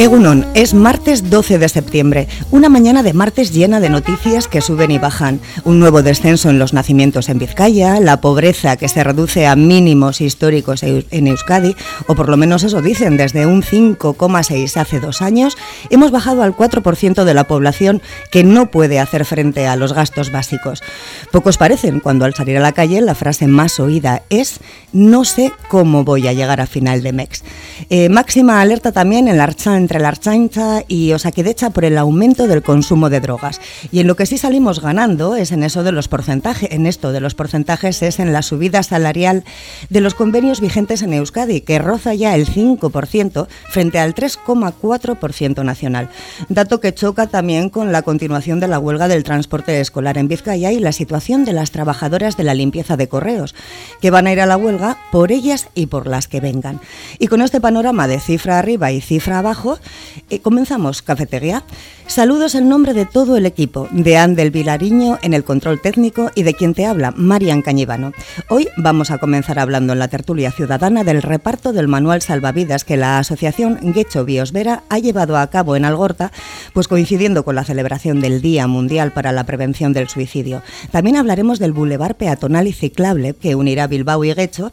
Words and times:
Egunon, 0.00 0.46
es 0.54 0.72
martes 0.72 1.28
12 1.28 1.58
de 1.58 1.68
septiembre, 1.68 2.26
una 2.50 2.70
mañana 2.70 3.02
de 3.02 3.12
martes 3.12 3.52
llena 3.52 3.80
de 3.80 3.90
noticias 3.90 4.48
que 4.48 4.62
suben 4.62 4.90
y 4.92 4.98
bajan. 4.98 5.40
Un 5.64 5.78
nuevo 5.78 6.02
descenso 6.02 6.48
en 6.48 6.58
los 6.58 6.72
nacimientos 6.72 7.28
en 7.28 7.38
Vizcaya, 7.38 8.00
la 8.00 8.22
pobreza 8.22 8.78
que 8.78 8.88
se 8.88 9.04
reduce 9.04 9.46
a 9.46 9.56
mínimos 9.56 10.22
históricos 10.22 10.82
en 10.84 11.26
Euskadi, 11.26 11.76
o 12.06 12.14
por 12.14 12.30
lo 12.30 12.38
menos 12.38 12.62
eso 12.62 12.80
dicen, 12.80 13.18
desde 13.18 13.44
un 13.44 13.62
5,6 13.62 14.80
hace 14.80 15.00
dos 15.00 15.20
años, 15.20 15.58
hemos 15.90 16.10
bajado 16.10 16.44
al 16.44 16.56
4% 16.56 17.24
de 17.24 17.34
la 17.34 17.44
población 17.44 18.00
que 18.32 18.42
no 18.42 18.70
puede 18.70 19.00
hacer 19.00 19.26
frente 19.26 19.66
a 19.66 19.76
los 19.76 19.92
gastos 19.92 20.32
básicos. 20.32 20.82
Pocos 21.30 21.58
parecen 21.58 22.00
cuando 22.00 22.24
al 22.24 22.32
salir 22.32 22.56
a 22.56 22.60
la 22.60 22.72
calle 22.72 23.02
la 23.02 23.14
frase 23.14 23.48
más 23.48 23.78
oída 23.78 24.22
es 24.30 24.60
no 24.94 25.26
sé 25.26 25.52
cómo 25.68 26.04
voy 26.04 26.26
a 26.26 26.32
llegar 26.32 26.62
a 26.62 26.66
final 26.66 27.02
de 27.02 27.12
mes. 27.12 27.44
Eh, 27.90 28.08
máxima 28.08 28.62
alerta 28.62 28.92
también 28.92 29.28
en 29.28 29.36
la 29.36 29.44
Archan 29.44 29.89
entre 29.90 30.02
la 30.02 30.08
Archainza 30.10 30.84
y 30.86 31.10
Osakidecha 31.14 31.70
por 31.70 31.84
el 31.84 31.98
aumento 31.98 32.46
del 32.46 32.62
consumo 32.62 33.10
de 33.10 33.18
drogas. 33.18 33.60
Y 33.90 33.98
en 33.98 34.06
lo 34.06 34.14
que 34.14 34.24
sí 34.24 34.38
salimos 34.38 34.80
ganando 34.80 35.34
es 35.34 35.50
en 35.50 35.64
eso 35.64 35.82
de 35.82 35.90
los 35.90 36.06
porcentajes, 36.06 36.70
en 36.70 36.86
esto 36.86 37.10
de 37.10 37.18
los 37.18 37.34
porcentajes 37.34 38.00
es 38.02 38.20
en 38.20 38.32
la 38.32 38.42
subida 38.42 38.84
salarial 38.84 39.42
de 39.88 40.00
los 40.00 40.14
convenios 40.14 40.60
vigentes 40.60 41.02
en 41.02 41.12
Euskadi, 41.12 41.62
que 41.62 41.80
roza 41.80 42.14
ya 42.14 42.36
el 42.36 42.46
5% 42.46 43.48
frente 43.68 43.98
al 43.98 44.14
3,4% 44.14 45.64
nacional. 45.64 46.08
Dato 46.48 46.78
que 46.78 46.94
choca 46.94 47.26
también 47.26 47.68
con 47.68 47.90
la 47.90 48.02
continuación 48.02 48.60
de 48.60 48.68
la 48.68 48.78
huelga 48.78 49.08
del 49.08 49.24
transporte 49.24 49.80
escolar 49.80 50.18
en 50.18 50.28
Vizcaya 50.28 50.70
y 50.70 50.78
la 50.78 50.92
situación 50.92 51.44
de 51.44 51.52
las 51.52 51.72
trabajadoras 51.72 52.36
de 52.36 52.44
la 52.44 52.54
limpieza 52.54 52.96
de 52.96 53.08
correos, 53.08 53.56
que 54.00 54.12
van 54.12 54.28
a 54.28 54.32
ir 54.32 54.40
a 54.40 54.46
la 54.46 54.56
huelga 54.56 54.98
por 55.10 55.32
ellas 55.32 55.66
y 55.74 55.86
por 55.86 56.06
las 56.06 56.28
que 56.28 56.38
vengan. 56.38 56.80
Y 57.18 57.26
con 57.26 57.42
este 57.42 57.60
panorama 57.60 58.06
de 58.06 58.20
cifra 58.20 58.60
arriba 58.60 58.92
y 58.92 59.00
cifra 59.00 59.40
abajo, 59.40 59.79
eh, 60.28 60.40
comenzamos 60.40 61.02
Cafetería. 61.02 61.64
Saludos 62.06 62.56
en 62.56 62.68
nombre 62.68 62.92
de 62.92 63.06
todo 63.06 63.36
el 63.36 63.46
equipo, 63.46 63.86
de 63.92 64.16
Andel 64.16 64.50
Vilariño 64.50 65.18
en 65.22 65.32
el 65.32 65.44
control 65.44 65.80
técnico 65.80 66.30
y 66.34 66.42
de 66.42 66.54
quien 66.54 66.74
te 66.74 66.84
habla, 66.84 67.12
Marian 67.16 67.62
Cañivano. 67.62 68.12
Hoy 68.48 68.66
vamos 68.76 69.12
a 69.12 69.18
comenzar 69.18 69.60
hablando 69.60 69.92
en 69.92 70.00
la 70.00 70.08
tertulia 70.08 70.50
ciudadana 70.50 71.04
del 71.04 71.22
reparto 71.22 71.72
del 71.72 71.86
manual 71.86 72.20
salvavidas 72.20 72.84
que 72.84 72.96
la 72.96 73.18
asociación 73.18 73.78
Guecho 73.80 74.24
Biosvera 74.24 74.82
ha 74.88 74.98
llevado 74.98 75.38
a 75.38 75.46
cabo 75.50 75.76
en 75.76 75.84
Algorta, 75.84 76.32
pues 76.72 76.88
coincidiendo 76.88 77.44
con 77.44 77.54
la 77.54 77.62
celebración 77.64 78.20
del 78.20 78.42
Día 78.42 78.66
Mundial 78.66 79.12
para 79.12 79.30
la 79.30 79.44
Prevención 79.44 79.92
del 79.92 80.08
Suicidio. 80.08 80.62
También 80.90 81.16
hablaremos 81.16 81.60
del 81.60 81.72
bulevar 81.72 82.16
peatonal 82.16 82.66
y 82.66 82.72
ciclable 82.72 83.34
que 83.34 83.54
unirá 83.54 83.86
Bilbao 83.86 84.24
y 84.24 84.32
Guecho. 84.32 84.72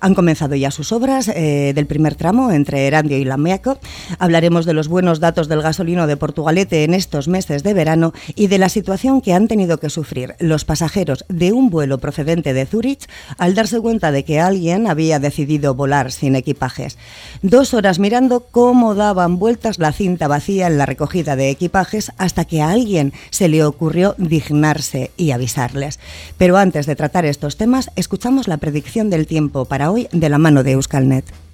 Han 0.00 0.14
comenzado 0.14 0.54
ya 0.54 0.70
sus 0.70 0.92
obras 0.92 1.28
eh, 1.28 1.72
del 1.74 1.86
primer 1.86 2.14
tramo 2.14 2.50
entre 2.50 2.86
Erandio 2.86 3.18
y 3.18 3.24
Lameaco. 3.24 3.78
Hablaremos 4.18 4.47
de 4.48 4.72
los 4.72 4.88
buenos 4.88 5.20
datos 5.20 5.46
del 5.46 5.60
gasolino 5.60 6.06
de 6.06 6.16
Portugalete 6.16 6.82
en 6.82 6.94
estos 6.94 7.28
meses 7.28 7.62
de 7.62 7.74
verano 7.74 8.14
y 8.34 8.46
de 8.46 8.56
la 8.56 8.70
situación 8.70 9.20
que 9.20 9.34
han 9.34 9.46
tenido 9.46 9.76
que 9.76 9.90
sufrir 9.90 10.36
los 10.38 10.64
pasajeros 10.64 11.26
de 11.28 11.52
un 11.52 11.68
vuelo 11.68 11.98
procedente 11.98 12.54
de 12.54 12.64
Zurich 12.64 13.06
al 13.36 13.54
darse 13.54 13.78
cuenta 13.78 14.10
de 14.10 14.24
que 14.24 14.40
alguien 14.40 14.86
había 14.86 15.18
decidido 15.18 15.74
volar 15.74 16.12
sin 16.12 16.34
equipajes. 16.34 16.96
Dos 17.42 17.74
horas 17.74 17.98
mirando 17.98 18.40
cómo 18.50 18.94
daban 18.94 19.38
vueltas 19.38 19.78
la 19.78 19.92
cinta 19.92 20.28
vacía 20.28 20.66
en 20.66 20.78
la 20.78 20.86
recogida 20.86 21.36
de 21.36 21.50
equipajes 21.50 22.10
hasta 22.16 22.46
que 22.46 22.62
a 22.62 22.70
alguien 22.70 23.12
se 23.28 23.48
le 23.48 23.62
ocurrió 23.64 24.14
dignarse 24.16 25.10
y 25.18 25.32
avisarles. 25.32 26.00
Pero 26.38 26.56
antes 26.56 26.86
de 26.86 26.96
tratar 26.96 27.26
estos 27.26 27.58
temas, 27.58 27.90
escuchamos 27.96 28.48
la 28.48 28.56
predicción 28.56 29.10
del 29.10 29.26
tiempo 29.26 29.66
para 29.66 29.90
hoy 29.90 30.08
de 30.10 30.30
la 30.30 30.38
mano 30.38 30.62
de 30.62 30.72
Euskalnet. 30.72 31.47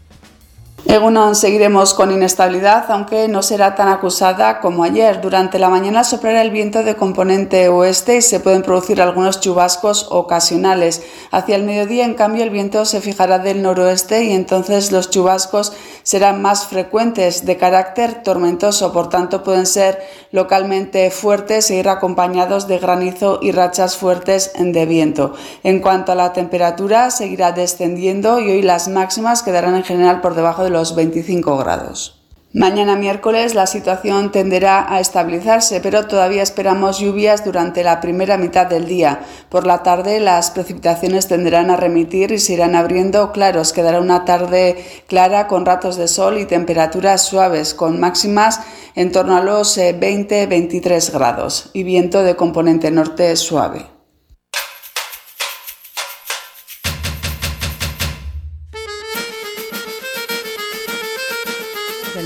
Egunon 0.87 1.35
seguiremos 1.35 1.95
con 1.95 2.11
inestabilidad, 2.11 2.85
aunque 2.91 3.27
no 3.27 3.43
será 3.43 3.75
tan 3.75 3.89
acusada 3.89 4.61
como 4.61 4.85
ayer. 4.85 5.23
Durante 5.23 5.59
la 5.59 5.71
mañana 5.71 6.05
soplará 6.05 6.43
el 6.43 6.51
viento 6.51 6.83
de 6.85 6.95
componente 6.95 7.69
oeste 7.71 8.19
y 8.19 8.23
se 8.23 8.39
pueden 8.39 8.61
producir 8.61 9.01
algunos 9.01 9.41
chubascos 9.41 10.09
ocasionales. 10.11 11.03
Hacia 11.31 11.57
el 11.57 11.63
mediodía, 11.63 12.05
en 12.05 12.13
cambio, 12.13 12.45
el 12.45 12.51
viento 12.51 12.85
se 12.85 13.01
fijará 13.01 13.39
del 13.39 13.63
noroeste 13.63 14.25
y 14.25 14.33
entonces 14.33 14.93
los 14.93 15.09
chubascos 15.09 15.73
serán 16.03 16.43
más 16.43 16.67
frecuentes 16.67 17.47
de 17.47 17.57
carácter 17.57 18.23
tormentoso, 18.23 18.93
por 18.93 19.09
tanto 19.09 19.43
pueden 19.43 19.65
ser 19.65 20.03
localmente 20.33 21.11
fuertes 21.11 21.71
e 21.71 21.77
ir 21.77 21.89
acompañados 21.89 22.69
de 22.69 22.79
granizo 22.79 23.39
y 23.41 23.53
rachas 23.53 23.97
fuertes 23.97 24.53
de 24.59 24.85
viento. 24.85 25.33
En 25.63 25.81
cuanto 25.81 26.13
a 26.13 26.15
la 26.15 26.35
temperatura, 26.35 27.11
seguirá 27.11 27.53
descendiendo 27.53 28.39
y 28.39 28.51
hoy 28.51 28.63
las 28.63 28.89
máximas 28.89 29.43
quedarán 29.43 29.77
en 29.77 29.85
general 29.85 30.21
por 30.21 30.35
debajo 30.35 30.63
de 30.63 30.74
los 30.75 30.95
25 30.95 31.57
grados. 31.57 32.21
Mañana 32.57 32.95
miércoles 32.95 33.57
la 33.57 33.67
situación 33.67 34.31
tenderá 34.31 34.87
a 34.89 35.01
estabilizarse, 35.01 35.81
pero 35.81 36.07
todavía 36.07 36.41
esperamos 36.41 37.01
lluvias 37.01 37.45
durante 37.45 37.83
la 37.83 38.01
primera 38.01 38.39
mitad 38.39 38.67
del 38.67 38.87
día. 38.87 39.23
Por 39.49 39.67
la 39.67 39.83
tarde 39.83 40.21
las 40.21 40.53
precipitaciones 40.53 41.27
tenderán 41.27 41.71
a 41.71 41.77
remitir 41.77 42.31
y 42.31 42.39
se 42.39 42.53
irán 42.53 42.77
abriendo 42.77 43.33
claros. 43.33 43.73
Quedará 43.73 44.01
una 44.01 44.25
tarde 44.25 44.85
clara 45.09 45.49
con 45.49 45.67
ratos 45.67 45.97
de 45.97 46.07
sol 46.07 46.39
y 46.39 46.45
temperaturas 46.45 47.23
suaves, 47.23 47.75
con 47.75 47.99
máximas 47.99 48.61
en 48.95 49.11
torno 49.11 49.37
a 49.37 49.43
los 49.43 49.77
20-23 49.77 51.09
eh, 51.09 51.13
grados 51.13 51.71
y 51.73 51.83
viento 51.83 52.23
de 52.23 52.37
componente 52.37 52.93
norte 52.93 53.35
suave. 53.35 53.94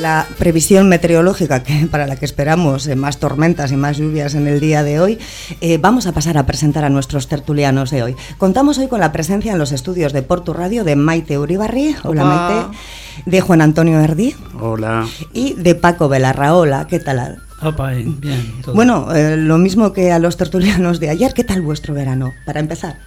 La 0.01 0.27
previsión 0.39 0.89
meteorológica 0.89 1.63
que, 1.63 1.87
para 1.91 2.07
la 2.07 2.17
que 2.17 2.25
esperamos 2.25 2.87
eh, 2.87 2.97
más 2.97 3.19
tormentas 3.19 3.73
y 3.73 3.77
más 3.77 3.99
lluvias 3.99 4.35
en 4.35 4.47
el 4.47 4.61
día 4.61 4.83
de 4.83 5.01
hoy, 5.01 5.19
eh, 5.61 5.79
vamos 5.79 6.07
a 6.07 6.13
pasar 6.13 6.39
a 6.39 6.47
presentar 6.47 6.85
a 6.85 6.91
nuestros 6.91 7.29
tertulianos 7.29 7.91
de 7.91 8.03
hoy. 8.03 8.17
Contamos 8.39 8.79
hoy 8.79 8.89
con 8.89 9.01
la 9.01 9.13
presencia 9.13 9.53
en 9.53 9.59
los 9.59 9.73
estudios 9.73 10.13
de 10.13 10.23
Porto 10.23 10.53
Radio 10.53 10.85
de 10.85 10.97
Maite 10.97 11.39
Uribarri. 11.39 11.97
Hola, 12.05 12.25
Maite. 12.25 12.79
De 13.27 13.41
Juan 13.41 13.61
Antonio 13.61 14.01
Erdí. 14.01 14.35
Hola. 14.61 15.07
Y 15.33 15.55
de 15.55 15.75
Paco 15.75 16.09
Belarraola. 16.09 16.87
¿Qué 16.87 17.01
tal? 17.01 17.43
Opa, 17.61 17.91
bien. 17.91 18.55
Bueno, 18.73 19.13
eh, 19.13 19.37
lo 19.37 19.59
mismo 19.59 19.93
que 19.93 20.13
a 20.13 20.21
los 20.21 20.37
tertulianos 20.37 21.01
de 21.01 21.11
ayer. 21.11 21.35
¿Qué 21.35 21.43
tal 21.43 21.63
vuestro 21.63 21.95
verano? 21.95 22.33
Para 22.47 22.61
empezar. 22.61 22.99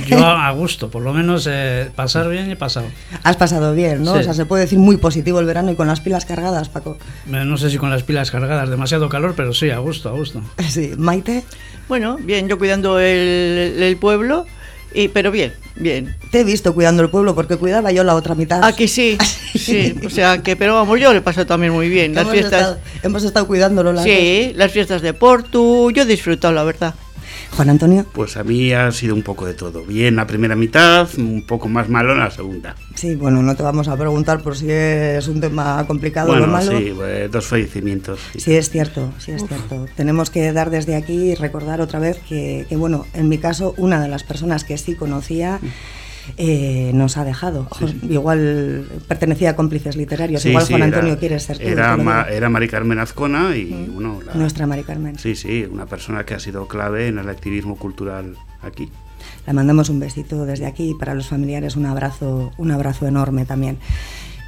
Yo 0.06 0.24
a 0.24 0.50
gusto, 0.52 0.90
por 0.90 1.02
lo 1.02 1.12
menos 1.12 1.46
eh, 1.50 1.90
pasar 1.94 2.28
bien 2.28 2.50
y 2.50 2.56
pasado. 2.56 2.86
Has 3.22 3.36
pasado 3.36 3.74
bien, 3.74 4.02
¿no? 4.02 4.12
O 4.12 4.22
sea, 4.22 4.34
se 4.34 4.46
puede 4.46 4.62
decir 4.62 4.78
muy 4.78 4.96
positivo 4.96 5.40
el 5.40 5.46
verano 5.46 5.70
y 5.70 5.76
con 5.76 5.86
las 5.86 6.00
pilas 6.00 6.24
cargadas, 6.24 6.68
Paco. 6.68 6.98
No 7.26 7.56
sé 7.56 7.70
si 7.70 7.78
con 7.78 7.90
las 7.90 8.02
pilas 8.02 8.30
cargadas, 8.30 8.68
demasiado 8.68 9.08
calor, 9.08 9.34
pero 9.36 9.52
sí, 9.52 9.70
a 9.70 9.78
gusto, 9.78 10.08
a 10.08 10.12
gusto. 10.12 10.42
Sí, 10.68 10.92
Maite. 10.98 11.44
Bueno, 11.88 12.18
bien, 12.20 12.48
yo 12.48 12.58
cuidando 12.58 12.98
el, 12.98 13.96
pueblo, 14.00 14.46
y, 14.92 15.08
pero 15.08 15.30
bien, 15.30 15.52
bien. 15.76 16.16
Te 16.32 16.40
he 16.40 16.44
visto 16.44 16.74
cuidando 16.74 17.02
el 17.02 17.10
pueblo 17.10 17.34
porque 17.34 17.56
cuidaba 17.56 17.92
yo 17.92 18.02
la 18.02 18.14
otra 18.14 18.34
mitad. 18.34 18.62
Aquí 18.64 18.88
sí, 18.88 19.16
sí, 19.54 19.94
o 20.04 20.10
sea 20.10 20.42
que, 20.42 20.56
pero 20.56 20.74
vamos, 20.74 21.00
yo 21.00 21.12
le 21.12 21.20
paso 21.20 21.46
también 21.46 21.72
muy 21.72 21.88
bien. 21.88 22.14
Las 22.14 22.22
hemos 22.22 22.32
fiestas. 22.32 22.60
Estado, 22.60 22.78
hemos 23.02 23.24
estado 23.24 23.46
cuidándolo 23.46 23.92
las 23.92 24.04
Sí, 24.04 24.52
las 24.56 24.72
fiestas 24.72 25.00
de 25.00 25.14
Porto, 25.14 25.90
yo 25.90 26.02
he 26.02 26.06
disfrutado, 26.06 26.52
la 26.52 26.64
verdad. 26.64 26.94
Juan 27.52 27.70
Antonio. 27.70 28.06
Pues 28.12 28.36
a 28.36 28.44
mí 28.44 28.72
ha 28.72 28.90
sido 28.92 29.14
un 29.14 29.22
poco 29.22 29.46
de 29.46 29.54
todo. 29.54 29.84
Bien 29.84 30.16
la 30.16 30.26
primera 30.26 30.56
mitad, 30.56 31.08
un 31.18 31.42
poco 31.46 31.68
más 31.68 31.88
malo 31.88 32.14
la 32.14 32.30
segunda. 32.30 32.74
Sí, 32.94 33.14
bueno, 33.14 33.42
no 33.42 33.54
te 33.54 33.62
vamos 33.62 33.88
a 33.88 33.96
preguntar 33.96 34.42
por 34.42 34.56
si 34.56 34.70
es 34.70 35.28
un 35.28 35.40
tema 35.40 35.84
complicado 35.86 36.32
o 36.32 36.46
malo. 36.46 36.78
Sí, 36.78 36.92
pues, 36.94 37.30
dos 37.30 37.46
fallecimientos. 37.46 38.20
Sí. 38.36 38.54
es 38.54 38.70
cierto, 38.70 39.12
sí 39.18 39.32
es 39.32 39.46
cierto. 39.46 39.86
Tenemos 39.96 40.30
que 40.30 40.52
dar 40.52 40.70
desde 40.70 40.96
aquí 40.96 41.30
y 41.30 41.34
recordar 41.34 41.80
otra 41.80 41.98
vez 41.98 42.18
que, 42.28 42.66
que, 42.68 42.76
bueno, 42.76 43.06
en 43.14 43.28
mi 43.28 43.38
caso, 43.38 43.74
una 43.76 44.00
de 44.00 44.08
las 44.08 44.24
personas 44.24 44.64
que 44.64 44.78
sí 44.78 44.94
conocía. 44.94 45.58
Mm. 45.60 45.66
Eh, 46.36 46.90
nos 46.94 47.16
ha 47.16 47.24
dejado. 47.24 47.68
Igual 48.08 48.86
pertenecía 49.08 49.50
a 49.50 49.56
cómplices 49.56 49.96
literarios, 49.96 50.44
igual 50.44 50.64
Juan 50.66 50.82
Antonio 50.82 51.18
quiere 51.18 51.38
ser 51.40 51.58
tú. 51.58 51.64
Era, 51.64 51.96
era 52.30 52.48
Mari 52.48 52.68
Carmen 52.68 52.98
Azcona 52.98 53.56
y 53.56 53.66
mm. 53.66 54.34
Nuestra 54.34 54.66
Mari 54.66 54.82
Carmen. 54.82 55.18
Sí, 55.18 55.36
sí, 55.36 55.66
una 55.70 55.86
persona 55.86 56.24
que 56.24 56.34
ha 56.34 56.40
sido 56.40 56.66
clave 56.68 57.08
en 57.08 57.18
el 57.18 57.28
activismo 57.28 57.76
cultural 57.76 58.36
aquí. 58.62 58.90
Le 59.46 59.52
mandamos 59.52 59.88
un 59.88 60.00
besito 60.00 60.44
desde 60.44 60.66
aquí 60.66 60.90
y 60.90 60.94
para 60.94 61.14
los 61.14 61.28
familiares 61.28 61.76
un 61.76 61.86
abrazo, 61.86 62.52
un 62.58 62.70
abrazo 62.70 63.06
enorme 63.06 63.44
también. 63.44 63.78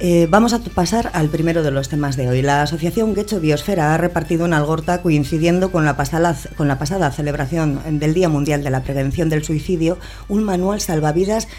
Eh, 0.01 0.27
vamos 0.29 0.53
a 0.53 0.59
pasar 0.59 1.11
al 1.13 1.27
primero 1.27 1.61
de 1.61 1.71
los 1.71 1.89
temas 1.89 2.15
de 2.15 2.29
hoy. 2.29 2.41
La 2.41 2.61
Asociación 2.61 3.13
Guecho 3.13 3.41
Biosfera 3.41 3.93
ha 3.93 3.97
repartido 3.97 4.45
en 4.45 4.53
Algorta, 4.53 5.01
coincidiendo 5.01 5.73
con 5.73 5.83
la, 5.83 5.97
con 6.55 6.69
la 6.69 6.79
pasada 6.79 7.11
celebración 7.11 7.99
del 7.99 8.13
Día 8.13 8.29
Mundial 8.29 8.63
de 8.63 8.69
la 8.69 8.81
Prevención 8.81 9.27
del 9.27 9.43
Suicidio, 9.43 9.97
un 10.29 10.43
manual 10.43 10.79
salvavidas 10.79 11.49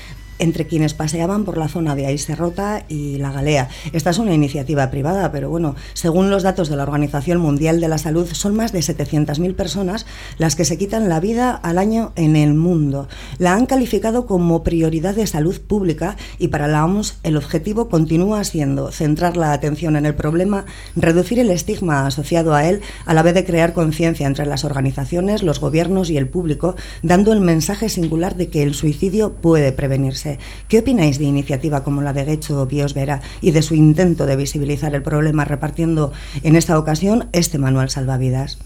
entre 0.40 0.66
quienes 0.66 0.94
paseaban 0.94 1.44
por 1.44 1.56
la 1.56 1.68
zona 1.68 1.94
de 1.94 2.06
Aiserrota 2.06 2.84
y 2.88 3.18
La 3.18 3.30
Galea. 3.30 3.68
Esta 3.92 4.10
es 4.10 4.18
una 4.18 4.34
iniciativa 4.34 4.90
privada, 4.90 5.30
pero 5.30 5.50
bueno, 5.50 5.76
según 5.92 6.30
los 6.30 6.42
datos 6.42 6.68
de 6.68 6.76
la 6.76 6.82
Organización 6.82 7.38
Mundial 7.38 7.80
de 7.80 7.88
la 7.88 7.98
Salud, 7.98 8.28
son 8.32 8.56
más 8.56 8.72
de 8.72 8.80
700.000 8.80 9.54
personas 9.54 10.06
las 10.38 10.56
que 10.56 10.64
se 10.64 10.78
quitan 10.78 11.08
la 11.08 11.20
vida 11.20 11.54
al 11.54 11.78
año 11.78 12.12
en 12.16 12.36
el 12.36 12.54
mundo. 12.54 13.08
La 13.38 13.54
han 13.54 13.66
calificado 13.66 14.26
como 14.26 14.64
prioridad 14.64 15.14
de 15.14 15.26
salud 15.26 15.60
pública 15.60 16.16
y 16.38 16.48
para 16.48 16.66
la 16.66 16.84
OMS 16.84 17.18
el 17.22 17.36
objetivo 17.36 17.88
continúa 17.88 18.42
siendo 18.44 18.90
centrar 18.90 19.36
la 19.36 19.52
atención 19.52 19.96
en 19.96 20.06
el 20.06 20.14
problema, 20.14 20.64
reducir 20.96 21.38
el 21.38 21.50
estigma 21.50 22.06
asociado 22.06 22.54
a 22.54 22.66
él, 22.66 22.80
a 23.04 23.14
la 23.14 23.22
vez 23.22 23.34
de 23.34 23.44
crear 23.44 23.72
conciencia 23.72 24.26
entre 24.26 24.46
las 24.46 24.64
organizaciones, 24.64 25.42
los 25.42 25.60
gobiernos 25.60 26.10
y 26.10 26.16
el 26.16 26.28
público, 26.28 26.76
dando 27.02 27.32
el 27.32 27.40
mensaje 27.40 27.88
singular 27.88 28.36
de 28.36 28.48
que 28.48 28.62
el 28.62 28.74
suicidio 28.74 29.34
puede 29.34 29.72
prevenirse. 29.72 30.29
¿Qué 30.68 30.78
opináis 30.78 31.18
de 31.18 31.24
iniciativa 31.24 31.82
como 31.82 32.02
la 32.02 32.12
de 32.12 32.24
Gecho 32.24 32.66
Biosvera 32.66 33.20
y 33.40 33.50
de 33.50 33.62
su 33.62 33.74
intento 33.74 34.26
de 34.26 34.36
visibilizar 34.36 34.94
el 34.94 35.02
problema 35.02 35.44
repartiendo 35.44 36.12
en 36.42 36.56
esta 36.56 36.78
ocasión 36.78 37.28
este 37.32 37.58
manual 37.58 37.90
salvavidas? 37.90 38.58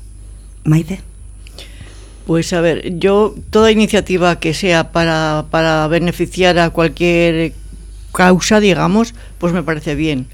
Maite. 0.64 1.00
Pues 2.26 2.52
a 2.54 2.60
ver, 2.60 2.98
yo 2.98 3.34
toda 3.50 3.70
iniciativa 3.70 4.40
que 4.40 4.54
sea 4.54 4.92
para, 4.92 5.46
para 5.50 5.86
beneficiar 5.88 6.58
a 6.58 6.70
cualquier 6.70 7.52
causa, 8.14 8.60
digamos, 8.60 9.14
pues 9.38 9.52
me 9.52 9.62
parece 9.62 9.94
bien. 9.94 10.26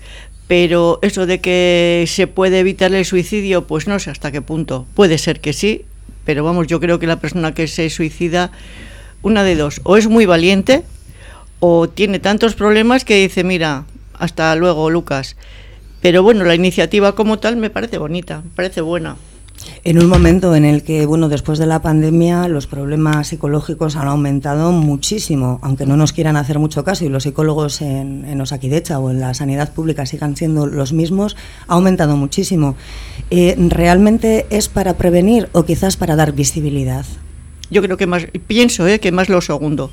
Pero 0.46 0.98
eso 1.02 1.26
de 1.26 1.40
que 1.40 2.04
se 2.08 2.26
puede 2.26 2.60
evitar 2.60 2.92
el 2.94 3.04
suicidio, 3.04 3.66
pues 3.66 3.88
no 3.88 3.98
sé 3.98 4.10
hasta 4.10 4.30
qué 4.30 4.42
punto. 4.42 4.86
Puede 4.94 5.18
ser 5.18 5.40
que 5.40 5.52
sí, 5.52 5.84
pero 6.24 6.44
vamos, 6.44 6.66
yo 6.68 6.78
creo 6.80 6.98
que 6.98 7.06
la 7.06 7.20
persona 7.20 7.54
que 7.54 7.66
se 7.66 7.90
suicida, 7.90 8.52
una 9.22 9.42
de 9.42 9.56
dos, 9.56 9.80
o 9.84 9.96
es 9.96 10.06
muy 10.06 10.26
valiente, 10.26 10.82
o 11.60 11.88
tiene 11.88 12.18
tantos 12.18 12.54
problemas 12.54 13.04
que 13.04 13.22
dice, 13.22 13.44
mira, 13.44 13.84
hasta 14.18 14.54
luego, 14.56 14.90
Lucas. 14.90 15.36
Pero 16.00 16.22
bueno, 16.22 16.44
la 16.44 16.54
iniciativa 16.54 17.14
como 17.14 17.38
tal 17.38 17.56
me 17.56 17.70
parece 17.70 17.98
bonita, 17.98 18.40
me 18.42 18.50
parece 18.54 18.80
buena. 18.80 19.16
En 19.84 19.98
un 19.98 20.08
momento 20.08 20.54
en 20.54 20.64
el 20.64 20.82
que, 20.82 21.04
bueno, 21.04 21.28
después 21.28 21.58
de 21.58 21.66
la 21.66 21.82
pandemia 21.82 22.48
los 22.48 22.66
problemas 22.66 23.28
psicológicos 23.28 23.96
han 23.96 24.08
aumentado 24.08 24.72
muchísimo, 24.72 25.58
aunque 25.62 25.84
no 25.84 25.98
nos 25.98 26.14
quieran 26.14 26.36
hacer 26.36 26.58
mucho 26.58 26.82
caso 26.82 27.04
y 27.04 27.10
los 27.10 27.24
psicólogos 27.24 27.82
en, 27.82 28.24
en 28.24 28.40
Osakidecha 28.40 28.98
o 28.98 29.10
en 29.10 29.20
la 29.20 29.34
sanidad 29.34 29.74
pública 29.74 30.06
sigan 30.06 30.34
siendo 30.34 30.66
los 30.66 30.94
mismos, 30.94 31.36
ha 31.68 31.74
aumentado 31.74 32.16
muchísimo. 32.16 32.74
Eh, 33.30 33.54
¿Realmente 33.58 34.46
es 34.48 34.70
para 34.70 34.96
prevenir 34.96 35.50
o 35.52 35.64
quizás 35.64 35.98
para 35.98 36.16
dar 36.16 36.32
visibilidad? 36.32 37.04
Yo 37.70 37.82
creo 37.82 37.98
que 37.98 38.06
más, 38.06 38.26
pienso 38.46 38.88
eh, 38.88 38.98
que 38.98 39.12
más 39.12 39.28
lo 39.28 39.42
segundo 39.42 39.90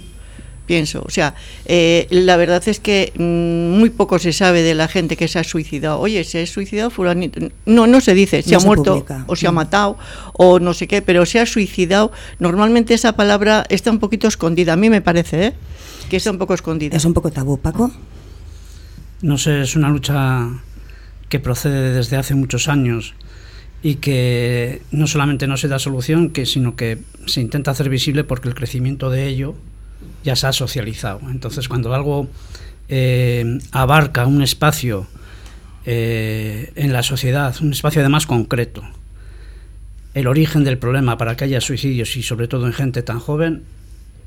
pienso. 0.68 1.02
O 1.04 1.10
sea, 1.10 1.34
eh, 1.66 2.06
la 2.12 2.38
verdad 2.38 2.62
es 2.68 2.80
que 2.80 3.12
mm, 3.18 3.80
muy 3.80 3.90
poco 3.90 4.19
se 4.19 4.31
sabe 4.34 4.62
de 4.62 4.75
la 4.75 4.88
gente 4.88 5.18
que 5.18 5.28
se 5.28 5.40
ha 5.40 5.44
suicidado. 5.44 6.00
Oye, 6.00 6.24
se 6.24 6.44
ha 6.44 6.46
suicidado 6.46 6.92
fulanito. 6.92 7.40
No, 7.66 7.88
no 7.88 8.00
se 8.02 8.14
dice, 8.14 8.44
se 8.44 8.52
No 8.52 8.58
ha 8.58 8.60
se 8.60 8.68
muerto 8.68 8.94
publica. 8.94 9.24
o 9.25 9.36
se 9.36 9.48
ha 9.48 9.52
Mm. 9.52 9.56
matado 9.56 9.98
o 10.34 10.60
no 10.60 10.75
sé 10.75 10.88
qué, 10.88 11.02
pero 11.02 11.25
se 11.25 11.40
ha 11.40 11.46
suicidado. 11.48 12.12
Normalmente 12.38 12.94
esa 12.94 13.14
palabra 13.16 13.66
está 13.69 13.90
un 13.90 13.98
poquito 14.00 14.28
escondida. 14.28 14.74
A 14.74 14.75
mí 14.75 14.92
me 14.92 15.02
parece, 15.02 15.48
¿eh? 15.48 15.54
Que 16.10 16.18
está 16.18 16.30
un 16.30 16.38
poco 16.38 16.54
escondida. 16.54 16.96
Es 16.96 17.06
un 17.06 17.14
poco 17.16 17.31
tabú, 17.31 17.58
Paco. 17.58 17.92
No 19.22 19.38
sé, 19.40 19.62
es 19.62 19.75
una 19.75 19.90
lucha 19.90 20.48
que 21.30 21.40
procede 21.40 21.94
desde 21.94 22.18
hace 22.18 22.36
muchos 22.36 22.68
años 22.68 23.16
y 23.84 23.96
que 23.96 24.81
no 24.92 25.08
solamente 25.08 25.48
no 25.48 25.58
se 25.58 25.68
da 25.68 25.80
solución, 25.80 26.30
que, 26.30 26.46
sino 26.46 26.75
que 26.75 27.00
se 27.25 27.42
intenta 27.42 27.72
hacer 27.72 27.90
visible 27.90 28.24
porque 28.24 28.48
el 28.48 28.56
crecimiento 28.56 29.10
de 29.10 29.28
ello 29.28 29.56
ya 30.27 30.35
se 30.35 30.45
ha 30.45 30.51
socializado. 30.51 31.21
Entonces, 31.29 31.69
cuando 31.69 31.95
algo 31.95 32.27
eh, 32.89 33.59
abarca 33.71 34.27
un 34.27 34.41
espacio 34.41 35.07
eh, 35.85 36.74
en 36.75 36.91
la 36.91 37.01
sociedad, 37.01 37.56
un 37.62 37.71
espacio 37.71 38.01
además 38.01 38.27
concreto, 38.27 38.83
el 40.13 40.27
origen 40.27 40.65
del 40.65 40.77
problema 40.77 41.18
para 41.18 41.38
que 41.38 41.45
haya 41.45 41.62
suicidios 41.62 42.18
y 42.18 42.24
sobre 42.24 42.50
todo 42.50 42.68
en 42.68 42.74
gente 42.74 43.03
tan 43.03 43.19
joven 43.19 43.63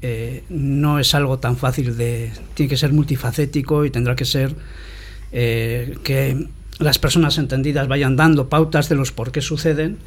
eh, 0.01 0.43
no 0.49 0.99
es 0.99 1.15
algo 1.15 1.39
tan 1.39 1.59
fácil 1.59 1.99
de... 1.99 2.33
Tiene 2.55 2.71
que 2.71 2.79
ser 2.79 2.95
multifacético 2.95 3.85
y 3.85 3.91
tendrá 3.91 4.17
que 4.17 4.25
ser 4.25 4.55
que 5.31 6.49
las 6.81 6.99
personas 6.99 7.39
entendidas 7.39 7.87
vayan 7.87 8.17
dando 8.17 8.49
pautas 8.49 8.89
de 8.89 8.97
los 8.97 9.13
por 9.13 9.31
qué 9.31 9.43
suceden 9.43 9.99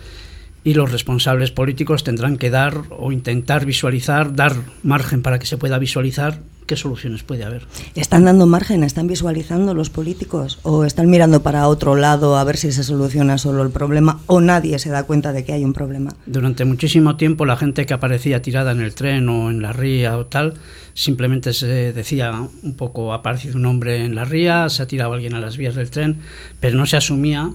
y 0.64 0.74
los 0.74 0.92
responsables 0.92 1.52
políticos 1.52 2.04
tendrán 2.04 2.38
que 2.38 2.50
dar 2.50 2.84
o 2.90 3.12
intentar 3.12 3.66
visualizar, 3.66 4.36
dar 4.36 4.56
margen 4.82 5.22
para 5.22 5.40
que 5.40 5.46
se 5.46 5.58
pueda 5.58 5.78
visualizar 5.78 6.40
qué 6.66 6.76
soluciones 6.78 7.24
puede 7.24 7.44
haber. 7.44 7.66
¿Están 7.96 8.26
dando 8.26 8.46
margen? 8.46 8.84
¿Están 8.84 9.08
visualizando 9.08 9.74
los 9.74 9.90
políticos? 9.90 10.60
¿O 10.64 10.86
están 10.86 11.10
mirando 11.10 11.44
para 11.44 11.68
otro 11.68 11.96
lado 11.96 12.38
a 12.38 12.44
ver 12.44 12.58
si 12.58 12.72
se 12.72 12.84
soluciona 12.84 13.38
solo 13.38 13.64
el 13.64 13.70
problema? 13.70 14.22
¿O 14.28 14.42
nadie 14.42 14.80
se 14.80 14.90
da 14.90 15.04
cuenta 15.04 15.34
de 15.34 15.44
que 15.44 15.54
hay 15.54 15.66
un 15.66 15.74
problema? 15.74 16.16
Durante 16.26 16.66
muchísimo 16.66 17.18
tiempo 17.18 17.46
la 17.46 17.58
gente 17.58 17.86
que 17.86 17.94
aparecía 17.94 18.42
tirada 18.42 18.72
en 18.72 18.82
el 18.82 18.96
tren 18.96 19.28
o 19.30 19.50
en 19.50 19.62
la 19.62 19.74
ría 19.74 20.18
o 20.18 20.26
tal, 20.26 20.54
simplemente 20.94 21.54
se 21.54 21.94
decía 21.94 22.48
un 22.64 22.76
poco, 22.76 23.14
ha 23.14 23.18
aparecido 23.18 23.58
un 23.58 23.66
hombre 23.66 24.06
en 24.06 24.16
la 24.16 24.26
ría, 24.26 24.70
se 24.70 24.84
ha 24.84 24.88
tirado 24.88 25.14
alguien 25.14 25.34
a 25.34 25.40
las 25.40 25.58
vías 25.58 25.76
del 25.76 25.90
tren, 25.90 26.20
pero 26.60 26.78
no 26.78 26.86
se 26.86 26.98
asumía 26.98 27.52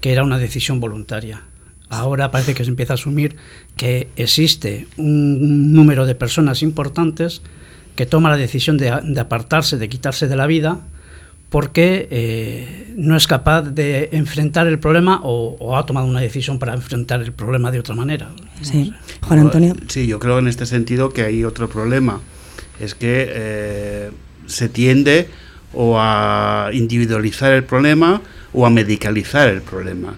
que 0.00 0.12
era 0.12 0.24
una 0.24 0.38
decisión 0.38 0.80
voluntaria. 0.80 1.42
Ahora 1.90 2.30
parece 2.30 2.54
que 2.54 2.64
se 2.64 2.70
empieza 2.70 2.92
a 2.92 2.94
asumir 2.94 3.36
que 3.76 4.08
existe 4.14 4.86
un 4.96 5.72
número 5.72 6.06
de 6.06 6.14
personas 6.14 6.62
importantes 6.62 7.42
que 7.96 8.06
toma 8.06 8.30
la 8.30 8.36
decisión 8.36 8.78
de, 8.78 8.96
de 9.02 9.20
apartarse, 9.20 9.76
de 9.76 9.88
quitarse 9.88 10.28
de 10.28 10.36
la 10.36 10.46
vida, 10.46 10.78
porque 11.48 12.06
eh, 12.12 12.94
no 12.96 13.16
es 13.16 13.26
capaz 13.26 13.62
de 13.62 14.08
enfrentar 14.12 14.68
el 14.68 14.78
problema 14.78 15.20
o, 15.24 15.56
o, 15.58 15.76
ha 15.76 15.84
tomado 15.84 16.06
una 16.06 16.20
decisión 16.20 16.60
para 16.60 16.74
enfrentar 16.74 17.22
el 17.22 17.32
problema 17.32 17.72
de 17.72 17.80
otra 17.80 17.96
manera. 17.96 18.30
Sí. 18.62 18.92
Juan 19.22 19.40
Antonio. 19.40 19.74
Sí, 19.88 20.06
yo 20.06 20.20
creo 20.20 20.38
en 20.38 20.46
este 20.46 20.66
sentido 20.66 21.10
que 21.10 21.22
hay 21.22 21.42
otro 21.42 21.68
problema. 21.68 22.20
Es 22.78 22.94
que 22.94 23.26
eh, 23.28 24.10
se 24.46 24.68
tiende 24.68 25.28
o 25.74 25.96
a 25.98 26.70
individualizar 26.72 27.52
el 27.52 27.64
problema 27.64 28.22
o 28.52 28.64
a 28.64 28.70
medicalizar 28.70 29.48
el 29.48 29.60
problema 29.60 30.16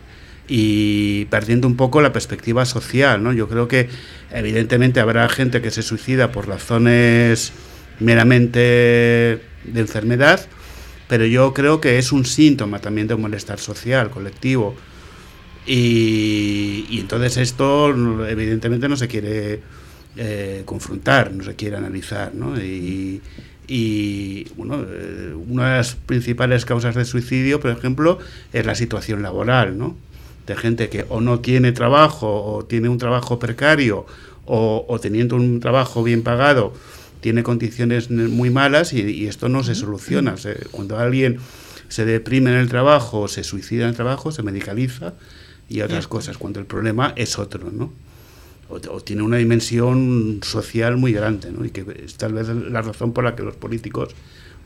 y 0.54 1.25
perdiendo 1.31 1.66
un 1.66 1.76
poco 1.76 2.02
la 2.02 2.12
perspectiva 2.12 2.66
social, 2.66 3.22
¿no? 3.22 3.32
Yo 3.32 3.49
creo 3.49 3.69
que 3.69 3.88
evidentemente 4.31 5.00
habrá 5.00 5.26
gente 5.31 5.62
que 5.62 5.70
se 5.70 5.81
suicida 5.81 6.31
por 6.31 6.46
razones 6.46 7.54
meramente 8.00 8.59
de 8.59 9.80
enfermedad, 9.80 10.47
pero 11.09 11.25
yo 11.25 11.54
creo 11.54 11.80
que 11.80 11.97
es 11.97 12.12
un 12.12 12.26
síntoma 12.26 12.80
también 12.80 13.06
de 13.06 13.14
un 13.14 13.23
malestar 13.23 13.61
social, 13.61 14.11
colectivo. 14.11 14.76
Y, 15.66 16.99
entonces 17.00 17.38
esto 17.38 17.88
evidentemente 18.26 18.90
no 18.90 18.99
se 18.99 19.09
quiere 19.09 19.62
eh, 20.18 20.64
confrontar, 20.66 21.32
no 21.32 21.44
se 21.44 21.56
quiere 21.56 21.76
analizar, 21.78 22.35
¿no? 22.35 22.61
Y, 22.61 23.23
y 23.68 24.44
bueno, 24.59 24.85
eh, 24.87 25.32
una 25.49 25.71
de 25.71 25.76
las 25.78 25.94
principales 25.94 26.66
causas 26.66 26.94
de 26.94 27.06
suicidio, 27.06 27.59
por 27.59 27.71
ejemplo, 27.71 28.18
es 28.52 28.66
la 28.66 28.75
situación 28.75 29.23
laboral, 29.23 29.78
¿no? 29.78 29.97
De 30.46 30.56
gente 30.56 30.88
que 30.88 31.06
o 31.08 31.20
no 31.20 31.40
tiene 31.40 31.72
trabajo 31.72 32.44
o 32.44 32.64
tiene 32.64 32.88
un 32.88 32.99
trabajo 32.99 33.38
precario 33.38 34.06
o, 34.44 34.84
o 34.88 34.99
teniendo 34.99 35.37
un 35.37 35.61
trabajo 35.61 36.02
bien 36.02 36.22
pagado 36.22 36.72
tiene 37.22 37.44
condiciones 37.44 38.11
muy 38.11 38.50
malas 38.50 38.92
y, 38.92 39.00
y 39.00 39.28
esto 39.28 39.49
no 39.49 39.62
se 39.62 39.75
soluciona. 39.75 40.37
Se, 40.37 40.54
cuando 40.72 40.99
alguien 40.99 41.38
se 41.88 42.04
deprime 42.04 42.50
en 42.50 42.56
el 42.56 42.68
trabajo 42.68 43.20
o 43.20 43.28
se 43.28 43.44
suicida 43.44 43.84
en 43.84 43.90
el 43.90 43.94
trabajo, 43.94 44.32
se 44.32 44.42
medicaliza 44.42 45.14
y 45.68 45.80
otras 45.80 46.08
cosas, 46.08 46.37
cuando 46.37 46.58
el 46.58 46.66
problema 46.66 47.14
es 47.16 47.38
otro, 47.38 47.70
¿no? 47.70 47.92
O, 48.68 48.76
o, 48.76 49.00
tiene 49.00 49.22
una 49.22 49.37
dimensión 49.37 50.40
social 50.42 50.96
muy 50.96 51.12
grande, 51.12 51.52
¿no? 51.52 51.64
Y 51.64 51.70
que 51.70 51.84
es 52.04 52.16
tal 52.16 52.34
vez 52.34 52.49
la 52.49 52.82
razón 52.82 53.12
por 53.12 53.25
la 53.25 53.37
que 53.37 53.42
los 53.42 53.54
políticos 53.54 54.14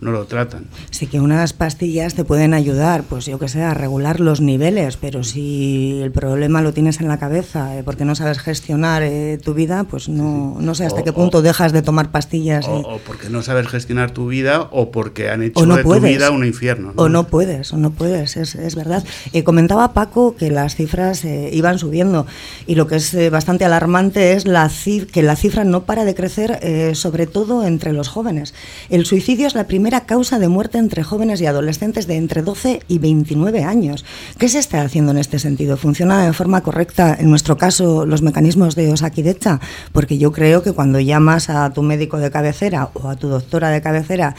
no 0.00 0.11
lo 0.12 0.26
tratan. 0.26 0.67
Sí 0.91 1.07
que 1.07 1.21
unas 1.21 1.53
pastillas 1.53 2.15
te 2.15 2.25
pueden 2.25 2.53
ayudar, 2.55 3.03
pues 3.05 3.25
yo 3.26 3.38
que 3.38 3.49
sé, 3.49 3.62
a 3.62 3.73
regular 3.75 4.21
los 4.21 4.41
niveles, 4.41 4.97
pero 4.97 5.25
si 5.25 6.00
el 6.03 6.12
problema 6.12 6.61
lo 6.61 6.73
tienes 6.75 7.00
en 7.00 7.09
la 7.09 7.19
cabeza 7.19 7.76
eh, 7.79 7.83
porque 7.83 8.05
no 8.05 8.15
sabes 8.15 8.38
gestionar 8.38 9.03
eh, 9.03 9.38
tu 9.43 9.55
vida, 9.55 9.85
pues 9.85 10.09
no, 10.09 10.57
no 10.61 10.75
sé 10.75 10.85
hasta 10.85 11.00
O- 11.00 11.05
qué 11.05 11.12
punto 11.12 11.38
o- 11.38 11.43
dejas 11.43 11.73
de 11.73 11.83
tomar 11.83 12.11
pastillas. 12.11 12.67
O, 12.69 12.79
y- 12.81 12.83
o 12.85 12.99
porque 13.07 13.31
no 13.31 13.43
sabes 13.43 13.69
gestionar 13.69 14.11
tu 14.11 14.26
vida 14.29 14.69
o 14.71 14.91
porque 14.91 15.31
han 15.31 15.43
hecho 15.43 15.61
o 15.61 15.67
no 15.67 15.76
de 15.76 15.83
puedes. 15.83 16.03
tu 16.03 16.09
vida 16.09 16.31
un 16.31 16.45
infierno. 16.45 16.93
O 16.97 17.09
no 17.09 17.26
puedes, 17.29 17.73
o 17.73 17.76
no 17.79 17.91
puedes, 17.91 18.37
es, 18.37 18.55
es 18.55 18.75
verdad. 18.75 19.03
Eh, 19.33 19.45
comentaba 19.45 19.93
Paco 19.95 20.37
que 20.37 20.50
las 20.50 20.75
cifras 20.76 21.25
eh, 21.25 21.50
iban 21.53 21.79
subiendo 21.79 22.26
y 22.67 22.75
lo 22.75 22.87
que 22.87 22.97
es 22.97 23.17
bastante 23.31 23.65
alarmante 23.65 24.33
es 24.33 24.47
la 24.47 24.71
que 25.12 25.23
la 25.23 25.37
cifra 25.37 25.65
no 25.65 25.85
para 25.85 26.05
de 26.05 26.15
crecer, 26.15 26.95
sobre 26.95 27.26
todo 27.26 27.65
entre 27.67 27.93
los 27.93 28.09
jóvenes. 28.09 28.53
El 28.91 29.07
suicidio 29.07 29.47
es 29.47 29.55
la 29.55 29.67
primera 29.67 29.86
primera 29.87 30.05
causa 30.05 30.40
de 30.40 30.49
muerte 30.49 30.78
entre 30.78 31.05
jóvenes 31.05 31.40
y 31.40 31.47
adolescentes 31.47 32.09
de 32.09 32.16
entre 32.16 32.43
12 32.43 32.81
y 32.88 32.99
29 32.99 33.62
años. 33.62 34.05
¿Qué 34.37 34.49
se 34.49 34.59
está 34.59 34.83
haciendo 34.83 35.12
en 35.12 35.19
este 35.19 35.38
sentido? 35.38 35.76
¿Funciona 35.76 36.26
de 36.26 36.33
forma 36.33 36.61
correcta, 36.64 37.16
en 37.16 37.31
nuestro 37.31 37.57
caso, 37.57 38.05
los 38.05 38.21
mecanismos 38.21 38.75
de 38.75 38.93
Osakidecha? 38.93 39.61
Porque 39.93 40.19
yo 40.19 40.33
creo 40.33 40.64
que 40.64 40.73
cuando 40.73 40.99
llamas 40.99 41.50
a 41.50 41.73
tu 41.73 41.83
médico 41.85 42.19
de 42.19 42.33
cabecera 42.33 42.90
o 42.95 43.09
a 43.09 43.14
tu 43.14 43.28
doctora 43.28 43.71
de 43.71 43.81
cabecera 43.81 44.35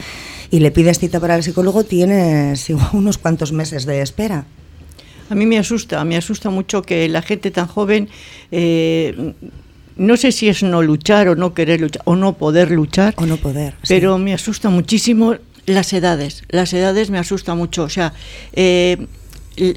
y 0.50 0.60
le 0.60 0.70
pides 0.70 0.98
cita 0.98 1.18
para 1.18 1.34
el 1.34 1.42
psicólogo, 1.42 1.82
tienes 1.82 2.68
unos 2.92 3.16
cuantos 3.16 3.50
meses 3.50 3.86
de 3.86 4.02
espera. 4.02 4.44
A 5.30 5.34
mí 5.34 5.46
me 5.46 5.56
asusta, 5.56 6.04
me 6.04 6.18
asusta 6.18 6.50
mucho 6.50 6.82
que 6.82 7.08
la 7.08 7.22
gente 7.22 7.50
tan 7.50 7.68
joven, 7.68 8.10
eh, 8.50 9.32
no 9.98 10.16
sé 10.16 10.32
si 10.32 10.48
es 10.48 10.62
no 10.62 10.82
luchar 10.82 11.28
o 11.28 11.34
no 11.36 11.52
querer 11.54 11.80
luchar 11.80 12.02
o 12.04 12.16
no 12.16 12.34
poder 12.34 12.70
luchar. 12.70 13.14
O 13.16 13.26
no 13.26 13.36
poder. 13.36 13.74
Pero 13.86 14.16
me 14.18 14.32
asusta 14.32 14.70
muchísimo 14.70 15.36
las 15.66 15.92
edades. 15.92 16.44
Las 16.48 16.72
edades 16.72 17.10
me 17.10 17.18
asusta 17.18 17.54
mucho. 17.54 17.82
O 17.82 17.88
sea, 17.88 18.14
eh, 18.52 19.06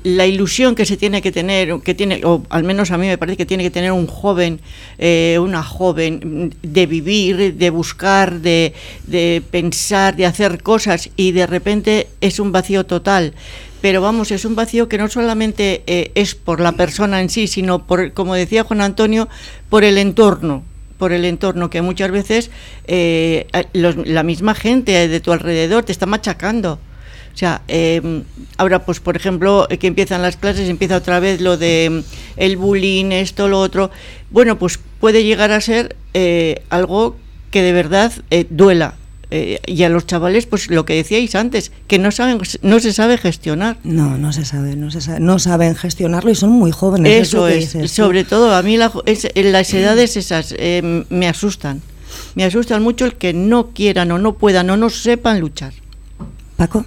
la 0.04 0.26
ilusión 0.26 0.76
que 0.76 0.86
se 0.86 0.98
tiene 0.98 1.22
que 1.22 1.32
tener, 1.32 1.80
que 1.82 1.94
tiene, 1.94 2.22
o 2.24 2.44
al 2.50 2.64
menos 2.64 2.92
a 2.92 2.98
mí 2.98 3.08
me 3.08 3.18
parece 3.18 3.38
que 3.38 3.46
tiene 3.46 3.64
que 3.64 3.72
tener 3.72 3.92
un 3.92 4.08
joven, 4.08 4.60
eh, 4.98 5.38
una 5.42 5.64
joven, 5.64 6.54
de 6.62 6.86
vivir, 6.86 7.56
de 7.56 7.70
buscar, 7.70 8.40
de, 8.42 8.74
de 9.08 9.44
pensar, 9.50 10.16
de 10.16 10.26
hacer 10.26 10.62
cosas, 10.62 11.10
y 11.16 11.32
de 11.32 11.48
repente 11.48 12.08
es 12.22 12.40
un 12.40 12.52
vacío 12.52 12.86
total 12.86 13.34
pero 13.82 14.00
vamos, 14.00 14.32
es 14.32 14.46
un 14.46 14.56
vacío 14.56 14.88
que 14.88 15.00
no 15.00 15.10
solamente 15.10 15.84
eh, 15.88 16.12
es 16.14 16.36
por 16.36 16.60
la 16.60 16.74
persona 16.74 17.20
en 17.20 17.30
sí, 17.30 17.48
sino 17.48 17.88
por, 17.88 18.14
como 18.14 18.36
decía 18.36 18.64
Juan 18.64 18.82
Antonio, 18.82 19.28
por 19.70 19.84
el 19.84 19.98
entorno, 19.98 20.64
por 21.00 21.12
el 21.14 21.26
entorno, 21.26 21.72
que 21.72 21.82
muchas 21.82 22.12
veces 22.12 22.52
eh, 22.86 23.48
la 23.74 24.22
misma 24.22 24.54
gente 24.54 25.08
de 25.08 25.20
tu 25.20 25.32
alrededor 25.32 25.84
te 25.84 25.92
está 25.92 26.06
machacando. 26.06 26.80
O 27.34 27.38
sea, 27.38 27.62
em, 27.68 28.24
ahora 28.58 28.86
pues 28.86 29.00
por 29.00 29.16
ejemplo 29.16 29.68
que 29.80 29.88
empiezan 29.88 30.22
las 30.22 30.38
clases, 30.38 30.70
empieza 30.70 30.98
otra 30.98 31.20
vez 31.20 31.42
lo 31.42 31.58
de 31.58 31.86
em, 31.86 32.04
el 32.38 32.58
bullying, 32.58 33.12
esto, 33.12 33.48
lo 33.48 33.60
otro. 33.60 33.92
Bueno, 34.30 34.58
pues 34.60 34.80
puede 35.00 35.24
llegar 35.24 35.52
a 35.52 35.62
ser 35.62 35.96
eh, 36.14 36.64
algo 36.70 37.16
que 37.52 37.62
de 37.62 37.74
verdad 37.74 38.14
duela, 38.50 38.96
eh, 39.34 39.62
y 39.66 39.82
a 39.84 39.90
los 39.90 40.06
chavales, 40.06 40.46
pues 40.46 40.70
lo 40.70 40.84
que 40.84 40.94
decíais 40.94 41.36
antes, 41.36 41.72
que 41.88 42.00
no 42.00 42.12
saben, 42.12 42.38
no 42.64 42.80
se 42.82 42.92
sabe 42.92 43.18
gestionar. 43.18 43.78
No, 43.86 44.18
no 44.18 44.34
se 44.34 44.44
sabe, 44.44 44.76
no 44.76 44.92
se 44.92 45.00
sabe, 45.00 45.22
no 45.22 45.40
saben 45.40 45.74
gestionarlo 45.74 46.32
y 46.32 46.36
son 46.36 46.50
muy 46.50 46.72
jóvenes. 46.72 47.30
Eso, 47.30 47.48
es, 47.48 47.72
sobre 47.92 48.26
todo 48.26 48.54
a 48.54 48.62
mí 48.62 48.76
las 48.76 49.74
edades 49.74 50.18
esas 50.18 50.54
eh, 50.58 51.06
me 51.10 51.30
asustan, 51.30 51.82
me 52.36 52.44
asustan 52.44 52.84
mucho 52.84 53.06
el 53.06 53.16
que 53.16 53.32
no 53.32 53.70
quieran 53.70 54.12
o 54.12 54.20
no 54.20 54.34
puedan 54.34 54.70
o 54.70 54.76
no 54.76 54.90
sepan 54.90 55.40
luchar. 55.40 55.72
Paco. 56.58 56.86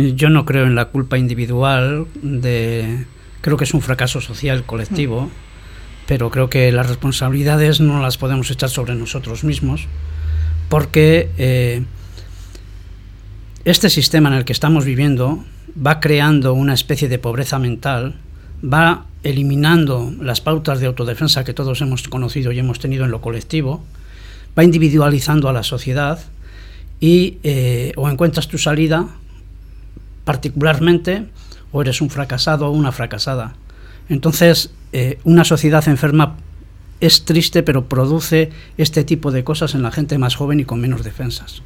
Yo 0.00 0.30
no 0.30 0.46
creo 0.46 0.66
en 0.66 0.74
la 0.74 0.86
culpa 0.86 1.18
individual 1.18 2.06
de, 2.22 3.04
creo 3.42 3.56
que 3.58 3.64
es 3.64 3.74
un 3.74 3.82
fracaso 3.82 4.20
social 4.22 4.64
colectivo, 4.64 5.30
pero 6.06 6.30
creo 6.30 6.48
que 6.48 6.72
las 6.72 6.88
responsabilidades 6.88 7.80
no 7.80 8.00
las 8.00 8.16
podemos 8.16 8.50
echar 8.50 8.70
sobre 8.70 8.94
nosotros 8.94 9.44
mismos 9.44 9.88
porque 10.70 11.28
eh, 11.36 11.82
este 13.64 13.90
sistema 13.90 14.30
en 14.30 14.36
el 14.36 14.44
que 14.46 14.54
estamos 14.54 14.86
viviendo 14.86 15.44
va 15.74 16.00
creando 16.00 16.54
una 16.54 16.72
especie 16.72 17.08
de 17.08 17.18
pobreza 17.18 17.58
mental, 17.58 18.14
va 18.64 19.04
eliminando 19.22 20.14
las 20.18 20.40
pautas 20.40 20.80
de 20.80 20.86
autodefensa 20.86 21.44
que 21.44 21.52
todos 21.52 21.82
hemos 21.82 22.08
conocido 22.08 22.52
y 22.52 22.58
hemos 22.58 22.78
tenido 22.78 23.04
en 23.04 23.10
lo 23.10 23.20
colectivo, 23.20 23.84
va 24.58 24.64
individualizando 24.64 25.48
a 25.50 25.52
la 25.52 25.62
sociedad 25.62 26.20
y 27.00 27.36
eh, 27.42 27.92
o 27.96 28.08
encuentras 28.08 28.48
tu 28.48 28.56
salida 28.56 29.08
particularmente 30.30 31.26
o 31.72 31.82
eres 31.82 32.00
un 32.00 32.08
fracasado 32.08 32.68
o 32.68 32.70
una 32.70 32.92
fracasada. 32.92 33.54
Entonces, 34.08 34.70
eh, 34.92 35.18
una 35.24 35.44
sociedad 35.44 35.82
enferma 35.88 36.36
es 37.00 37.24
triste, 37.24 37.64
pero 37.64 37.86
produce 37.86 38.50
este 38.78 39.02
tipo 39.02 39.32
de 39.32 39.42
cosas 39.42 39.74
en 39.74 39.82
la 39.82 39.90
gente 39.90 40.18
más 40.18 40.36
joven 40.36 40.60
y 40.60 40.64
con 40.64 40.80
menos 40.80 41.02
defensas, 41.02 41.62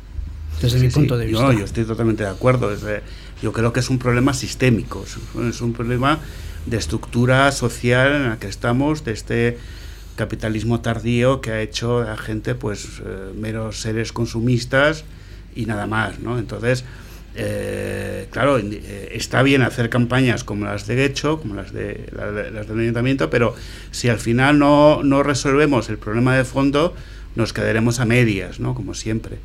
desde 0.63 0.79
mi 0.79 0.89
punto 0.89 1.19
de 1.19 1.27
vista. 1.27 1.53
Yo, 1.53 1.59
yo 1.59 1.65
estoy 1.67 1.85
totalmente 1.85 2.23
de 2.23 2.31
acuerdo. 2.31 2.71
yo 3.43 3.53
creo 3.53 3.71
que 3.75 3.81
es 3.81 3.91
un 3.91 3.99
problema 3.99 4.33
sistémico, 4.33 5.05
es 5.47 5.61
un 5.61 5.75
problema 5.75 6.21
de 6.65 6.79
estructura 6.79 7.53
social 7.53 8.15
en 8.15 8.31
la 8.31 8.39
que 8.39 8.49
estamos, 8.49 9.05
de 9.05 9.13
este 9.13 9.59
capitalismo 10.17 10.81
tardío 10.81 11.43
que 11.43 11.51
ha 11.51 11.61
hecho 11.61 12.01
a 12.01 12.17
gente 12.17 12.55
pues 12.55 13.03
eh, 13.05 13.33
meros 13.39 13.83
seres 13.83 14.15
consumistas 14.15 15.05
y 15.55 15.67
nada 15.67 15.87
más, 15.87 16.19
¿no? 16.21 16.39
Entonces, 16.39 16.85
eh, 17.37 18.29
claro, 18.31 18.59
eh, 18.59 19.11
está 19.13 19.43
bien 19.43 19.63
hacer 19.63 19.91
campañas 19.91 20.45
como 20.45 20.67
las 20.67 20.87
de 20.87 21.05
hecho, 21.05 21.41
como 21.41 21.55
las, 21.55 21.73
de, 21.73 22.09
las 22.13 22.69
del 22.69 22.81
ayuntamiento, 22.81 23.31
pero 23.31 23.55
si 23.91 24.09
al 24.09 24.19
final 24.19 24.59
no, 24.59 25.03
no 25.03 25.23
resolvemos 25.23 25.89
el 25.89 25.99
problema 25.99 26.37
de 26.37 26.45
fondo, 26.45 26.95
nos 27.35 27.53
quedaremos 27.53 28.01
a 28.01 28.05
medias, 28.05 28.61
¿no? 28.61 28.75
Como 28.75 28.95
siempre. 28.95 29.39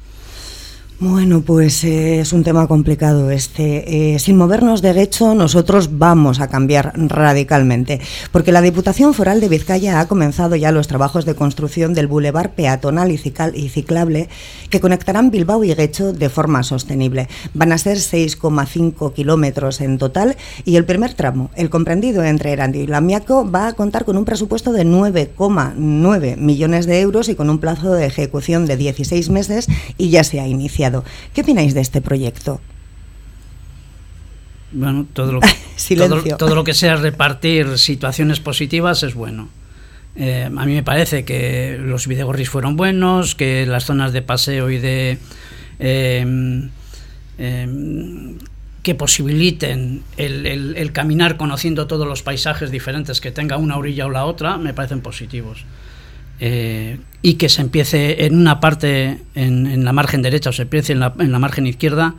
Bueno, 1.02 1.44
pues 1.44 1.86
eh, 1.86 2.20
es 2.20 2.34
un 2.34 2.44
tema 2.44 2.68
complicado 2.68 3.32
este. 3.32 4.16
Eh, 4.16 4.20
sin 4.20 4.36
movernos 4.36 4.82
de 4.82 5.02
hecho, 5.02 5.34
nosotros 5.34 5.98
vamos 5.98 6.42
a 6.42 6.50
cambiar 6.50 6.92
radicalmente, 6.94 8.02
porque 8.34 8.52
la 8.52 8.60
Diputación 8.60 9.14
Foral 9.14 9.40
de 9.40 9.48
Vizcaya 9.48 10.02
ha 10.02 10.10
comenzado 10.10 10.58
ya 10.58 10.74
los 10.74 10.90
trabajos 10.90 11.24
de 11.24 11.36
construcción 11.36 11.94
del 11.94 12.08
bulevar 12.08 12.52
peatonal 12.52 13.12
y, 13.12 13.18
ciclable 13.70 14.28
que 14.70 14.82
conectarán 14.82 15.32
Bilbao 15.32 15.64
y 15.64 15.74
Guecho 15.74 16.12
de 16.12 16.28
forma 16.28 16.64
sostenible. 16.64 17.30
Van 17.54 17.72
a 17.72 17.78
ser 17.78 17.96
6,5 17.96 19.14
kilómetros 19.14 19.80
en 19.80 20.00
total 20.00 20.36
y 20.66 20.76
el 20.76 20.84
primer 20.84 21.14
tramo, 21.14 21.50
el 21.56 21.70
comprendido 21.70 22.26
entre 22.26 22.52
Erandio 22.52 22.84
y 22.84 22.88
Lamiaco, 22.88 23.50
va 23.50 23.68
a 23.68 23.74
contar 23.74 24.04
con 24.04 24.18
un 24.18 24.26
presupuesto 24.26 24.74
de 24.74 24.86
9,9 24.86 26.36
millones 26.36 26.86
de 26.88 27.00
euros 27.00 27.30
y 27.30 27.36
con 27.36 27.50
un 27.50 27.60
plazo 27.60 27.94
de 27.94 28.06
ejecución 28.06 28.66
de 28.66 28.76
16 28.76 29.30
meses 29.30 29.70
y 29.98 30.10
ya 30.10 30.26
se 30.26 30.42
ha 30.42 30.48
iniciado. 30.48 30.89
¿Qué 31.34 31.42
opináis 31.42 31.74
de 31.74 31.82
este 31.82 32.02
proyecto? 32.02 32.62
Bueno, 34.72 35.06
todo 35.14 35.32
lo, 35.32 35.40
todo, 36.38 36.56
lo 36.56 36.64
que 36.64 36.74
sea 36.74 36.96
repartir 36.96 37.78
situaciones 37.78 38.40
positivas 38.40 39.04
es 39.04 39.14
bueno. 39.14 39.50
Eh, 40.16 40.46
a 40.46 40.66
mí 40.66 40.74
me 40.74 40.84
parece 40.84 41.24
que 41.24 41.78
los 41.80 42.08
videogorris 42.08 42.50
fueron 42.50 42.76
buenos, 42.76 43.36
que 43.36 43.66
las 43.66 43.86
zonas 43.86 44.14
de 44.14 44.22
paseo 44.22 44.70
y 44.70 44.78
de... 44.78 45.18
Em, 45.80 46.70
em, 47.38 48.38
que 48.84 48.96
posibiliten 48.96 50.04
el, 50.18 50.92
caminar 50.94 51.38
conociendo 51.38 51.86
todos 51.88 52.08
los 52.08 52.24
paisajes 52.24 52.72
diferentes 52.72 53.20
que 53.20 53.32
tenga 53.32 53.58
una 53.58 53.78
orilla 53.78 54.06
o 54.06 54.10
la 54.10 54.26
otra, 54.26 54.58
me 54.58 54.74
parecen 54.74 55.02
positivos. 55.02 55.66
Eh, 56.40 56.98
y 57.22 57.34
que 57.34 57.50
se 57.50 57.62
empiece 57.62 58.26
en 58.26 58.36
una 58.38 58.60
parte 58.60 59.20
en, 59.36 59.84
la 59.84 59.92
margen 59.92 60.22
derecha 60.22 60.52
o 60.52 60.54
se 60.54 60.62
empiece 60.62 60.94
en 60.94 61.02
la, 61.02 61.14
en 61.20 61.32
la 61.32 61.40
margen 61.40 61.68
izquierda, 61.68 62.16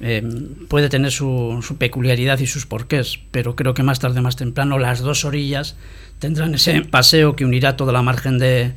eh, 0.00 0.22
puede 0.68 0.88
tener 0.88 1.10
su, 1.10 1.60
su, 1.66 1.76
peculiaridad 1.76 2.38
y 2.38 2.46
sus 2.46 2.66
porqués, 2.66 3.20
pero 3.30 3.56
creo 3.56 3.72
que 3.72 3.82
más 3.82 3.98
tarde, 3.98 4.20
más 4.20 4.36
temprano, 4.36 4.78
las 4.78 5.00
dos 5.00 5.24
orillas 5.24 5.76
tendrán 6.18 6.54
ese 6.54 6.82
paseo 6.82 7.34
que 7.34 7.44
unirá 7.44 7.76
toda 7.76 7.92
la 7.92 8.02
margen 8.02 8.38
de, 8.38 8.74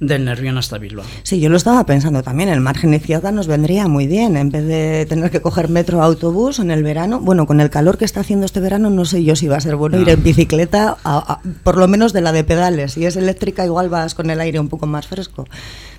del 0.00 0.24
Nervión 0.24 0.58
hasta 0.58 0.78
Bilbao. 0.78 1.04
Sí, 1.22 1.40
yo 1.40 1.48
lo 1.48 1.56
estaba 1.56 1.84
pensando 1.86 2.22
también, 2.22 2.48
el 2.48 2.60
margen 2.60 2.94
izquierda 2.94 3.32
nos 3.32 3.46
vendría 3.46 3.88
muy 3.88 4.06
bien, 4.06 4.36
en 4.36 4.50
vez 4.50 4.66
de 4.66 5.06
tener 5.06 5.30
que 5.30 5.40
coger 5.40 5.68
metro 5.68 5.98
o 5.98 6.02
autobús 6.02 6.58
en 6.58 6.70
el 6.70 6.82
verano, 6.82 7.20
bueno, 7.20 7.46
con 7.46 7.60
el 7.60 7.70
calor 7.70 7.98
que 7.98 8.04
está 8.04 8.20
haciendo 8.20 8.46
este 8.46 8.60
verano, 8.60 8.90
no 8.90 9.04
sé 9.04 9.24
yo 9.24 9.36
si 9.36 9.48
va 9.48 9.56
a 9.56 9.60
ser 9.60 9.76
bueno 9.76 9.98
ir 9.98 10.08
en 10.08 10.22
bicicleta, 10.22 10.96
por 11.62 11.76
lo 11.76 11.88
menos 11.88 12.12
de 12.12 12.20
la 12.20 12.32
de 12.32 12.44
pedales, 12.44 12.92
si 12.92 13.04
es 13.04 13.16
eléctrica 13.16 13.64
igual 13.64 13.88
vas 13.88 14.14
con 14.14 14.30
el 14.30 14.40
aire 14.40 14.60
un 14.60 14.68
poco 14.68 14.86
más 14.86 15.06
fresco 15.06 15.46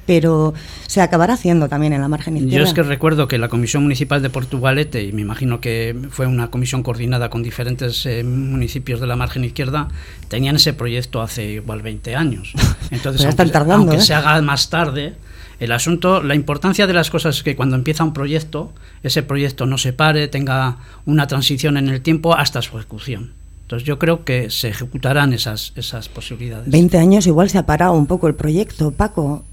pero 0.08 0.56
se 0.88 1.02
acabará 1.02 1.34
haciendo 1.34 1.68
también 1.68 1.94
en 1.94 2.02
la 2.02 2.08
margen 2.08 2.38
izquierda. 2.38 2.58
Yo 2.58 2.64
es 2.64 2.74
que 2.74 2.82
recuerdo 2.82 3.28
que 3.28 3.38
la 3.38 3.50
Comisión 3.50 3.84
Municipal 3.84 4.24
de 4.24 4.30
Portugalete, 4.30 5.04
y 5.04 5.12
me 5.12 5.22
imagino 5.22 5.60
que 5.60 5.96
fue 6.10 6.26
una 6.26 6.50
comisión 6.50 6.82
coordinada 6.82 7.30
con 7.30 7.44
diferentes 7.44 8.06
eh, 8.06 8.24
municipios 8.24 9.02
de 9.02 9.08
la 9.08 9.18
margen 9.18 9.44
izquierda, 9.44 9.90
tenían 10.30 10.56
ese 10.56 10.74
proyecto 10.74 11.22
hace 11.22 11.52
igual 11.52 11.82
20 11.82 12.16
años. 12.16 12.54
Entonces, 12.92 13.26
aunque, 13.26 13.52
tardando, 13.52 13.87
¿eh? 13.94 14.02
se 14.02 14.14
haga 14.14 14.42
más 14.42 14.70
tarde, 14.70 15.16
el 15.60 15.72
asunto, 15.72 16.22
la 16.22 16.36
importancia 16.36 16.86
de 16.86 16.94
las 16.94 17.10
cosas 17.10 17.38
es 17.38 17.44
que 17.44 17.56
cuando 17.56 17.76
empieza 17.76 18.04
un 18.04 18.14
proyecto, 18.14 18.72
ese 19.02 19.24
proyecto 19.24 19.66
no 19.66 19.78
se 19.78 19.92
pare, 19.92 20.28
tenga 20.28 20.78
una 21.06 21.28
transición 21.28 21.78
en 21.78 21.90
el 21.90 22.02
tiempo 22.02 22.36
hasta 22.36 22.62
su 22.62 22.78
ejecución. 22.78 23.32
Entonces 23.64 23.86
yo 23.86 23.98
creo 23.98 24.24
que 24.24 24.50
se 24.50 24.70
ejecutarán 24.70 25.34
esas, 25.34 25.74
esas 25.76 26.10
posibilidades. 26.10 26.70
20 26.70 26.98
años 27.00 27.28
igual 27.28 27.50
se 27.50 27.58
ha 27.58 27.66
parado 27.66 27.94
un 27.94 28.06
poco 28.06 28.28
el 28.28 28.36
proyecto, 28.36 28.92
Paco. 28.92 29.44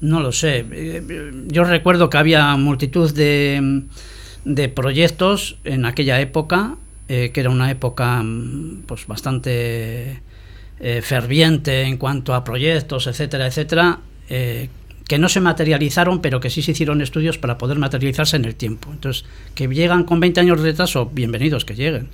No 0.00 0.20
lo 0.20 0.32
sé. 0.32 0.64
Yo 1.46 1.64
recuerdo 1.64 2.10
que 2.10 2.16
había 2.16 2.56
multitud 2.56 3.12
de, 3.12 3.82
de 4.44 4.68
proyectos 4.68 5.58
en 5.64 5.84
aquella 5.84 6.20
época, 6.20 6.76
eh, 7.08 7.30
que 7.32 7.40
era 7.40 7.50
una 7.50 7.70
época 7.70 8.24
pues 8.86 9.06
eh, 10.84 11.00
ferviente 11.00 11.82
en 11.82 11.96
cuanto 11.96 12.34
a 12.34 12.42
proyectos, 12.42 13.06
etcétera, 13.06 13.46
etcétera, 13.46 14.00
eh, 14.28 14.68
que 15.06 15.16
no 15.16 15.28
se 15.28 15.40
materializaron, 15.40 16.20
pero 16.20 16.40
que 16.40 16.50
sí 16.50 16.60
se 16.60 16.72
hicieron 16.72 17.00
estudios 17.00 17.38
para 17.38 17.56
poder 17.56 17.78
materializarse 17.78 18.36
en 18.36 18.44
el 18.44 18.56
tiempo. 18.56 18.90
Entonces, 18.90 19.24
que 19.54 19.68
llegan 19.68 20.02
con 20.02 20.18
20 20.18 20.40
años 20.40 20.60
de 20.60 20.70
retraso, 20.70 21.06
bienvenidos 21.06 21.64
que 21.64 21.76
lleguen. 21.76 22.08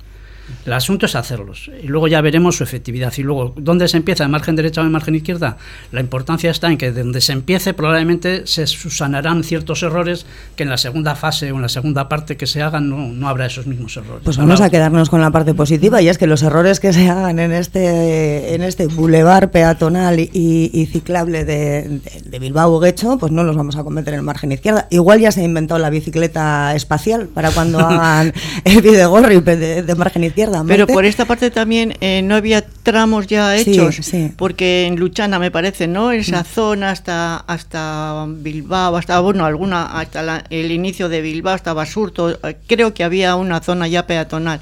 El 0.65 0.73
asunto 0.73 1.05
es 1.05 1.15
hacerlos 1.15 1.69
y 1.81 1.87
luego 1.87 2.07
ya 2.07 2.21
veremos 2.21 2.57
su 2.57 2.63
efectividad. 2.63 3.13
Y 3.17 3.23
luego, 3.23 3.53
¿dónde 3.57 3.87
se 3.87 3.97
empieza? 3.97 4.25
¿En 4.25 4.31
margen 4.31 4.55
derecha 4.55 4.81
o 4.81 4.85
en 4.85 4.91
margen 4.91 5.15
izquierda? 5.15 5.57
La 5.91 6.01
importancia 6.01 6.51
está 6.51 6.67
en 6.67 6.77
que 6.77 6.91
donde 6.91 7.21
se 7.21 7.33
empiece 7.33 7.73
probablemente 7.73 8.45
se 8.47 8.67
subsanarán 8.67 9.43
ciertos 9.43 9.83
errores 9.83 10.25
que 10.55 10.63
en 10.63 10.69
la 10.69 10.77
segunda 10.77 11.15
fase 11.15 11.51
o 11.51 11.55
en 11.55 11.61
la 11.61 11.69
segunda 11.69 12.09
parte 12.09 12.37
que 12.37 12.47
se 12.47 12.61
hagan 12.61 12.89
no, 12.89 12.97
no 13.07 13.29
habrá 13.29 13.45
esos 13.45 13.67
mismos 13.67 13.95
errores. 13.97 14.21
Pues 14.23 14.37
vamos 14.37 14.61
a 14.61 14.69
quedarnos 14.69 15.09
con 15.09 15.21
la 15.21 15.31
parte 15.31 15.53
positiva 15.53 16.01
y 16.01 16.09
es 16.09 16.17
que 16.17 16.27
los 16.27 16.43
errores 16.43 16.79
que 16.79 16.93
se 16.93 17.09
hagan 17.09 17.39
en 17.39 17.51
este, 17.51 18.55
en 18.55 18.63
este 18.63 18.87
bulevar 18.87 19.51
peatonal 19.51 20.19
y, 20.19 20.29
y 20.33 20.85
ciclable 20.87 21.45
de, 21.45 22.01
de, 22.25 22.39
Bilbao 22.39 22.79
Guecho, 22.79 23.17
pues 23.17 23.31
no 23.31 23.43
los 23.43 23.55
vamos 23.55 23.75
a 23.75 23.83
cometer 23.83 24.13
en 24.13 24.19
el 24.19 24.25
margen 24.25 24.51
izquierda. 24.51 24.87
Igual 24.89 25.19
ya 25.19 25.31
se 25.31 25.41
ha 25.41 25.43
inventado 25.43 25.79
la 25.79 25.89
bicicleta 25.89 26.75
espacial 26.75 27.27
para 27.27 27.51
cuando 27.51 27.79
hagan 27.87 28.33
el 28.63 28.81
Videgorri 28.81 29.41
de, 29.41 29.83
de 29.83 29.95
margen 29.95 30.23
izquierda 30.23 30.38
pero 30.67 30.87
por 30.87 31.05
esta 31.05 31.25
parte 31.25 31.51
también 31.51 31.95
eh, 32.01 32.21
no 32.21 32.35
había 32.35 32.65
tramos 32.65 33.27
ya 33.27 33.55
hechos, 33.57 33.99
porque 34.37 34.85
en 34.85 34.95
Luchana 34.97 35.39
me 35.39 35.51
parece, 35.51 35.87
¿no? 35.87 36.11
Esa 36.11 36.43
zona 36.43 36.91
hasta 36.91 37.37
hasta 37.37 38.25
Bilbao, 38.27 38.95
hasta 38.95 39.19
bueno, 39.19 39.45
alguna 39.45 39.85
hasta 39.85 40.43
el 40.49 40.71
inicio 40.71 41.09
de 41.09 41.21
Bilbao, 41.21 41.53
hasta 41.53 41.73
Basurto, 41.73 42.31
eh, 42.31 42.57
creo 42.67 42.93
que 42.93 43.03
había 43.03 43.35
una 43.35 43.61
zona 43.61 43.87
ya 43.87 44.05
peatonal. 44.07 44.59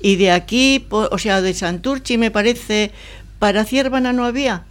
Y 0.00 0.16
de 0.16 0.32
aquí, 0.32 0.84
o 0.90 1.18
sea, 1.18 1.40
de 1.40 1.54
Santurchi 1.54 2.18
me 2.18 2.30
parece, 2.30 2.90
para 3.38 3.64
Ciervana 3.64 4.12
no 4.12 4.24
había. 4.24 4.64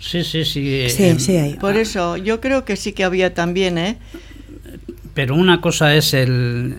Sí, 0.00 0.24
sí, 0.24 0.44
sí. 0.44 0.88
Sí, 0.88 1.04
eh, 1.04 1.16
sí 1.18 1.36
hay. 1.36 1.54
Por 1.54 1.76
eso, 1.76 2.16
yo 2.16 2.40
creo 2.40 2.64
que 2.64 2.76
sí 2.76 2.92
que 2.92 3.04
había 3.04 3.34
también, 3.34 3.78
¿eh? 3.78 3.98
Pero 5.14 5.34
una 5.34 5.60
cosa 5.60 5.94
es 5.94 6.14
el 6.14 6.76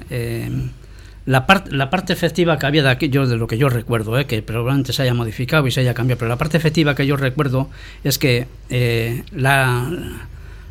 la, 1.25 1.45
la 1.69 1.89
parte 1.89 2.13
efectiva 2.13 2.57
que 2.57 2.65
había 2.65 2.83
de 2.83 2.89
aquí, 2.89 3.09
yo 3.09 3.27
de 3.27 3.37
lo 3.37 3.47
que 3.47 3.57
yo 3.57 3.69
recuerdo, 3.69 4.17
eh, 4.17 4.25
que 4.25 4.41
probablemente 4.41 4.93
se 4.93 5.03
haya 5.03 5.13
modificado 5.13 5.67
y 5.67 5.71
se 5.71 5.81
haya 5.81 5.93
cambiado, 5.93 6.19
pero 6.19 6.29
la 6.29 6.37
parte 6.37 6.57
efectiva 6.57 6.95
que 6.95 7.05
yo 7.05 7.17
recuerdo 7.17 7.69
es 8.03 8.17
que 8.17 8.47
eh, 8.69 9.23
la, 9.31 9.91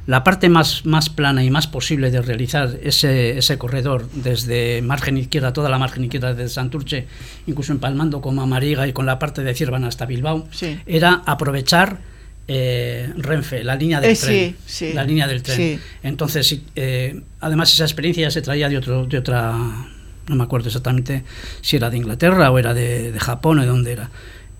la 0.06 0.24
parte 0.24 0.48
más, 0.48 0.84
más 0.86 1.10
plana 1.10 1.44
y 1.44 1.50
más 1.50 1.66
posible 1.66 2.10
de 2.10 2.22
realizar 2.22 2.76
ese, 2.82 3.38
ese 3.38 3.58
corredor 3.58 4.08
desde 4.14 4.82
margen 4.82 5.18
izquierda, 5.18 5.52
toda 5.52 5.68
la 5.68 5.78
margen 5.78 6.04
izquierda 6.04 6.34
de 6.34 6.48
Santurce, 6.48 7.06
incluso 7.46 7.72
empalmando 7.72 8.20
con 8.20 8.34
Mamariga 8.34 8.86
y 8.88 8.92
con 8.92 9.06
la 9.06 9.18
parte 9.18 9.42
de 9.42 9.54
Ciervan 9.54 9.84
hasta 9.84 10.06
Bilbao, 10.06 10.48
era 10.86 11.22
aprovechar 11.26 12.00
eh, 12.48 13.12
Renfe, 13.18 13.62
la 13.62 13.76
línea 13.76 14.00
del 14.00 14.18
tren. 14.18 14.56
La 14.94 15.04
línea 15.04 15.28
del 15.28 15.42
tren. 15.42 15.78
Entonces, 16.02 16.62
además 17.40 17.72
esa 17.72 17.84
experiencia 17.84 18.22
ya 18.22 18.30
se 18.30 18.40
traía 18.40 18.70
de, 18.70 18.78
otro, 18.78 19.04
de 19.04 19.18
otra 19.18 19.54
no 20.28 20.36
me 20.36 20.44
acuerdo 20.44 20.68
exactamente 20.68 21.24
si 21.60 21.76
era 21.76 21.90
de 21.90 21.96
Inglaterra 21.96 22.50
o 22.50 22.58
era 22.58 22.74
de, 22.74 23.14
Japón 23.18 23.58
o 23.58 23.62
de 23.62 23.68
dónde 23.68 23.92
era. 23.92 24.10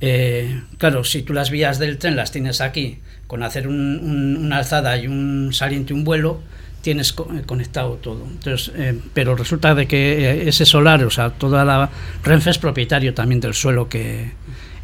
Eh, 0.00 0.62
claro, 0.78 1.04
si 1.04 1.22
tú 1.22 1.32
las 1.32 1.50
vías 1.50 1.78
del 1.78 1.98
tren 1.98 2.16
las 2.16 2.30
tienes 2.30 2.60
aquí, 2.60 2.98
con 3.26 3.42
hacer 3.42 3.68
una 3.68 4.58
alzada 4.58 4.96
y 4.96 5.06
un 5.06 5.50
saliente, 5.52 5.92
un 5.92 6.04
vuelo, 6.04 6.40
tienes 6.80 7.10
eh, 7.10 7.42
conectado 7.44 7.94
todo. 7.96 8.24
Entonces, 8.24 8.72
eh, 8.76 8.98
pero 9.12 9.34
resulta 9.34 9.74
de 9.74 9.86
que 9.86 10.48
ese 10.48 10.64
solar, 10.64 11.04
o 11.04 11.10
sea, 11.10 11.30
toda 11.30 11.64
la 11.64 11.90
Renfe 12.22 12.50
es 12.50 12.58
propietario 12.58 13.14
también 13.14 13.40
del 13.40 13.54
suelo 13.54 13.88
que, 13.88 14.32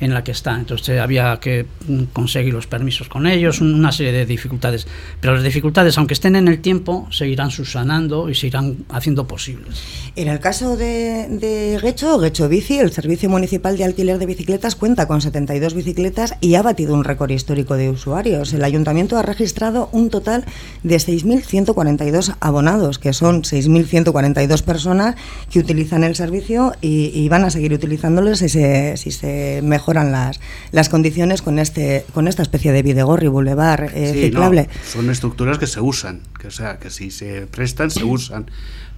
en 0.01 0.15
la 0.15 0.25
que 0.25 0.33
está. 0.33 0.55
Entonces 0.55 1.01
había 1.01 1.39
que 1.41 1.67
conseguir 2.13 2.53
los 2.53 2.67
permisos 2.67 3.09
con 3.09 3.27
ellos, 3.27 3.61
una 3.61 3.93
serie 3.93 4.13
de 4.13 4.27
dificultades. 4.27 4.87
Pero 5.21 5.35
las 5.35 5.43
dificultades, 5.43 5.97
aunque 5.99 6.15
estén 6.15 6.37
en 6.37 6.49
el 6.49 6.61
tiempo, 6.61 7.09
seguirán 7.11 7.51
subsanando 7.51 8.29
y 8.29 8.35
se 8.35 8.49
irán 8.49 8.85
haciendo 8.89 9.27
posibles. 9.27 9.83
En 10.17 10.29
el 10.29 10.41
caso 10.41 10.77
de, 10.77 11.29
de 11.29 11.79
Guecho, 11.81 12.19
Guecho 12.19 12.49
Bici, 12.49 12.79
el 12.79 12.93
Servicio 12.93 13.29
Municipal 13.29 13.77
de 13.77 13.85
Alquiler 13.85 14.19
de 14.19 14.27
Bicicletas 14.27 14.77
cuenta 14.77 15.07
con 15.07 15.21
72 15.21 15.75
bicicletas 15.75 16.35
y 16.41 16.55
ha 16.55 16.63
batido 16.63 16.95
un 16.95 17.05
récord 17.05 17.31
histórico 17.31 17.75
de 17.75 17.91
usuarios. 17.91 18.53
El 18.53 18.65
ayuntamiento 18.65 19.17
ha 19.19 19.23
registrado 19.23 19.89
un 19.93 20.11
total 20.11 20.45
de 20.83 20.97
6.142 20.97 22.37
abonados, 22.41 22.99
que 22.99 23.13
son 23.13 23.43
6.142 23.43 24.63
personas 24.63 25.17
que 25.51 25.59
utilizan 25.59 26.05
el 26.05 26.15
servicio 26.15 26.73
y, 26.81 27.25
van 27.29 27.45
a 27.45 27.51
seguir 27.51 27.73
utilizándolos 27.73 28.39
si 28.41 28.49
se, 28.49 28.97
si 28.97 29.11
se 29.11 29.61
mejora 29.63 29.84
las, 29.93 30.41
las 30.73 30.89
condiciones 30.89 31.43
con 31.43 31.59
este 31.59 32.07
con 32.15 32.29
esta 32.29 32.43
especie 32.43 32.73
de 32.73 32.83
Videgorri 32.83 33.29
Boulevard 33.29 33.91
eh, 33.95 34.13
ciclable. 34.25 34.69
son 34.87 35.11
estructuras 35.11 35.59
que 35.59 35.67
se 35.67 35.81
usan, 35.81 36.21
que 36.41 36.49
o 36.49 36.51
sea, 36.51 36.79
que 36.79 36.91
si 36.91 37.11
se 37.11 37.47
prestan 37.47 37.91
se 37.91 38.05
usan. 38.05 38.47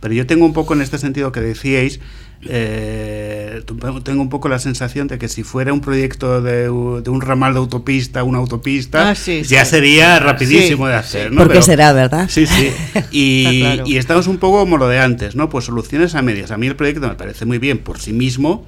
Pero 0.00 0.14
yo 0.14 0.26
tengo 0.26 0.44
un 0.44 0.52
poco 0.52 0.74
en 0.74 0.82
este 0.82 0.98
sentido 0.98 1.32
que 1.32 1.40
decíais, 1.40 2.00
eh, 2.48 3.62
tengo 4.04 4.22
un 4.22 4.28
poco 4.28 4.48
la 4.48 4.58
sensación 4.58 5.08
de 5.08 5.18
que 5.18 5.28
si 5.28 5.42
fuera 5.42 5.72
un 5.72 5.80
proyecto 5.80 6.42
de, 6.42 6.68
un 6.68 7.20
ramal 7.20 7.54
de 7.54 7.58
autopista, 7.60 8.22
una 8.22 8.38
autopista, 8.38 9.10
ah, 9.10 9.14
ya 9.14 9.64
sería 9.64 10.18
rapidísimo 10.18 10.86
de 10.86 10.94
hacer. 10.94 11.32
¿no? 11.32 11.42
Porque 11.42 11.62
será, 11.62 11.92
¿verdad? 11.92 12.28
Sí, 12.30 12.46
sí. 12.46 12.70
Y, 13.10 13.80
y, 13.86 13.96
estamos 13.96 14.26
un 14.26 14.38
poco 14.38 14.60
como 14.60 14.76
lo 14.76 14.88
de 14.88 14.98
antes, 14.98 15.34
¿no? 15.34 15.48
Pues 15.48 15.64
soluciones 15.64 16.14
a 16.14 16.22
medias. 16.22 16.50
A 16.50 16.58
mí 16.58 16.66
el 16.66 16.76
proyecto 16.76 17.08
me 17.08 17.14
parece 17.14 17.46
muy 17.46 17.58
bien 17.58 17.78
por 17.78 17.98
sí 17.98 18.12
mismo, 18.12 18.66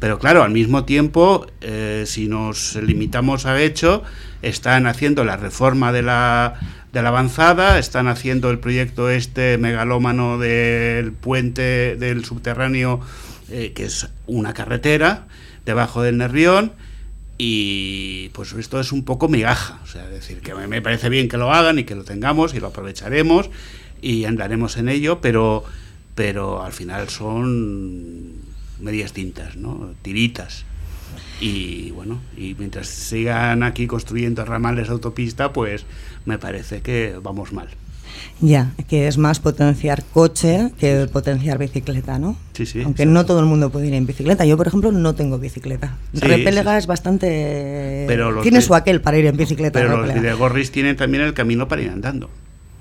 pero 0.00 0.18
claro, 0.18 0.42
al 0.42 0.50
mismo 0.50 0.84
tiempo, 0.84 1.46
eh, 1.60 2.04
si 2.06 2.28
nos 2.28 2.76
limitamos 2.76 3.46
a 3.46 3.60
hecho, 3.60 4.02
están 4.42 4.86
haciendo 4.86 5.24
la 5.24 5.36
reforma 5.36 5.92
de 5.92 6.02
la, 6.02 6.54
de 6.92 7.02
la 7.02 7.08
avanzada, 7.08 7.78
están 7.78 8.06
haciendo 8.06 8.50
el 8.50 8.60
proyecto 8.60 9.10
este 9.10 9.58
megalómano 9.58 10.38
del 10.38 11.12
puente 11.12 11.96
del 11.96 12.24
subterráneo, 12.24 13.00
eh, 13.50 13.72
que 13.74 13.86
es 13.86 14.08
una 14.26 14.54
carretera, 14.54 15.26
debajo 15.66 16.02
del 16.02 16.18
Nervión, 16.18 16.72
y 17.36 18.28
pues 18.30 18.52
esto 18.52 18.78
es 18.78 18.92
un 18.92 19.04
poco 19.04 19.28
migaja. 19.28 19.80
O 19.82 19.86
sea, 19.86 20.06
decir, 20.06 20.40
que 20.40 20.54
me 20.54 20.82
parece 20.82 21.08
bien 21.08 21.28
que 21.28 21.38
lo 21.38 21.52
hagan 21.52 21.78
y 21.78 21.84
que 21.84 21.96
lo 21.96 22.04
tengamos 22.04 22.54
y 22.54 22.60
lo 22.60 22.68
aprovecharemos 22.68 23.50
y 24.00 24.24
andaremos 24.26 24.76
en 24.76 24.88
ello, 24.88 25.20
pero, 25.20 25.64
pero 26.14 26.62
al 26.62 26.72
final 26.72 27.08
son 27.08 28.47
medias 28.80 29.12
tintas, 29.12 29.56
¿no? 29.56 29.94
Tiritas. 30.02 30.64
Y 31.40 31.90
bueno, 31.92 32.20
y 32.36 32.54
mientras 32.58 32.88
sigan 32.88 33.62
aquí 33.62 33.86
construyendo 33.86 34.44
ramales 34.44 34.88
de 34.88 34.92
autopista, 34.92 35.52
pues 35.52 35.84
me 36.24 36.38
parece 36.38 36.82
que 36.82 37.18
vamos 37.22 37.52
mal. 37.52 37.68
Ya, 38.40 38.72
que 38.88 39.08
es 39.08 39.18
más 39.18 39.40
potenciar 39.40 40.04
coche 40.04 40.70
que 40.78 41.08
potenciar 41.12 41.58
bicicleta, 41.58 42.18
¿no? 42.18 42.36
Sí, 42.54 42.66
sí. 42.66 42.82
Aunque 42.82 43.06
no 43.06 43.26
todo 43.26 43.40
el 43.40 43.46
mundo 43.46 43.70
puede 43.70 43.88
ir 43.88 43.94
en 43.94 44.06
bicicleta. 44.06 44.44
Yo, 44.44 44.56
por 44.56 44.66
ejemplo, 44.66 44.92
no 44.92 45.14
tengo 45.14 45.38
bicicleta. 45.38 45.96
Sí, 46.12 46.20
Repélega 46.20 46.78
es 46.78 46.86
bastante... 46.86 48.04
Pero 48.06 48.40
Tiene 48.40 48.60
su 48.60 48.74
aquel 48.74 49.00
para 49.00 49.18
ir 49.18 49.26
en 49.26 49.36
bicicleta. 49.36 49.78
Pero 49.78 49.98
los 50.04 50.14
Videgorris 50.14 50.70
tienen 50.70 50.96
también 50.96 51.24
el 51.24 51.34
camino 51.34 51.68
para 51.68 51.82
ir 51.82 51.90
andando. 51.90 52.30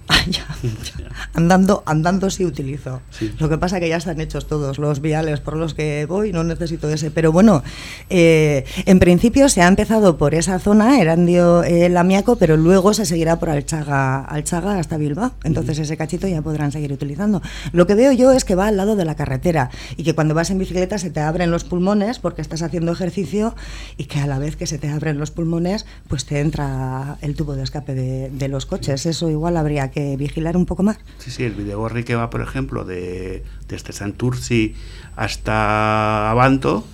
Andando, 1.33 1.83
andando 1.85 2.29
sí 2.29 2.45
utilizo. 2.45 3.01
Lo 3.39 3.49
que 3.49 3.57
pasa 3.57 3.79
que 3.79 3.89
ya 3.89 3.97
están 3.97 4.21
hechos 4.21 4.47
todos 4.47 4.77
los 4.77 5.01
viales 5.01 5.39
por 5.39 5.55
los 5.55 5.73
que 5.73 6.05
voy, 6.07 6.31
no 6.31 6.43
necesito 6.43 6.89
ese. 6.89 7.11
Pero 7.11 7.31
bueno, 7.31 7.63
eh, 8.09 8.65
en 8.85 8.99
principio 8.99 9.49
se 9.49 9.61
ha 9.61 9.67
empezado 9.67 10.17
por 10.17 10.33
esa 10.33 10.59
zona, 10.59 10.99
Erandio 10.99 11.63
eh, 11.63 11.89
Lamiaco, 11.89 12.37
pero 12.37 12.57
luego 12.57 12.93
se 12.93 13.05
seguirá 13.05 13.39
por 13.39 13.49
Alchaga, 13.49 14.21
Alchaga 14.21 14.79
hasta 14.79 14.97
Bilbao. 14.97 15.33
Entonces 15.43 15.79
ese 15.79 15.97
cachito 15.97 16.27
ya 16.27 16.41
podrán 16.41 16.71
seguir 16.71 16.93
utilizando. 16.93 17.41
Lo 17.71 17.87
que 17.87 17.95
veo 17.95 18.11
yo 18.11 18.31
es 18.31 18.45
que 18.45 18.55
va 18.55 18.67
al 18.67 18.77
lado 18.77 18.95
de 18.95 19.05
la 19.05 19.15
carretera 19.15 19.69
y 19.95 20.03
que 20.03 20.13
cuando 20.13 20.33
vas 20.33 20.49
en 20.49 20.59
bicicleta 20.59 20.97
se 20.97 21.09
te 21.09 21.19
abren 21.19 21.51
los 21.51 21.63
pulmones 21.63 22.19
porque 22.19 22.41
estás 22.41 22.61
haciendo 22.61 22.91
ejercicio 22.91 23.55
y 23.97 24.05
que 24.05 24.19
a 24.19 24.27
la 24.27 24.39
vez 24.39 24.55
que 24.55 24.67
se 24.67 24.77
te 24.77 24.89
abren 24.89 25.19
los 25.19 25.31
pulmones, 25.31 25.85
pues 26.07 26.25
te 26.25 26.39
entra 26.39 27.17
el 27.21 27.35
tubo 27.35 27.55
de 27.55 27.63
escape 27.63 27.93
de, 27.93 28.29
de 28.29 28.47
los 28.47 28.65
coches. 28.65 29.05
Eso 29.05 29.29
igual 29.29 29.57
habría 29.57 29.91
que 29.91 29.96
vigilar 30.17 30.57
un 30.57 30.65
poco 30.65 30.83
más. 30.83 30.97
Sí, 31.17 31.31
sí, 31.31 31.43
el 31.43 31.53
Videgorri 31.53 32.03
que 32.03 32.15
va, 32.15 32.29
por 32.29 32.41
ejemplo, 32.41 32.85
de, 32.85 33.43
desde 33.67 33.93
Santurci 33.93 34.75
hasta 35.15 36.29
Abanto, 36.31 36.85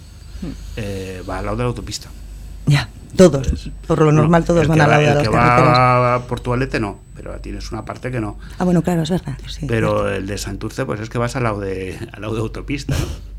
hmm. 0.41 0.47
eh, 0.77 1.23
va 1.27 1.39
al 1.39 1.45
lado 1.45 1.57
de 1.57 1.63
la 1.63 1.69
autopista. 1.69 2.09
Ya, 2.65 2.89
todos. 3.15 3.71
por 3.87 4.01
lo 4.01 4.11
normal 4.11 4.45
todos 4.45 4.67
van 4.67 4.81
al 4.81 4.89
lado 4.89 5.01
de 5.01 5.07
las 5.07 5.15
carreteras. 5.15 5.59
El 5.59 5.63
que 5.63 5.69
va 5.69 6.15
a 6.15 6.27
Portugalete 6.27 6.79
no, 6.79 6.99
pero 7.15 7.39
tienes 7.39 7.71
una 7.71 7.83
parte 7.85 8.11
que 8.11 8.21
no. 8.21 8.39
Ah, 8.57 8.63
bueno, 8.63 8.81
claro, 8.81 9.03
es 9.03 9.09
verdad. 9.09 9.37
pero 9.67 10.09
el 10.09 10.25
de 10.27 10.37
Santurce, 10.37 10.85
pues 10.85 10.99
es 10.99 11.09
que 11.09 11.17
vas 11.17 11.35
al 11.35 11.43
lado 11.43 11.59
de, 11.59 11.97
al 12.11 12.21
lado 12.21 12.35
de 12.35 12.41
autopista, 12.41 12.95
¿no? 12.97 13.32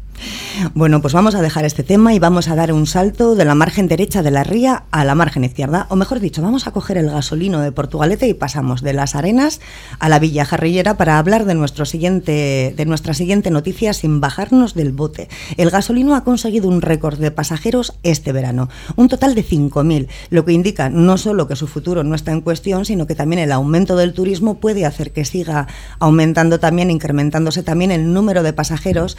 Bueno, 0.75 1.03
pues 1.03 1.13
vamos 1.13 1.35
a 1.35 1.43
dejar 1.43 1.65
este 1.65 1.83
tema 1.83 2.15
y 2.15 2.19
vamos 2.19 2.49
a 2.49 2.55
dar 2.55 2.73
un 2.73 2.87
salto 2.87 3.35
de 3.35 3.45
la 3.45 3.55
margen 3.55 3.89
derecha 3.89 4.23
de 4.23 4.31
la 4.31 4.45
ría 4.45 4.85
a 4.91 5.05
la 5.05 5.15
margen 5.15 5.45
izquierda, 5.45 5.87
o 5.91 5.97
mejor 5.97 6.21
dicho, 6.21 6.43
vamos 6.43 6.67
a 6.67 6.71
coger 6.71 6.97
el 6.97 7.11
gasolino 7.11 7.61
de 7.61 7.73
Portugalete 7.73 8.29
y 8.29 8.35
pasamos 8.35 8.81
de 8.83 8.93
las 8.93 9.15
arenas 9.15 9.61
a 9.99 10.09
la 10.09 10.19
Villa 10.19 10.45
Jarrillera 10.45 10.97
para 10.97 11.19
hablar 11.19 11.45
de 11.45 11.55
nuestro 11.55 11.85
siguiente 11.85 12.73
de 12.77 12.87
nuestra 12.87 13.15
siguiente 13.15 13.51
noticia 13.51 13.93
sin 13.93 14.21
bajarnos 14.21 14.75
del 14.75 14.93
bote. 14.93 15.29
El 15.57 15.71
gasolino 15.71 16.15
ha 16.15 16.25
conseguido 16.25 16.69
un 16.69 16.83
récord 16.83 17.19
de 17.19 17.31
pasajeros 17.31 17.95
este 18.03 18.33
verano, 18.33 18.69
un 18.97 19.09
total 19.09 19.35
de 19.35 19.45
5.000, 19.45 20.09
lo 20.31 20.45
que 20.45 20.53
indica 20.53 20.89
no 20.89 21.19
solo 21.19 21.49
que 21.49 21.57
su 21.57 21.67
futuro 21.67 22.05
no 22.05 22.15
está 22.15 22.33
en 22.33 22.41
cuestión, 22.41 22.85
sino 22.85 23.07
que 23.07 23.15
también 23.15 23.41
el 23.41 23.53
aumento 23.53 23.97
del 23.97 24.15
turismo 24.15 24.59
puede 24.59 24.87
hacer 24.87 25.13
que 25.13 25.25
siga 25.25 25.67
aumentando 25.99 26.61
también, 26.61 26.91
incrementándose 26.91 27.63
también 27.63 27.91
el 27.91 28.13
número 28.13 28.43
de 28.43 28.53
pasajeros 28.53 29.17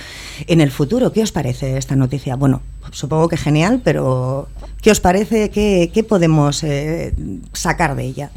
en 0.48 0.62
el 0.62 0.72
futuro. 0.72 0.85
¿Qué 0.88 1.22
os 1.22 1.32
parece 1.32 1.78
esta 1.78 1.96
noticia? 1.96 2.36
Bueno, 2.36 2.62
supongo 2.92 3.30
que 3.30 3.38
genial, 3.38 3.82
pero 3.84 4.48
¿qué 4.82 4.92
os 4.92 5.00
parece? 5.00 5.50
¿Qué, 5.50 6.06
podemos 6.08 6.64
eh, 6.64 7.14
sacar 7.54 7.96
de 7.96 8.04
ella? 8.04 8.32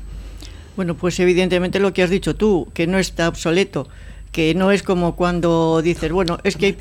Bueno, 0.77 0.95
pues 0.95 1.19
evidentemente 1.21 1.81
lo 1.81 1.93
que 1.93 2.03
has 2.03 2.11
dicho 2.11 2.37
tú, 2.37 2.69
que 2.73 2.87
no 2.87 2.99
está 2.99 3.29
obsoleto, 3.29 3.89
que 4.33 4.55
no 4.55 4.71
es 4.71 4.83
como 4.83 5.17
cuando 5.17 5.83
dices, 5.83 6.13
bueno, 6.13 6.39
es 6.45 6.57
que 6.57 6.77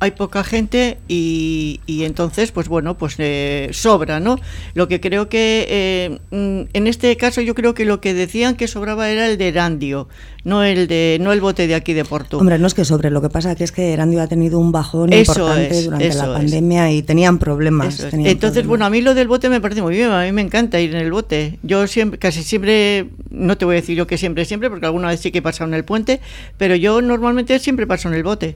hay 0.00 0.12
poca 0.12 0.44
gente 0.44 0.98
y, 1.08 1.80
y, 1.86 2.04
entonces, 2.04 2.52
pues 2.52 2.68
bueno, 2.68 2.96
pues 2.96 3.16
eh, 3.18 3.70
sobra, 3.72 4.20
¿no? 4.20 4.38
Lo 4.74 4.86
que 4.86 5.00
creo 5.00 5.28
que, 5.28 5.66
eh, 5.68 6.18
mm, 6.30 6.70
en 6.72 6.86
este 6.86 7.16
caso 7.16 7.40
yo 7.40 7.54
creo 7.54 7.74
que 7.74 7.84
lo 7.84 8.00
que 8.00 8.14
decían 8.14 8.54
que 8.54 8.68
sobraba 8.68 9.10
era 9.10 9.26
el 9.26 9.38
de 9.38 9.48
Erandio, 9.48 10.08
no 10.44 10.62
el 10.62 10.86
de 10.86 11.18
no 11.20 11.32
el 11.32 11.40
bote 11.40 11.66
de 11.66 11.74
aquí 11.74 11.94
de 11.94 12.04
Porto. 12.04 12.38
Hombre, 12.38 12.60
no 12.60 12.68
es 12.68 12.74
que 12.74 12.84
sobre, 12.84 13.10
lo 13.10 13.20
que 13.20 13.28
pasa 13.28 13.56
que 13.56 13.64
es 13.64 13.72
que 13.72 13.92
Erandio 13.92 14.22
ha 14.22 14.28
tenido 14.28 14.60
un 14.60 14.70
bajón 14.70 15.12
importante 15.12 15.82
durante 15.82 16.14
la 16.14 16.32
pandemia 16.32 16.92
y 16.92 17.02
tenían 17.02 17.38
problemas. 17.38 18.06
entonces, 18.12 18.66
bueno, 18.66 18.84
a 18.84 18.90
mí 18.90 19.00
lo 19.00 19.14
del 19.14 19.26
bote 19.26 19.48
me 19.48 19.60
parece 19.60 19.82
muy 19.82 19.96
bien, 19.96 20.10
a 20.10 20.22
mí 20.22 20.30
me 20.30 20.42
encanta 20.42 20.80
ir 20.80 20.94
en 20.94 21.00
el 21.00 21.10
bote. 21.10 21.58
Yo 21.64 21.88
siempre, 21.88 22.20
casi 22.20 22.44
siempre, 22.44 23.10
no 23.30 23.58
te 23.58 23.64
voy 23.64 23.74
a 23.74 23.80
decir 23.80 23.96
yo 23.96 24.06
que 24.06 24.16
siempre, 24.16 24.44
siempre, 24.44 24.70
porque 24.70 24.86
alguna 24.86 25.08
vez 25.08 25.18
sí 25.18 25.32
que 25.32 25.38
he 25.38 25.42
pasado 25.42 25.66
en 25.68 25.74
el 25.74 25.84
puente, 25.84 26.20
pero 26.56 26.76
yo 26.76 27.02
normalmente 27.02 27.58
siempre 27.58 27.88
paso 27.88 28.08
en 28.08 28.14
el 28.14 28.22
bote 28.22 28.54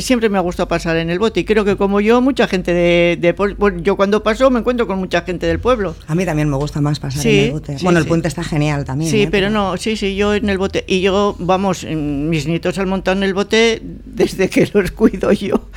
siempre 0.00 0.28
me 0.28 0.38
ha 0.38 0.40
gustado 0.40 0.68
pasar 0.68 0.96
en 0.96 1.10
el 1.10 1.18
bote 1.18 1.40
y 1.40 1.44
creo 1.44 1.64
que 1.64 1.76
como 1.76 2.00
yo, 2.00 2.20
mucha 2.20 2.48
gente 2.48 2.74
de, 2.74 3.34
yo 3.82 3.96
cuando 3.96 4.22
paso 4.22 4.50
me 4.50 4.60
encuentro 4.60 4.86
con 4.86 4.98
mucha 4.98 5.22
gente 5.22 5.46
del 5.46 5.60
pueblo. 5.60 5.94
A 6.08 6.14
mí 6.14 6.24
también 6.24 6.48
me 6.48 6.56
gusta 6.56 6.80
más 6.80 6.98
pasar 6.98 7.24
en 7.26 7.44
el 7.44 7.52
bote. 7.52 7.76
bueno, 7.82 7.98
el 7.98 8.06
puente 8.06 8.28
está 8.28 8.42
genial 8.42 8.84
también. 8.84 9.10
Sí, 9.10 9.22
¿eh? 9.22 9.28
pero 9.30 9.48
no, 9.48 9.76
sí, 9.76 9.96
sí, 9.96 10.16
yo 10.16 10.34
en 10.34 10.48
el 10.48 10.58
bote 10.58 10.84
y 10.88 11.00
yo, 11.00 11.36
vamos, 11.38 11.84
mis 11.84 12.46
nietos 12.46 12.78
han 12.78 12.88
montado 12.88 13.16
en 13.16 13.22
el 13.22 13.34
bote 13.34 13.80
desde 14.04 14.48
que 14.48 14.68
los 14.72 14.90
cuido 14.90 15.30
yo. 15.32 15.68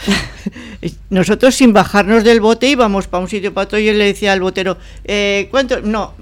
Nosotros 1.09 1.53
sin 1.55 1.71
bajarnos 1.71 2.23
del 2.23 2.41
bote 2.41 2.67
íbamos 2.67 3.07
para 3.07 3.23
un 3.23 3.29
sitio 3.29 3.53
para 3.53 3.65
otro 3.65 3.79
y 3.79 3.85
yo 3.85 3.93
le 3.93 4.05
decía 4.05 4.33
al 4.33 4.41
botero, 4.41 4.77
eh, 5.03 5.47
¿cuánto? 5.51 5.81
No, 5.81 6.13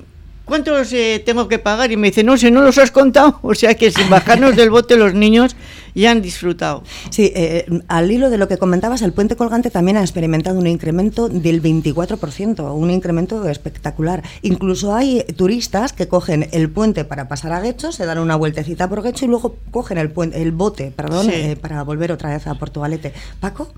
¿cuántos 0.45 0.91
eh, 0.93 1.21
tengo 1.25 1.47
que 1.47 1.59
pagar? 1.59 1.91
Y 1.91 1.97
me 1.97 2.07
dice, 2.07 2.23
no 2.23 2.37
sé, 2.37 2.51
no 2.51 2.61
los 2.61 2.77
has 2.77 2.91
contado. 2.91 3.39
O 3.51 3.55
sea 3.55 3.75
que 3.75 3.91
sin 3.91 4.09
bajarnos 4.09 4.55
del 4.55 4.69
bote 4.69 4.95
los 4.95 5.13
niños 5.13 5.55
ya 5.93 6.11
han 6.11 6.21
disfrutado. 6.21 6.83
Sí, 7.09 7.31
eh, 7.35 7.65
al 7.87 8.11
hilo 8.11 8.29
de 8.29 8.37
lo 8.37 8.47
que 8.47 8.57
comentabas, 8.57 9.01
el 9.01 9.13
puente 9.13 9.35
colgante 9.35 9.69
también 9.69 9.97
ha 9.97 10.01
experimentado 10.01 10.57
un 10.57 10.67
incremento 10.67 11.27
del 11.27 11.61
24%, 11.61 12.73
un 12.73 12.91
incremento 12.91 13.47
espectacular. 13.47 14.23
Incluso 14.41 14.95
hay 14.95 15.23
turistas 15.35 15.93
que 15.93 16.07
cogen 16.07 16.47
el 16.51 16.69
puente 16.69 17.03
para 17.03 17.27
pasar 17.27 17.51
a 17.51 17.59
Guecho, 17.59 17.91
se 17.91 18.05
dan 18.05 18.19
una 18.19 18.35
vueltecita 18.35 18.87
por 18.87 19.03
Guecho 19.03 19.25
y 19.25 19.27
luego 19.27 19.57
cogen 19.71 19.97
el, 19.97 20.09
puente, 20.09 20.41
el 20.41 20.51
bote 20.51 20.91
perdón, 20.95 21.29
eh, 21.29 21.57
para 21.59 21.83
volver 21.83 22.11
otra 22.11 22.29
vez 22.29 22.47
a 22.47 22.55
Portugalete. 22.55 23.13
Paco. 23.39 23.73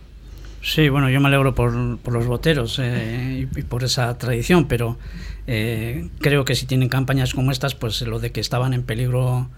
Sí, 0.62 0.88
bueno, 0.88 1.10
yo 1.10 1.20
me 1.20 1.28
alegro 1.28 1.54
por, 1.54 1.74
los 1.74 2.26
boteros 2.26 2.80
y, 2.80 3.50
y, 3.54 3.64
por 3.64 3.84
esa 3.84 4.18
tradición, 4.18 4.66
pero 4.66 4.98
eh, 5.48 6.10
creo 6.20 6.46
que 6.46 6.56
si 6.56 6.66
tienen 6.66 6.90
campañas 6.90 7.34
como 7.34 7.52
estas, 7.52 7.76
pues 7.76 8.02
lo 8.02 8.20
de 8.20 8.32
que 8.32 8.40
estaban 8.40 8.74
en 8.74 8.84
peligro 8.84 9.50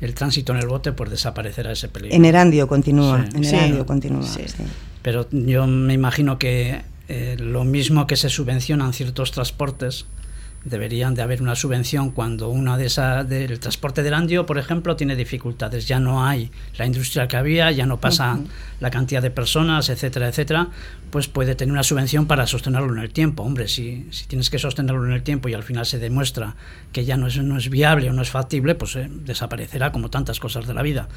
el 0.00 0.14
tránsito 0.14 0.52
en 0.52 0.58
el 0.58 0.66
bote, 0.66 0.92
pues 0.92 1.10
desaparecerá 1.10 1.72
ese 1.72 1.88
peligro. 1.88 2.16
En 2.16 2.24
Erandio 2.24 2.66
continúa, 2.66 3.24
en 3.34 3.44
Erandio 3.44 3.86
continúa. 3.86 4.26
Pero 5.02 5.28
yo 5.30 5.66
me 5.66 5.94
imagino 5.94 6.38
que 6.38 6.82
eh, 7.08 7.36
lo 7.38 7.64
mismo 7.64 8.06
que 8.06 8.16
se 8.16 8.28
subvencionan 8.28 8.92
ciertos 8.92 9.30
transportes, 9.30 10.06
deberían 10.64 11.14
de 11.14 11.22
haber 11.22 11.42
una 11.42 11.54
subvención 11.54 12.10
cuando 12.10 12.48
una 12.48 12.76
de 12.76 12.86
esas 12.86 13.28
del 13.28 13.58
transporte 13.58 14.02
del 14.02 14.14
Andio, 14.14 14.46
por 14.46 14.58
ejemplo, 14.58 14.96
tiene 14.96 15.16
dificultades. 15.16 15.88
Ya 15.88 15.98
no 15.98 16.24
hay 16.24 16.50
la 16.76 16.86
industria 16.86 17.28
que 17.28 17.36
había, 17.36 17.70
ya 17.70 17.86
no 17.86 18.00
pasa 18.00 18.38
la 18.80 18.90
cantidad 18.90 19.22
de 19.22 19.30
personas, 19.30 19.88
etcétera, 19.88 20.28
etcétera, 20.28 20.68
pues 21.10 21.28
puede 21.28 21.54
tener 21.54 21.72
una 21.72 21.82
subvención 21.82 22.26
para 22.26 22.46
sostenerlo 22.46 22.92
en 22.92 23.00
el 23.00 23.12
tiempo. 23.12 23.42
Hombre, 23.42 23.68
si, 23.68 24.06
si 24.10 24.26
tienes 24.26 24.50
que 24.50 24.58
sostenerlo 24.58 25.04
en 25.06 25.12
el 25.12 25.22
tiempo 25.22 25.48
y 25.48 25.54
al 25.54 25.62
final 25.62 25.86
se 25.86 25.98
demuestra 25.98 26.56
que 26.92 27.04
ya 27.04 27.16
no 27.16 27.26
es, 27.26 27.38
no 27.38 27.56
es 27.56 27.68
viable 27.68 28.10
o 28.10 28.12
no 28.12 28.22
es 28.22 28.30
factible, 28.30 28.74
pues 28.74 28.96
eh, 28.96 29.08
desaparecerá 29.10 29.92
como 29.92 30.10
tantas 30.10 30.40
cosas 30.40 30.66
de 30.66 30.74
la 30.74 30.82
vida 30.82 31.08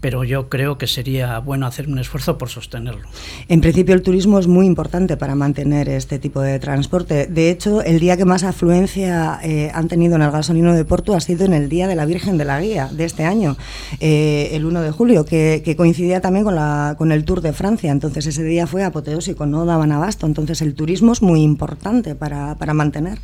pero 0.00 0.24
yo 0.24 0.48
creo 0.48 0.78
que 0.78 0.86
sería 0.86 1.38
bueno 1.38 1.66
hacer 1.66 1.88
un 1.88 1.98
esfuerzo 1.98 2.38
por 2.38 2.48
sostenerlo. 2.48 3.08
En 3.48 3.60
principio 3.60 3.94
el 3.94 4.02
turismo 4.02 4.38
es 4.38 4.46
muy 4.46 4.66
importante 4.66 5.16
para 5.16 5.34
mantener 5.34 5.88
este 5.88 6.18
tipo 6.18 6.40
de 6.40 6.58
transporte. 6.58 7.26
De 7.26 7.50
hecho, 7.50 7.82
el 7.82 7.98
día 7.98 8.16
que 8.16 8.24
más 8.24 8.44
afluencia 8.44 9.40
eh, 9.42 9.70
han 9.74 9.88
tenido 9.88 10.16
en 10.16 10.22
el 10.22 10.30
gasolino 10.30 10.74
de 10.74 10.84
Porto 10.84 11.14
ha 11.14 11.20
sido 11.20 11.44
en 11.44 11.52
el 11.52 11.68
Día 11.68 11.88
de 11.88 11.94
la 11.94 12.04
Virgen 12.04 12.38
de 12.38 12.44
la 12.44 12.60
Guía 12.60 12.88
de 12.92 13.04
este 13.04 13.24
año, 13.24 13.56
eh, 14.00 14.50
el 14.52 14.64
1 14.64 14.82
de 14.82 14.90
julio, 14.90 15.24
que, 15.24 15.74
coincidía 15.76 16.20
también 16.20 16.44
con, 16.44 16.54
la, 16.54 16.94
con 16.96 17.12
el 17.12 17.24
Tour 17.24 17.40
de 17.40 17.52
Francia. 17.52 17.90
Entonces 17.90 18.26
ese 18.26 18.44
día 18.44 18.66
fue 18.66 18.84
apoteósico, 18.84 19.46
no 19.46 19.64
daban 19.64 19.92
abasto. 19.92 20.26
Entonces 20.26 20.62
el 20.62 20.74
turismo 20.74 21.12
es 21.12 21.22
muy 21.22 21.42
importante 21.42 22.14
para, 22.14 22.54
para 22.56 22.74
mantener. 22.74 23.18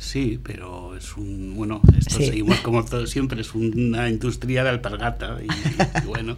Sí, 0.00 0.40
pero 0.42 0.96
es 0.96 1.14
un. 1.18 1.54
Bueno, 1.54 1.82
esto 1.96 2.16
seguimos 2.16 2.58
como 2.60 2.82
todo, 2.86 3.06
siempre, 3.06 3.42
es 3.42 3.54
una 3.54 4.08
industria 4.08 4.64
de 4.64 4.70
alpargata. 4.70 5.36
Y, 5.42 6.06
bueno. 6.06 6.36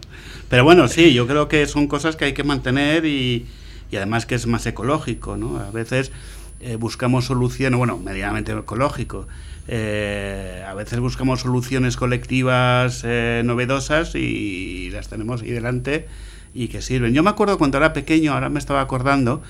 Pero 0.49 0.65
bueno, 0.65 0.89
sí, 0.89 1.13
yo 1.13 1.25
creo 1.25 1.47
que 1.47 1.65
son 1.65 1.87
cosas 1.87 2.17
que 2.17 2.25
hay 2.25 2.33
que 2.33 2.43
mantener 2.43 3.05
y, 3.05 3.45
y 3.89 3.95
además 3.95 4.25
que 4.25 4.35
es 4.35 4.47
más 4.47 4.65
ecológico, 4.65 5.37
¿no? 5.37 5.59
A 5.59 5.71
veces 5.71 6.11
eh, 6.59 6.75
buscamos 6.75 7.25
soluciones, 7.25 7.77
bueno, 7.77 7.97
medianamente 7.97 8.51
ecológico. 8.51 9.27
Eh, 9.69 10.61
a 10.67 10.73
veces 10.73 10.99
buscamos 10.99 11.39
soluciones 11.39 11.95
colectivas 11.95 13.03
eh, 13.05 13.43
novedosas 13.45 14.13
y 14.15 14.89
las 14.91 15.07
tenemos 15.07 15.41
ahí 15.41 15.51
delante 15.51 16.07
y 16.53 16.67
que 16.67 16.81
sirven. 16.81 17.13
Yo 17.13 17.23
me 17.23 17.29
acuerdo 17.29 17.57
cuando 17.57 17.77
era 17.77 17.93
pequeño, 17.93 18.33
ahora 18.33 18.49
me 18.49 18.59
estaba 18.59 18.81
acordando 18.81 19.41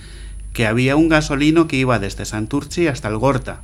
que 0.54 0.68
había 0.68 0.96
un 0.96 1.10
gasolino 1.10 1.68
que 1.68 1.78
iba 1.78 2.00
desde 2.00 2.26
Santurci 2.26 2.88
hasta 2.88 3.08
el 3.08 3.18
Gorta, 3.18 3.62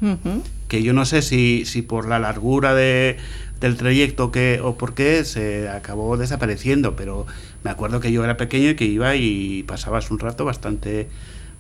que 0.68 0.82
yo 0.84 0.94
no 0.94 1.06
sé 1.06 1.22
si, 1.22 1.64
si 1.66 1.84
por 1.84 2.08
la 2.08 2.20
largura 2.20 2.74
de, 2.74 3.18
del 3.60 3.78
trayecto 3.78 4.32
que, 4.32 4.60
o 4.64 4.76
por 4.76 4.96
qué 4.96 5.24
se 5.24 5.70
acabó 5.70 6.18
desapareciendo, 6.18 6.96
pero 6.96 7.28
me 7.64 7.70
acuerdo 7.70 8.00
que 8.00 8.12
yo 8.12 8.24
era 8.24 8.38
pequeño 8.38 8.72
y 8.72 8.76
que 8.76 8.86
iba 8.86 9.16
y 9.16 9.64
pasabas 9.64 10.10
un 10.10 10.20
rato 10.20 10.46
bastante 10.46 11.08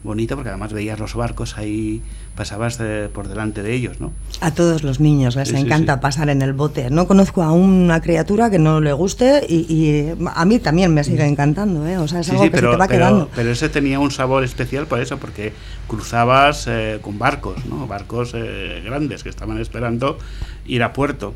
bonito 0.03 0.35
porque 0.35 0.49
además 0.49 0.71
veías 0.71 0.97
los 0.99 1.13
barcos 1.13 1.57
ahí, 1.57 2.01
pasabas 2.35 2.79
por 3.13 3.27
delante 3.27 3.63
de 3.63 3.73
ellos, 3.73 3.99
¿no? 3.99 4.13
A 4.39 4.51
todos 4.51 4.83
los 4.83 4.99
niños 4.99 5.35
les 5.35 5.51
encanta 5.51 5.99
pasar 5.99 6.29
en 6.29 6.41
el 6.41 6.53
bote. 6.53 6.89
No 6.89 7.05
conozco 7.07 7.43
a 7.43 7.51
una 7.51 8.01
criatura 8.01 8.49
que 8.49 8.59
no 8.59 8.79
le 8.79 8.93
guste 8.93 9.45
y, 9.47 10.13
a 10.33 10.45
mí 10.45 10.59
también 10.59 10.93
me 10.93 11.03
sigue 11.03 11.25
encantando, 11.25 11.85
¿eh? 11.85 11.97
O 11.97 12.07
sea, 12.07 12.21
es 12.21 12.29
algo 12.29 12.43
que 12.43 12.51
pero, 12.51 12.71
se 12.71 12.75
te 12.75 12.79
va 12.79 12.87
pero, 12.87 12.99
quedando. 12.99 13.29
Pero 13.35 13.51
ese 13.51 13.67
tenía 13.67 13.99
un 13.99 14.11
sabor 14.11 14.43
especial 14.43 14.87
por 14.87 15.01
eso, 15.01 15.17
porque 15.17 15.51
cruzabas 15.87 16.67
eh, 16.67 16.99
con 17.01 17.19
barcos, 17.19 17.65
¿no? 17.65 17.85
Barcos 17.87 18.31
eh, 18.35 18.81
grandes 18.85 19.23
que 19.23 19.29
estaban 19.29 19.59
esperando 19.59 20.17
ir 20.65 20.83
a 20.83 20.93
puerto 20.93 21.33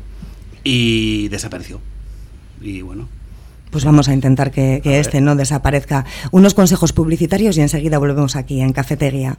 y 0.62 1.28
desapareció. 1.28 1.80
Y 2.62 2.80
bueno, 2.80 3.08
pues 3.74 3.84
vamos 3.84 4.08
a 4.08 4.14
intentar 4.14 4.52
que, 4.52 4.80
este 4.84 5.20
no 5.20 5.34
desaparezca. 5.34 6.04
Unos 6.30 6.54
consejos 6.54 6.92
publicitarios 6.92 7.56
y 7.56 7.60
enseguida 7.60 7.98
volvemos 7.98 8.36
aquí 8.36 8.60
en 8.60 8.72
Cafetería. 8.72 9.36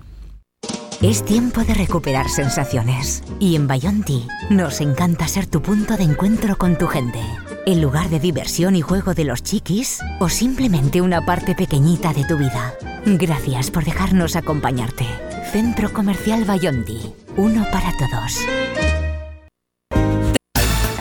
Es 1.01 1.23
tiempo 1.23 1.63
de 1.63 1.73
recuperar 1.73 2.27
sensaciones. 2.27 3.23
Y 3.39 3.55
en 3.55 3.65
Bayonti 3.65 4.27
nos 4.49 4.81
encanta 4.81 5.29
ser 5.29 5.47
tu 5.47 5.61
punto 5.61 5.95
de 5.95 6.03
encuentro 6.03 6.57
con 6.57 6.77
tu 6.77 6.87
gente. 6.87 7.21
El 7.65 7.79
lugar 7.79 8.09
de 8.09 8.19
diversión 8.19 8.75
y 8.75 8.81
juego 8.81 9.13
de 9.13 9.23
los 9.23 9.41
chiquis 9.41 9.99
o 10.19 10.27
simplemente 10.27 10.99
una 10.99 11.25
parte 11.25 11.55
pequeñita 11.55 12.11
de 12.11 12.25
tu 12.25 12.37
vida. 12.37 12.73
Gracias 13.05 13.71
por 13.71 13.85
dejarnos 13.85 14.35
acompañarte. 14.35 15.05
Centro 15.53 15.93
Comercial 15.93 16.43
Bayonti. 16.43 17.13
Uno 17.37 17.65
para 17.71 17.93
todos. 17.93 18.37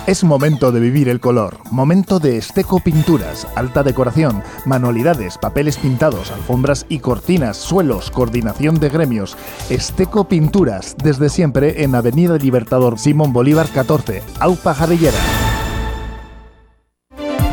Es 0.06 0.22
momento 0.22 0.70
de 0.70 0.80
vivir 0.80 1.08
el 1.08 1.18
color, 1.18 1.56
momento 1.70 2.18
de 2.18 2.36
Esteco 2.36 2.78
Pinturas, 2.78 3.46
alta 3.54 3.82
decoración, 3.82 4.42
manualidades, 4.66 5.38
papeles 5.38 5.78
pintados, 5.78 6.30
alfombras 6.30 6.84
y 6.90 6.98
cortinas, 6.98 7.56
suelos, 7.56 8.10
coordinación 8.10 8.78
de 8.78 8.90
gremios. 8.90 9.34
Esteco 9.70 10.28
Pinturas, 10.28 10.94
desde 11.02 11.30
siempre 11.30 11.84
en 11.84 11.94
Avenida 11.94 12.36
Libertador 12.36 12.98
Simón 12.98 13.32
Bolívar 13.32 13.66
14, 13.70 14.22
Aupa 14.40 14.74
Jarellera. 14.74 15.43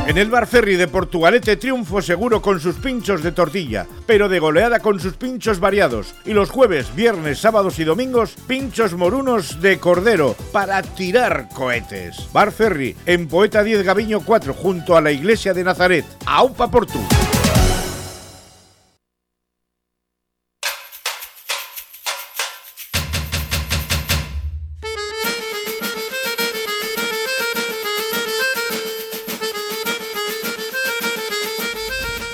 En 0.07 0.17
el 0.17 0.29
bar 0.29 0.47
ferry 0.47 0.75
de 0.75 0.87
Portugalete 0.87 1.55
triunfo 1.57 2.01
seguro 2.01 2.41
con 2.41 2.59
sus 2.59 2.75
pinchos 2.75 3.21
de 3.21 3.31
tortilla, 3.31 3.85
pero 4.05 4.27
de 4.27 4.39
goleada 4.39 4.79
con 4.79 4.99
sus 4.99 5.13
pinchos 5.13 5.59
variados. 5.59 6.15
Y 6.25 6.33
los 6.33 6.49
jueves, 6.49 6.93
viernes, 6.95 7.39
sábados 7.39 7.79
y 7.79 7.83
domingos, 7.83 8.35
pinchos 8.47 8.93
morunos 8.93 9.61
de 9.61 9.79
cordero 9.79 10.35
para 10.51 10.81
tirar 10.81 11.47
cohetes. 11.53 12.27
Bar 12.33 12.51
Ferry 12.51 12.95
en 13.05 13.27
Poeta 13.27 13.63
10 13.63 13.83
Gaviño 13.83 14.21
4 14.25 14.53
junto 14.53 14.97
a 14.97 15.01
la 15.01 15.11
iglesia 15.11 15.53
de 15.53 15.63
Nazaret. 15.63 16.05
Aupa 16.25 16.69
Portu. 16.69 16.99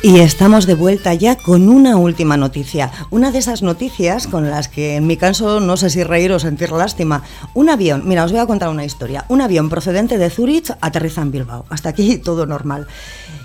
Y 0.07 0.21
estamos 0.21 0.65
de 0.67 0.73
vuelta 0.73 1.13
ya 1.15 1.35
con 1.35 1.67
una 1.67 1.97
última 1.97 2.37
noticia. 2.37 2.93
Una 3.09 3.29
de 3.29 3.39
esas 3.39 3.61
noticias 3.61 4.25
con 4.25 4.49
las 4.49 4.69
que 4.69 4.95
en 4.95 5.05
mi 5.05 5.17
caso 5.17 5.59
no 5.59 5.75
sé 5.75 5.89
si 5.89 6.01
reír 6.01 6.31
o 6.31 6.39
sentir 6.39 6.71
lástima. 6.71 7.23
Un 7.53 7.69
avión, 7.69 8.03
mira, 8.05 8.23
os 8.23 8.31
voy 8.31 8.39
a 8.39 8.45
contar 8.45 8.69
una 8.69 8.85
historia. 8.85 9.25
Un 9.27 9.41
avión 9.41 9.67
procedente 9.67 10.17
de 10.17 10.29
Zurich 10.29 10.71
aterriza 10.79 11.23
en 11.23 11.31
Bilbao. 11.31 11.65
Hasta 11.69 11.89
aquí 11.89 12.17
todo 12.23 12.45
normal. 12.45 12.87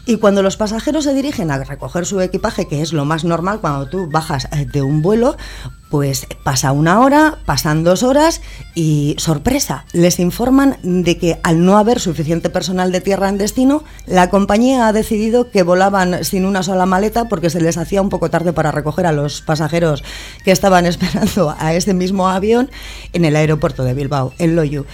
Y 0.06 0.18
cuando 0.18 0.40
los 0.44 0.56
pasajeros 0.56 1.02
se 1.02 1.14
dirigen 1.14 1.50
a 1.50 1.58
recoger 1.64 2.06
su 2.06 2.20
equipaje, 2.20 2.68
que 2.68 2.80
es 2.80 2.92
lo 2.92 3.04
más 3.04 3.24
normal 3.24 3.58
cuando 3.60 3.88
tú 3.88 4.08
bajas 4.08 4.46
eh, 4.52 4.64
de 4.64 4.82
un 4.82 5.02
vuelo, 5.02 5.36
pues 5.92 6.26
pasa 6.42 6.72
una 6.72 7.00
hora, 7.00 7.36
pasan 7.44 7.84
dos 7.84 8.02
horas 8.02 8.40
y 8.74 9.14
sorpresa, 9.18 9.84
les 9.92 10.20
informan 10.20 10.78
de 10.82 11.18
que 11.18 11.38
al 11.42 11.66
no 11.66 11.76
haber 11.76 12.00
suficiente 12.00 12.48
personal 12.48 12.92
de 12.92 13.02
tierra 13.02 13.28
en 13.28 13.36
destino, 13.36 13.84
la 14.06 14.30
compañía 14.30 14.88
ha 14.88 14.94
decidido 14.94 15.50
que 15.50 15.62
volaban 15.62 16.24
sin 16.24 16.46
una 16.46 16.62
sola 16.62 16.86
maleta 16.86 17.26
porque 17.28 17.50
se 17.50 17.60
les 17.60 17.76
hacía 17.76 18.00
un 18.00 18.08
poco 18.08 18.30
tarde 18.30 18.54
para 18.54 18.72
recoger 18.72 19.04
a 19.04 19.12
los 19.12 19.42
pasajeros 19.42 20.02
que 20.46 20.50
estaban 20.50 20.86
esperando 20.92 21.54
a 21.58 21.74
ese 21.74 21.92
mismo 21.92 22.26
avión 22.26 22.70
en 23.12 23.26
el 23.26 23.36
aeropuerto 23.36 23.84
de 23.84 23.92
Bilbao, 23.92 24.32
en 24.38 24.56
Loyu. 24.56 24.86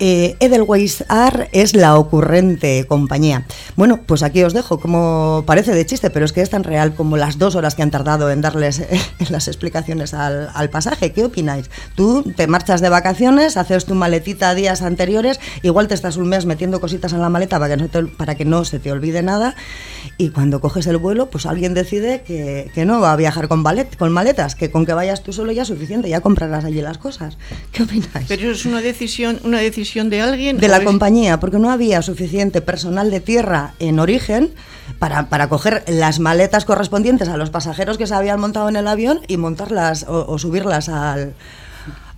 Eh, 0.00 0.34
Edelweiss 0.40 1.04
Air 1.08 1.48
es 1.52 1.76
la 1.76 1.96
ocurrente 1.96 2.86
compañía. 2.88 3.46
Bueno, 3.76 4.00
pues 4.04 4.24
aquí 4.24 4.42
os 4.42 4.52
dejo, 4.52 4.80
como 4.80 5.44
parece 5.46 5.76
de 5.76 5.86
chiste, 5.86 6.10
pero 6.10 6.24
es 6.24 6.32
que 6.32 6.42
es 6.42 6.50
tan 6.50 6.64
real 6.64 6.96
como 6.96 7.16
las 7.16 7.38
dos 7.38 7.54
horas 7.54 7.76
que 7.76 7.84
han 7.84 7.92
tardado 7.92 8.32
en 8.32 8.40
darles 8.40 8.82
las 9.30 9.46
explicaciones 9.46 10.12
al 10.12 10.39
al, 10.54 10.70
pasaje. 10.70 11.12
¿Qué 11.12 11.24
opináis? 11.24 11.70
Tú 11.94 12.22
te 12.36 12.46
marchas 12.46 12.80
de 12.80 12.88
vacaciones, 12.88 13.56
haces 13.56 13.84
tu 13.84 13.94
maletita 13.94 14.54
días 14.54 14.82
anteriores, 14.82 15.40
igual 15.62 15.88
te 15.88 15.94
estás 15.94 16.16
un 16.16 16.28
mes 16.28 16.46
metiendo 16.46 16.80
cositas 16.80 17.12
en 17.12 17.20
la 17.20 17.28
maleta 17.28 17.58
para 17.58 17.76
que 17.76 17.82
no, 17.82 18.08
para 18.16 18.34
que 18.34 18.44
no 18.44 18.64
se 18.64 18.78
te 18.78 18.92
olvide 18.92 19.22
nada 19.22 19.54
y 20.18 20.30
cuando 20.30 20.60
coges 20.60 20.86
el 20.86 20.98
vuelo, 20.98 21.30
pues 21.30 21.46
alguien 21.46 21.74
decide 21.74 22.22
que, 22.22 22.70
no 22.84 23.00
va 23.00 23.12
a 23.12 23.16
viajar 23.16 23.48
con, 23.48 23.64
con 23.98 24.12
maletas, 24.12 24.54
que 24.54 24.70
con 24.70 24.84
que 24.86 24.92
vayas 24.92 25.22
tú 25.22 25.32
solo 25.32 25.52
ya 25.52 25.62
es 25.62 25.68
suficiente, 25.68 26.08
ya 26.08 26.20
comprarás 26.20 26.64
allí 26.64 26.80
las 26.80 26.98
cosas. 26.98 27.38
¿Qué 27.72 27.82
opináis? 27.82 28.26
Pero 28.28 28.50
es 28.50 28.66
una 28.66 28.80
decisión, 28.80 29.40
una 29.44 29.58
decisión 29.58 30.10
de 30.10 30.20
alguien. 30.20 30.58
De 30.58 30.68
la 30.68 30.84
compañía, 30.84 31.40
porque 31.40 31.58
no 31.58 31.70
había 31.70 32.02
suficiente 32.02 32.60
personal 32.60 33.10
de 33.10 33.20
tierra 33.20 33.74
en 33.78 33.98
origen 33.98 34.50
para, 35.00 35.28
para, 35.28 35.48
coger 35.48 35.82
las 35.88 36.20
maletas 36.20 36.64
correspondientes 36.64 37.28
a 37.28 37.36
los 37.36 37.50
pasajeros 37.50 37.98
que 37.98 38.06
se 38.06 38.14
habían 38.14 38.38
montado 38.38 38.68
en 38.68 38.76
el 38.76 38.86
avión 38.86 39.20
y 39.26 39.38
montarlas 39.38 40.04
o, 40.06 40.38
subirlas 40.38 40.90
al, 40.90 41.34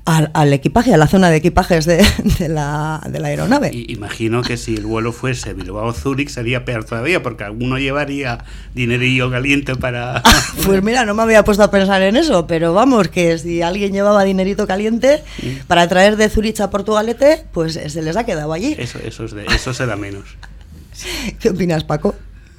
al, 0.04 0.52
equipaje, 0.52 0.92
a 0.92 0.96
la 0.96 1.06
zona 1.06 1.30
de 1.30 1.36
equipajes 1.36 1.86
de, 1.86 2.04
la, 2.48 3.00
de 3.08 3.20
la, 3.20 3.28
aeronave. 3.28 3.70
imagino 3.72 4.42
que 4.42 4.56
si 4.56 4.74
el 4.74 4.84
vuelo 4.84 5.12
fuese 5.12 5.54
Bilbao-Zurich 5.54 6.28
sería 6.28 6.64
peor 6.64 6.82
todavía, 6.84 7.22
porque 7.22 7.44
alguno 7.44 7.78
llevaría 7.78 8.44
dinerillo 8.74 9.30
caliente 9.30 9.76
para... 9.76 10.20
pues 10.66 10.82
mira, 10.82 11.04
no 11.04 11.14
me 11.14 11.22
había 11.22 11.44
puesto 11.44 11.62
a 11.62 11.70
pensar 11.70 12.02
en 12.02 12.16
eso, 12.16 12.48
pero 12.48 12.74
vamos, 12.74 13.08
que 13.08 13.38
si 13.38 13.62
alguien 13.62 13.92
llevaba 13.92 14.24
dinerito 14.24 14.66
caliente 14.66 15.22
para 15.68 15.88
traer 15.88 16.16
de 16.16 16.28
Zurich 16.28 16.60
a 16.60 16.70
Portugalete, 16.70 17.44
pues 17.52 17.74
se 17.74 18.02
les 18.02 18.16
ha 18.16 18.26
quedado 18.26 18.52
allí. 18.52 18.74
Eso, 18.76 18.98
eso, 18.98 19.24
es 19.24 19.32
de, 19.32 19.46
eso 19.46 19.72
será 19.72 19.94
menos. 19.94 20.36
¿Qué 21.38 21.50
opinas, 21.50 21.84
Paco? 21.84 22.16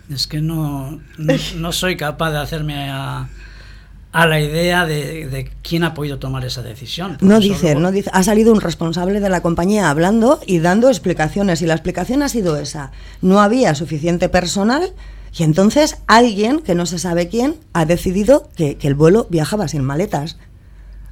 Es 0.09 0.27
que 0.27 0.41
no, 0.41 0.99
no, 1.57 1.71
soy 1.71 1.97
capaz 1.97 2.31
de 2.31 2.39
hacerme 2.39 2.89
a, 2.89 3.29
a 4.11 4.27
la 4.27 4.39
idea 4.39 4.85
de, 4.85 5.51
quién 5.61 5.83
ha 5.83 5.93
podido 5.93 6.19
tomar 6.19 6.45
esa 6.45 6.61
decisión. 6.61 7.17
No 7.21 7.39
dice, 7.39 7.75
no 7.75 7.91
dice, 7.91 8.09
ha 8.13 8.23
salido 8.23 8.51
un 8.51 8.61
responsable 8.61 9.19
de 9.19 9.29
la 9.29 9.41
compañía 9.41 9.89
hablando 9.89 10.39
y 10.45 10.59
dando 10.59 10.89
explicaciones 10.89 11.61
y 11.61 11.65
la 11.65 11.73
explicación 11.73 12.21
ha 12.21 12.29
sido 12.29 12.57
esa. 12.57 12.91
No 13.21 13.41
había 13.41 13.75
suficiente 13.75 14.29
personal 14.29 14.93
y 15.35 15.43
entonces 15.43 15.97
alguien, 16.07 16.59
que 16.59 16.75
no 16.75 16.85
se 16.85 16.99
sabe 16.99 17.27
quién, 17.27 17.55
ha 17.73 17.85
decidido 17.85 18.49
que, 18.55 18.77
que 18.77 18.87
el 18.87 18.93
vuelo 18.93 19.27
viajaba 19.29 19.67
sin 19.67 19.83
maletas. 19.83 20.37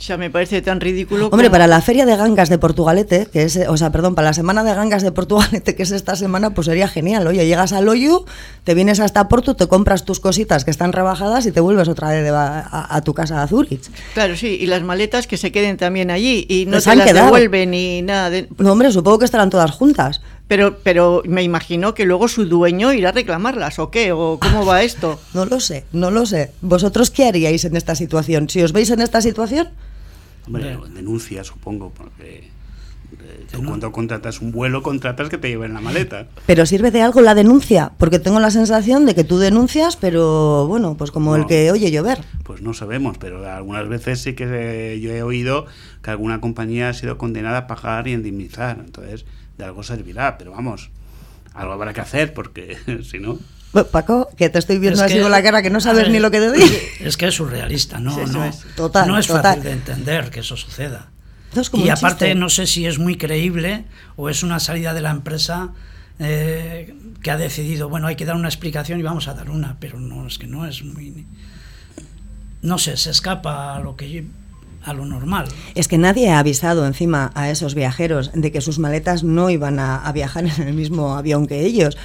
O 0.01 0.03
sea, 0.03 0.17
me 0.17 0.31
parece 0.31 0.63
tan 0.63 0.81
ridículo. 0.81 1.27
Hombre, 1.27 1.51
para 1.51 1.67
la 1.67 1.79
feria 1.79 2.07
de 2.07 2.15
gangas 2.15 2.49
de 2.49 2.57
Portugalete, 2.57 3.27
que 3.31 3.43
es, 3.43 3.59
o 3.67 3.77
sea, 3.77 3.91
perdón, 3.91 4.15
para 4.15 4.29
la 4.29 4.33
semana 4.33 4.63
de 4.63 4.73
gangas 4.73 5.03
de 5.03 5.11
Portugalete, 5.11 5.75
que 5.75 5.83
es 5.83 5.91
esta 5.91 6.15
semana, 6.15 6.55
pues 6.55 6.65
sería 6.65 6.87
genial. 6.87 7.27
Oye, 7.27 7.45
llegas 7.45 7.71
al 7.71 7.87
Oyu, 7.87 8.25
te 8.63 8.73
vienes 8.73 8.99
hasta 8.99 9.27
Porto, 9.27 9.55
te 9.55 9.67
compras 9.67 10.03
tus 10.03 10.19
cositas 10.19 10.65
que 10.65 10.71
están 10.71 10.91
rebajadas 10.91 11.45
y 11.45 11.51
te 11.51 11.59
vuelves 11.59 11.87
otra 11.87 12.09
vez 12.09 12.27
a, 12.33 13.01
tu 13.05 13.13
casa 13.13 13.43
a 13.43 13.47
Zurich. 13.47 13.91
Claro, 14.15 14.35
sí, 14.35 14.57
y 14.59 14.65
las 14.65 14.81
maletas 14.81 15.27
que 15.27 15.37
se 15.37 15.51
queden 15.51 15.77
también 15.77 16.09
allí 16.09 16.47
y 16.49 16.65
no 16.65 16.81
se 16.81 16.95
las 16.95 17.13
devuelven 17.13 17.69
ni 17.69 18.01
nada. 18.01 18.31
De... 18.31 18.49
No, 18.57 18.71
hombre, 18.71 18.91
supongo 18.91 19.19
que 19.19 19.25
estarán 19.25 19.51
todas 19.51 19.69
juntas. 19.69 20.19
Pero, 20.47 20.79
pero 20.79 21.21
me 21.25 21.43
imagino 21.43 21.93
que 21.93 22.05
luego 22.05 22.27
su 22.27 22.45
dueño 22.45 22.91
irá 22.91 23.09
a 23.09 23.11
reclamarlas, 23.11 23.77
¿o 23.77 23.91
qué? 23.91 24.13
¿O 24.13 24.39
cómo 24.41 24.65
va 24.65 24.81
esto? 24.81 25.19
No 25.35 25.45
lo 25.45 25.59
sé, 25.59 25.85
no 25.93 26.09
lo 26.09 26.25
sé. 26.25 26.53
¿Vosotros 26.61 27.11
qué 27.11 27.27
haríais 27.27 27.65
en 27.65 27.75
esta 27.75 27.93
situación? 27.93 28.49
Si 28.49 28.63
os 28.63 28.73
veis 28.73 28.89
en 28.89 28.99
esta 28.99 29.21
situación, 29.21 29.69
Hombre, 30.47 30.77
denuncia, 30.93 31.43
supongo, 31.43 31.91
porque 31.91 32.49
eh, 33.19 33.45
tú 33.51 33.63
cuando 33.63 33.91
contratas 33.91 34.41
un 34.41 34.51
vuelo, 34.51 34.82
contratas 34.82 35.30
que 35.30 35.38
te 35.38 35.49
lleven 35.49 35.73
la 35.73 35.82
maleta. 35.82 36.27
Pero 36.45 36.65
sirve 36.65 36.91
de 36.91 37.01
algo 37.01 37.21
la 37.21 37.36
denuncia, 37.36 37.91
porque 37.97 38.19
tengo 38.19 38.39
la 38.39 38.51
sensación 38.51 39.06
de 39.06 39.15
que 39.15 39.23
tú 39.23 39.38
denuncias, 39.38 39.97
pero 39.97 40.67
bueno, 40.67 40.95
pues 40.97 41.12
como 41.12 41.36
el 41.36 41.45
que 41.45 41.71
oye 41.71 41.91
llover. 41.91 42.19
Pues 42.43 42.62
no 42.62 42.73
sabemos, 42.73 43.17
pero 43.17 43.49
algunas 43.49 43.88
veces 43.88 44.21
sí 44.21 44.34
que 44.34 44.99
yo 45.01 45.12
he 45.12 45.23
oído 45.23 45.65
que 46.01 46.12
alguna 46.12 46.41
compañía 46.41 46.89
ha 46.89 46.93
sido 46.93 47.17
condenada 47.17 47.60
a 47.60 47.67
pagar 47.67 48.08
y 48.08 48.13
indemnizar, 48.13 48.80
entonces 48.80 49.25
de 49.58 49.65
algo 49.65 49.84
servirá, 49.84 50.38
pero 50.38 50.51
vamos, 50.51 50.89
algo 51.54 51.73
habrá 51.73 51.93
que 51.93 52.01
hacer, 52.01 52.34
porque 52.34 52.77
si 53.04 53.19
no... 53.19 53.39
Paco, 53.71 54.29
que 54.36 54.49
te 54.49 54.60
estoy 54.60 54.79
viendo 54.79 55.01
así 55.03 55.19
con 55.19 55.31
la 55.31 55.41
cara 55.41 55.62
que 55.62 55.69
no 55.69 55.79
sabes 55.79 56.10
ni 56.10 56.19
lo 56.19 56.29
que 56.29 56.39
te 56.39 56.51
digo. 56.51 56.77
Es 56.99 57.15
que 57.17 57.27
es 57.27 57.36
surrealista, 57.36 57.99
no, 57.99 58.15
no, 58.27 58.45
es, 58.45 58.65
no 58.77 59.17
es 59.17 59.27
fácil 59.27 59.63
de 59.63 59.71
entender 59.71 60.29
que 60.29 60.41
eso 60.41 60.57
suceda. 60.57 61.10
y 61.73 61.89
aparte 61.89 62.36
no 62.36 62.49
sé 62.49 62.67
si 62.67 62.86
es 62.86 62.99
muy 62.99 63.17
creíble 63.17 63.86
o 64.17 64.29
es 64.29 64.43
una 64.43 64.60
salida 64.60 64.93
de 64.93 65.01
la 65.01 65.12
empresa 65.12 65.69
eh, 66.19 66.93
que 67.23 67.31
ha 67.31 67.38
decidido, 67.38 67.88
bueno, 67.88 68.07
hay 68.07 68.15
que 68.15 68.25
dar 68.25 68.36
una 68.36 68.49
explicación 68.49 68.99
y 68.99 69.03
vamos 69.03 69.27
a 69.27 69.34
dar 69.34 69.49
una, 69.49 69.77
pero 69.79 69.99
no, 69.99 70.27
es 70.27 70.38
que 70.38 70.47
no 70.47 70.65
es 70.65 70.84
muy... 70.84 71.25
No 72.62 72.77
sé, 72.77 72.97
se 72.97 73.10
escapa 73.10 73.75
a 73.75 73.79
lo 73.79 73.95
que 73.95 74.25
a 74.84 74.93
lo 74.93 75.05
normal. 75.05 75.47
Es 75.75 75.88
que 75.88 75.99
nadie 75.99 76.29
ha 76.31 76.39
avisado 76.39 76.86
encima 76.88 77.31
a 77.36 77.51
esos 77.51 77.75
viajeros 77.75 78.31
de 78.34 78.51
que 78.51 78.62
sus 78.62 78.79
maletas 78.79 79.23
no 79.23 79.49
iban 79.49 79.79
a 79.79 80.12
viajar 80.12 80.45
en 80.45 80.67
el 80.67 80.73
mismo 80.73 81.15
avión 81.15 81.47
que 81.47 81.62
ellos 81.62 81.97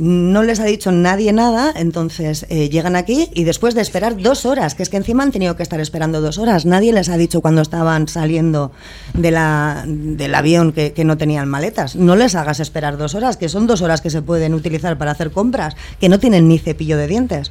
no 0.00 0.42
les 0.42 0.60
ha 0.60 0.64
dicho 0.64 0.90
nadie 0.90 1.32
nada, 1.32 1.72
entonces 1.76 2.46
eh, 2.48 2.68
llegan 2.68 2.96
aquí 2.96 3.28
y 3.34 3.44
después 3.44 3.74
de 3.74 3.82
esperar 3.82 4.16
dos 4.16 4.46
horas, 4.46 4.74
que 4.74 4.82
es 4.82 4.88
que 4.88 4.96
encima 4.96 5.22
han 5.22 5.30
tenido 5.30 5.56
que 5.56 5.62
estar 5.62 5.78
esperando 5.80 6.20
dos 6.20 6.38
horas, 6.38 6.66
nadie 6.66 6.92
les 6.92 7.08
ha 7.08 7.16
dicho 7.16 7.40
cuando 7.40 7.62
estaban 7.62 8.08
saliendo 8.08 8.72
de 9.14 9.30
la, 9.30 9.84
del 9.86 10.34
avión 10.34 10.72
que, 10.72 11.00
no 11.04 11.16
tenían 11.16 11.48
maletas. 11.48 11.96
No 11.96 12.14
les 12.14 12.34
hagas 12.34 12.60
esperar 12.60 12.98
dos 12.98 13.14
horas, 13.14 13.36
que 13.36 13.48
son 13.48 13.66
dos 13.66 13.80
horas 13.82 14.00
que 14.00 14.10
se 14.10 14.22
pueden 14.22 14.54
utilizar 14.54 14.98
para 14.98 15.12
hacer 15.12 15.30
compras, 15.30 15.76
que 16.00 16.08
no 16.08 16.18
tienen 16.18 16.48
ni 16.48 16.58
cepillo 16.58 16.96
de 16.96 17.06
dientes. 17.06 17.50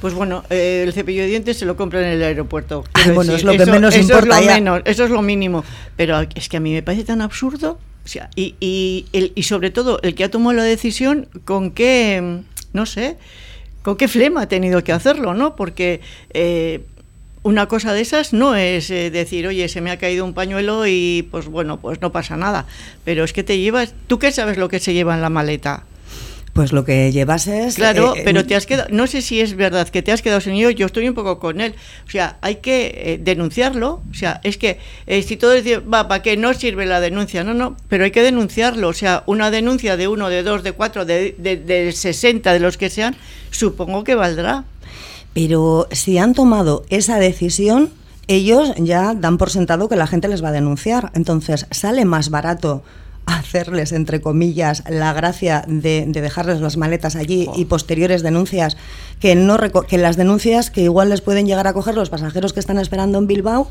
Pues 0.00 0.12
bueno, 0.12 0.44
eh, 0.50 0.84
el 0.86 0.92
cepillo 0.92 1.22
de 1.22 1.28
dientes 1.28 1.56
se 1.56 1.64
lo 1.64 1.76
compran 1.76 2.04
en 2.04 2.10
el 2.10 2.22
aeropuerto. 2.22 2.84
bueno, 3.14 3.34
es 3.34 3.44
lo 3.44 3.52
que 3.52 3.66
menos 3.66 3.94
eso 3.94 4.02
importa. 4.02 4.38
Es 4.38 4.46
lo 4.46 4.52
menos, 4.52 4.82
eso 4.84 5.04
es 5.04 5.10
lo 5.10 5.22
mínimo. 5.22 5.64
Pero 5.96 6.20
es 6.34 6.48
que 6.48 6.58
a 6.58 6.60
mí 6.60 6.72
me 6.72 6.82
parece 6.82 7.04
tan 7.04 7.22
absurdo 7.22 7.78
y, 8.34 8.54
y, 8.60 9.06
el, 9.12 9.32
y 9.34 9.42
sobre 9.42 9.70
todo, 9.70 10.00
el 10.02 10.14
que 10.14 10.24
ha 10.24 10.30
tomado 10.30 10.56
la 10.56 10.64
decisión, 10.64 11.28
con 11.44 11.70
qué, 11.70 12.40
no 12.72 12.86
sé, 12.86 13.16
con 13.82 13.96
qué 13.96 14.08
flema 14.08 14.42
ha 14.42 14.48
tenido 14.48 14.82
que 14.82 14.92
hacerlo, 14.92 15.34
¿no? 15.34 15.56
Porque 15.56 16.00
eh, 16.30 16.80
una 17.42 17.68
cosa 17.68 17.92
de 17.92 18.00
esas 18.00 18.32
no 18.32 18.56
es 18.56 18.90
eh, 18.90 19.10
decir, 19.10 19.46
oye, 19.46 19.68
se 19.68 19.80
me 19.80 19.92
ha 19.92 19.98
caído 19.98 20.24
un 20.24 20.34
pañuelo 20.34 20.86
y 20.86 21.28
pues 21.30 21.46
bueno, 21.46 21.80
pues 21.80 22.00
no 22.00 22.10
pasa 22.10 22.36
nada. 22.36 22.66
Pero 23.04 23.22
es 23.22 23.32
que 23.32 23.44
te 23.44 23.58
llevas, 23.58 23.94
¿tú 24.08 24.18
qué 24.18 24.32
sabes 24.32 24.56
lo 24.56 24.68
que 24.68 24.80
se 24.80 24.92
lleva 24.92 25.14
en 25.14 25.22
la 25.22 25.30
maleta? 25.30 25.84
Pues 26.56 26.72
lo 26.72 26.86
que 26.86 27.12
llevas 27.12 27.46
es... 27.48 27.74
Claro, 27.74 28.16
eh, 28.16 28.22
pero 28.24 28.46
te 28.46 28.56
has 28.56 28.64
quedado, 28.64 28.88
no 28.90 29.06
sé 29.06 29.20
si 29.20 29.42
es 29.42 29.54
verdad 29.56 29.86
que 29.90 30.00
te 30.00 30.10
has 30.10 30.22
quedado 30.22 30.40
sin 30.40 30.54
ello, 30.54 30.70
yo 30.70 30.86
estoy 30.86 31.06
un 31.06 31.14
poco 31.14 31.38
con 31.38 31.60
él. 31.60 31.74
O 32.06 32.10
sea, 32.10 32.38
hay 32.40 32.56
que 32.56 32.94
eh, 32.96 33.20
denunciarlo. 33.22 34.00
O 34.10 34.14
sea, 34.14 34.40
es 34.42 34.56
que 34.56 34.78
eh, 35.06 35.22
si 35.22 35.36
todo 35.36 35.52
dice, 35.52 35.80
va, 35.80 36.08
¿para 36.08 36.22
qué 36.22 36.38
no 36.38 36.54
sirve 36.54 36.86
la 36.86 37.00
denuncia? 37.00 37.44
No, 37.44 37.52
no, 37.52 37.76
pero 37.88 38.04
hay 38.04 38.10
que 38.10 38.22
denunciarlo. 38.22 38.88
O 38.88 38.94
sea, 38.94 39.22
una 39.26 39.50
denuncia 39.50 39.98
de 39.98 40.08
uno, 40.08 40.30
de 40.30 40.42
dos, 40.42 40.62
de 40.62 40.72
cuatro, 40.72 41.04
de, 41.04 41.34
de, 41.36 41.58
de 41.58 41.92
60, 41.92 42.50
de 42.54 42.60
los 42.60 42.78
que 42.78 42.88
sean, 42.88 43.14
supongo 43.50 44.02
que 44.02 44.14
valdrá. 44.14 44.64
Pero 45.34 45.88
si 45.90 46.16
han 46.16 46.32
tomado 46.32 46.86
esa 46.88 47.18
decisión, 47.18 47.90
ellos 48.28 48.72
ya 48.78 49.12
dan 49.12 49.36
por 49.36 49.50
sentado 49.50 49.90
que 49.90 49.96
la 49.96 50.06
gente 50.06 50.28
les 50.28 50.42
va 50.42 50.48
a 50.48 50.52
denunciar. 50.52 51.12
Entonces, 51.14 51.66
sale 51.70 52.06
más 52.06 52.30
barato 52.30 52.82
hacerles, 53.26 53.92
entre 53.92 54.20
comillas, 54.20 54.82
la 54.88 55.12
gracia 55.12 55.64
de, 55.66 56.04
de 56.06 56.20
dejarles 56.20 56.60
las 56.60 56.76
maletas 56.76 57.16
allí 57.16 57.48
y 57.56 57.64
posteriores 57.66 58.22
denuncias, 58.22 58.76
que, 59.20 59.34
no 59.34 59.58
que 59.88 59.98
las 59.98 60.16
denuncias 60.16 60.70
que 60.70 60.82
igual 60.82 61.08
les 61.10 61.20
pueden 61.20 61.46
llegar 61.46 61.66
a 61.66 61.72
coger 61.72 61.94
los 61.94 62.08
pasajeros 62.10 62.52
que 62.52 62.60
están 62.60 62.78
esperando 62.78 63.18
en 63.18 63.26
Bilbao. 63.26 63.68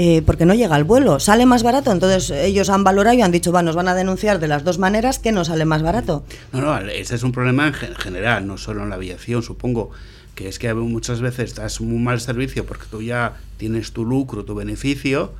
eh, 0.00 0.22
porque 0.24 0.46
no 0.46 0.54
llega 0.54 0.76
el 0.76 0.84
vuelo, 0.84 1.18
sale 1.18 1.44
más 1.44 1.64
barato, 1.64 1.90
entonces 1.90 2.30
ellos 2.30 2.70
han 2.70 2.84
valorado 2.84 3.16
y 3.16 3.22
han 3.22 3.32
dicho, 3.32 3.50
va, 3.50 3.62
nos 3.64 3.74
van 3.74 3.88
a 3.88 3.96
denunciar 3.96 4.38
de 4.38 4.46
las 4.46 4.62
dos 4.62 4.78
maneras, 4.78 5.18
que 5.18 5.32
no 5.32 5.44
sale 5.44 5.64
más 5.64 5.82
barato. 5.82 6.22
No, 6.52 6.60
no, 6.60 6.78
ese 6.88 7.16
es 7.16 7.22
un 7.24 7.32
problema 7.32 7.66
en 7.66 7.74
gen- 7.74 7.94
general, 7.96 8.46
no 8.46 8.58
solo 8.58 8.84
en 8.84 8.90
la 8.90 8.94
aviación, 8.94 9.42
supongo. 9.42 9.90
Que 10.36 10.46
es 10.46 10.60
que 10.60 10.72
muchas 10.72 11.20
veces 11.20 11.56
das 11.56 11.80
un 11.80 12.04
mal 12.04 12.20
servicio 12.20 12.64
porque 12.64 12.84
tú 12.88 13.02
ya 13.02 13.38
tienes 13.56 13.90
tu 13.90 14.04
lucro, 14.04 14.44
tu 14.44 14.54
beneficio, 14.54 15.32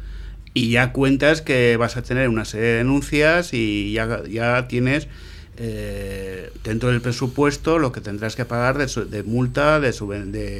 y 0.54 0.70
ya 0.70 0.92
cuentas 0.92 1.42
que 1.42 1.76
vas 1.76 1.96
a 1.96 2.02
tener 2.02 2.28
una 2.28 2.44
serie 2.44 2.66
de 2.66 2.76
denuncias 2.78 3.52
y 3.52 3.92
ya, 3.92 4.22
ya 4.24 4.68
tienes 4.68 5.08
eh, 5.56 6.50
dentro 6.64 6.90
del 6.90 7.00
presupuesto 7.00 7.78
lo 7.78 7.92
que 7.92 8.00
tendrás 8.00 8.36
que 8.36 8.44
pagar 8.44 8.78
de, 8.78 8.86
de 9.06 9.22
multa, 9.22 9.80
de 9.80 9.92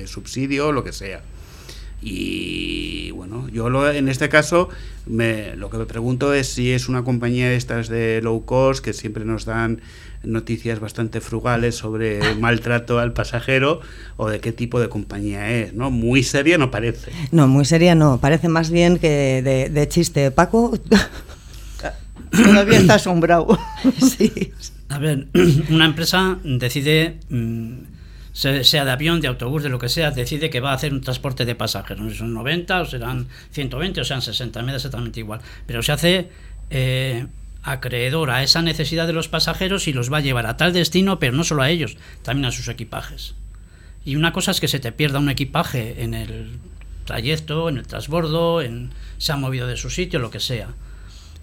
subsidio, 0.06 0.72
lo 0.72 0.84
que 0.84 0.92
sea. 0.92 1.22
Y 2.02 3.10
bueno, 3.10 3.48
yo 3.48 3.68
lo- 3.70 3.90
en 3.90 4.08
este 4.08 4.28
caso 4.28 4.68
me, 5.06 5.56
lo 5.56 5.68
que 5.70 5.78
me 5.78 5.86
pregunto 5.86 6.32
es 6.32 6.48
si 6.48 6.72
es 6.72 6.88
una 6.88 7.02
compañía 7.04 7.48
de 7.48 7.56
estas 7.56 7.88
de 7.88 8.20
low 8.22 8.44
cost 8.44 8.84
que 8.84 8.92
siempre 8.92 9.24
nos 9.24 9.44
dan 9.44 9.80
noticias 10.22 10.80
bastante 10.80 11.20
frugales 11.20 11.76
sobre 11.76 12.34
maltrato 12.36 12.98
al 12.98 13.12
pasajero 13.12 13.80
o 14.16 14.28
de 14.28 14.40
qué 14.40 14.52
tipo 14.52 14.80
de 14.80 14.88
compañía 14.88 15.50
es, 15.50 15.74
¿no? 15.74 15.90
Muy 15.90 16.22
seria 16.22 16.58
no 16.58 16.70
parece. 16.70 17.10
No, 17.30 17.46
muy 17.48 17.64
seria 17.64 17.94
no, 17.94 18.18
parece 18.20 18.48
más 18.48 18.70
bien 18.70 18.98
que 18.98 19.42
de, 19.42 19.68
de 19.68 19.88
chiste. 19.88 20.30
Paco, 20.30 20.76
Todavía 22.30 22.78
está 22.78 22.94
asombrado. 22.96 23.58
sí. 24.18 24.52
A 24.90 24.98
ver, 24.98 25.26
una 25.70 25.86
empresa 25.86 26.38
decide, 26.44 27.18
mm, 27.30 27.72
sea 28.38 28.84
de 28.84 28.90
avión, 28.92 29.20
de 29.20 29.26
autobús, 29.26 29.64
de 29.64 29.68
lo 29.68 29.80
que 29.80 29.88
sea, 29.88 30.12
decide 30.12 30.48
que 30.48 30.60
va 30.60 30.70
a 30.70 30.74
hacer 30.74 30.92
un 30.92 31.00
transporte 31.00 31.44
de 31.44 31.56
pasajeros. 31.56 32.18
Son 32.18 32.32
90 32.32 32.82
o 32.82 32.84
serán 32.84 33.26
120 33.50 34.00
o 34.00 34.04
sean 34.04 34.22
60, 34.22 34.62
me 34.62 34.70
da 34.70 34.76
exactamente 34.76 35.18
igual. 35.18 35.40
Pero 35.66 35.82
se 35.82 35.90
hace 35.90 36.28
eh, 36.70 37.26
acreedor 37.64 38.30
a 38.30 38.44
esa 38.44 38.62
necesidad 38.62 39.08
de 39.08 39.12
los 39.12 39.26
pasajeros 39.26 39.88
y 39.88 39.92
los 39.92 40.12
va 40.12 40.18
a 40.18 40.20
llevar 40.20 40.46
a 40.46 40.56
tal 40.56 40.72
destino, 40.72 41.18
pero 41.18 41.32
no 41.32 41.42
solo 41.42 41.62
a 41.62 41.70
ellos, 41.70 41.96
también 42.22 42.46
a 42.46 42.52
sus 42.52 42.68
equipajes. 42.68 43.34
Y 44.04 44.14
una 44.14 44.32
cosa 44.32 44.52
es 44.52 44.60
que 44.60 44.68
se 44.68 44.78
te 44.78 44.92
pierda 44.92 45.18
un 45.18 45.30
equipaje 45.30 46.04
en 46.04 46.14
el 46.14 46.58
trayecto, 47.06 47.68
en 47.68 47.78
el 47.78 47.88
transbordo, 47.88 48.62
en, 48.62 48.90
se 49.18 49.32
ha 49.32 49.36
movido 49.36 49.66
de 49.66 49.76
su 49.76 49.90
sitio, 49.90 50.20
lo 50.20 50.30
que 50.30 50.38
sea. 50.38 50.68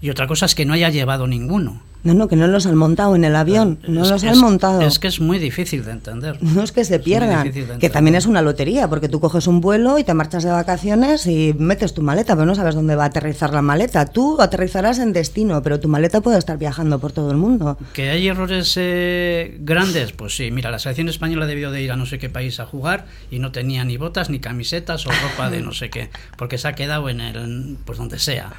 Y 0.02 0.10
otra 0.10 0.28
cosa 0.28 0.46
es 0.46 0.56
que 0.56 0.66
no 0.66 0.74
haya 0.74 0.90
llevado 0.90 1.26
ninguno. 1.28 1.82
No, 2.04 2.14
no, 2.14 2.28
que 2.28 2.36
no 2.36 2.46
los 2.46 2.68
han 2.68 2.76
montado 2.76 3.16
en 3.16 3.24
el 3.26 3.36
avión, 3.36 3.80
no 3.88 4.04
Es- 4.04 4.10
los 4.12 4.22
es- 4.24 4.30
han 4.32 4.38
montado. 4.40 4.80
Es 4.82 5.00
que 5.00 5.08
es 5.08 5.20
muy 5.20 5.40
difícil 5.40 5.84
de 5.84 5.90
entender. 5.92 6.38
No 6.44 6.62
es 6.62 6.72
que 6.72 6.86
se 6.86 7.00
pierdan, 7.00 7.52
que 7.80 7.90
también 7.90 8.14
es 8.14 8.28
una 8.28 8.44
lotería, 8.44 8.88
porque 8.88 9.10
tú 9.10 9.20
coges 9.20 9.48
un 9.48 9.60
vuelo 9.60 9.98
y 9.98 10.04
te 10.04 10.14
marchas 10.14 10.44
de 10.44 10.52
vacaciones 10.52 11.26
y 11.26 11.56
metes 11.58 11.96
tu 11.96 12.04
maleta, 12.04 12.36
pero 12.36 12.46
no 12.46 12.54
sabes 12.54 12.76
dónde 12.76 12.96
va 12.96 13.06
a 13.06 13.08
aterrizar 13.08 13.52
la 13.54 13.64
maleta. 13.64 14.06
Tú 14.06 14.40
aterrizarás 14.40 15.00
en 15.00 15.14
destino, 15.14 15.64
pero 15.64 15.80
tu 15.80 15.88
maleta 15.88 16.22
puede 16.22 16.38
estar 16.38 16.60
viajando 16.60 17.00
por 17.00 17.12
todo 17.12 17.32
el 17.32 17.38
mundo. 17.38 17.76
¿Que 17.94 18.12
hay 18.12 18.28
errores 18.28 18.76
eh, 18.78 19.58
grandes? 19.62 20.12
Pues 20.12 20.36
sí, 20.36 20.52
mira, 20.52 20.70
la 20.70 20.78
selección 20.78 21.10
española 21.10 21.48
debió 21.48 21.72
de 21.72 21.82
ir 21.82 21.92
a 21.92 21.96
no 21.96 22.06
sé 22.06 22.20
qué 22.20 22.30
país 22.30 22.60
a 22.60 22.68
jugar 22.68 23.08
y 23.32 23.40
no 23.40 23.52
tenía 23.52 23.84
ni 23.84 23.98
botas, 23.98 24.30
ni 24.30 24.38
camisetas 24.40 25.08
o 25.08 25.10
ropa 25.10 25.50
de 25.50 25.62
no 25.62 25.72
sé 25.72 25.90
qué, 25.90 26.12
porque 26.38 26.60
se 26.60 26.68
ha 26.68 26.74
quedado 26.74 27.10
en 27.10 27.20
el, 27.20 27.78
pues 27.84 27.98
donde 27.98 28.20
sea. 28.20 28.54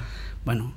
Bueno, 0.45 0.73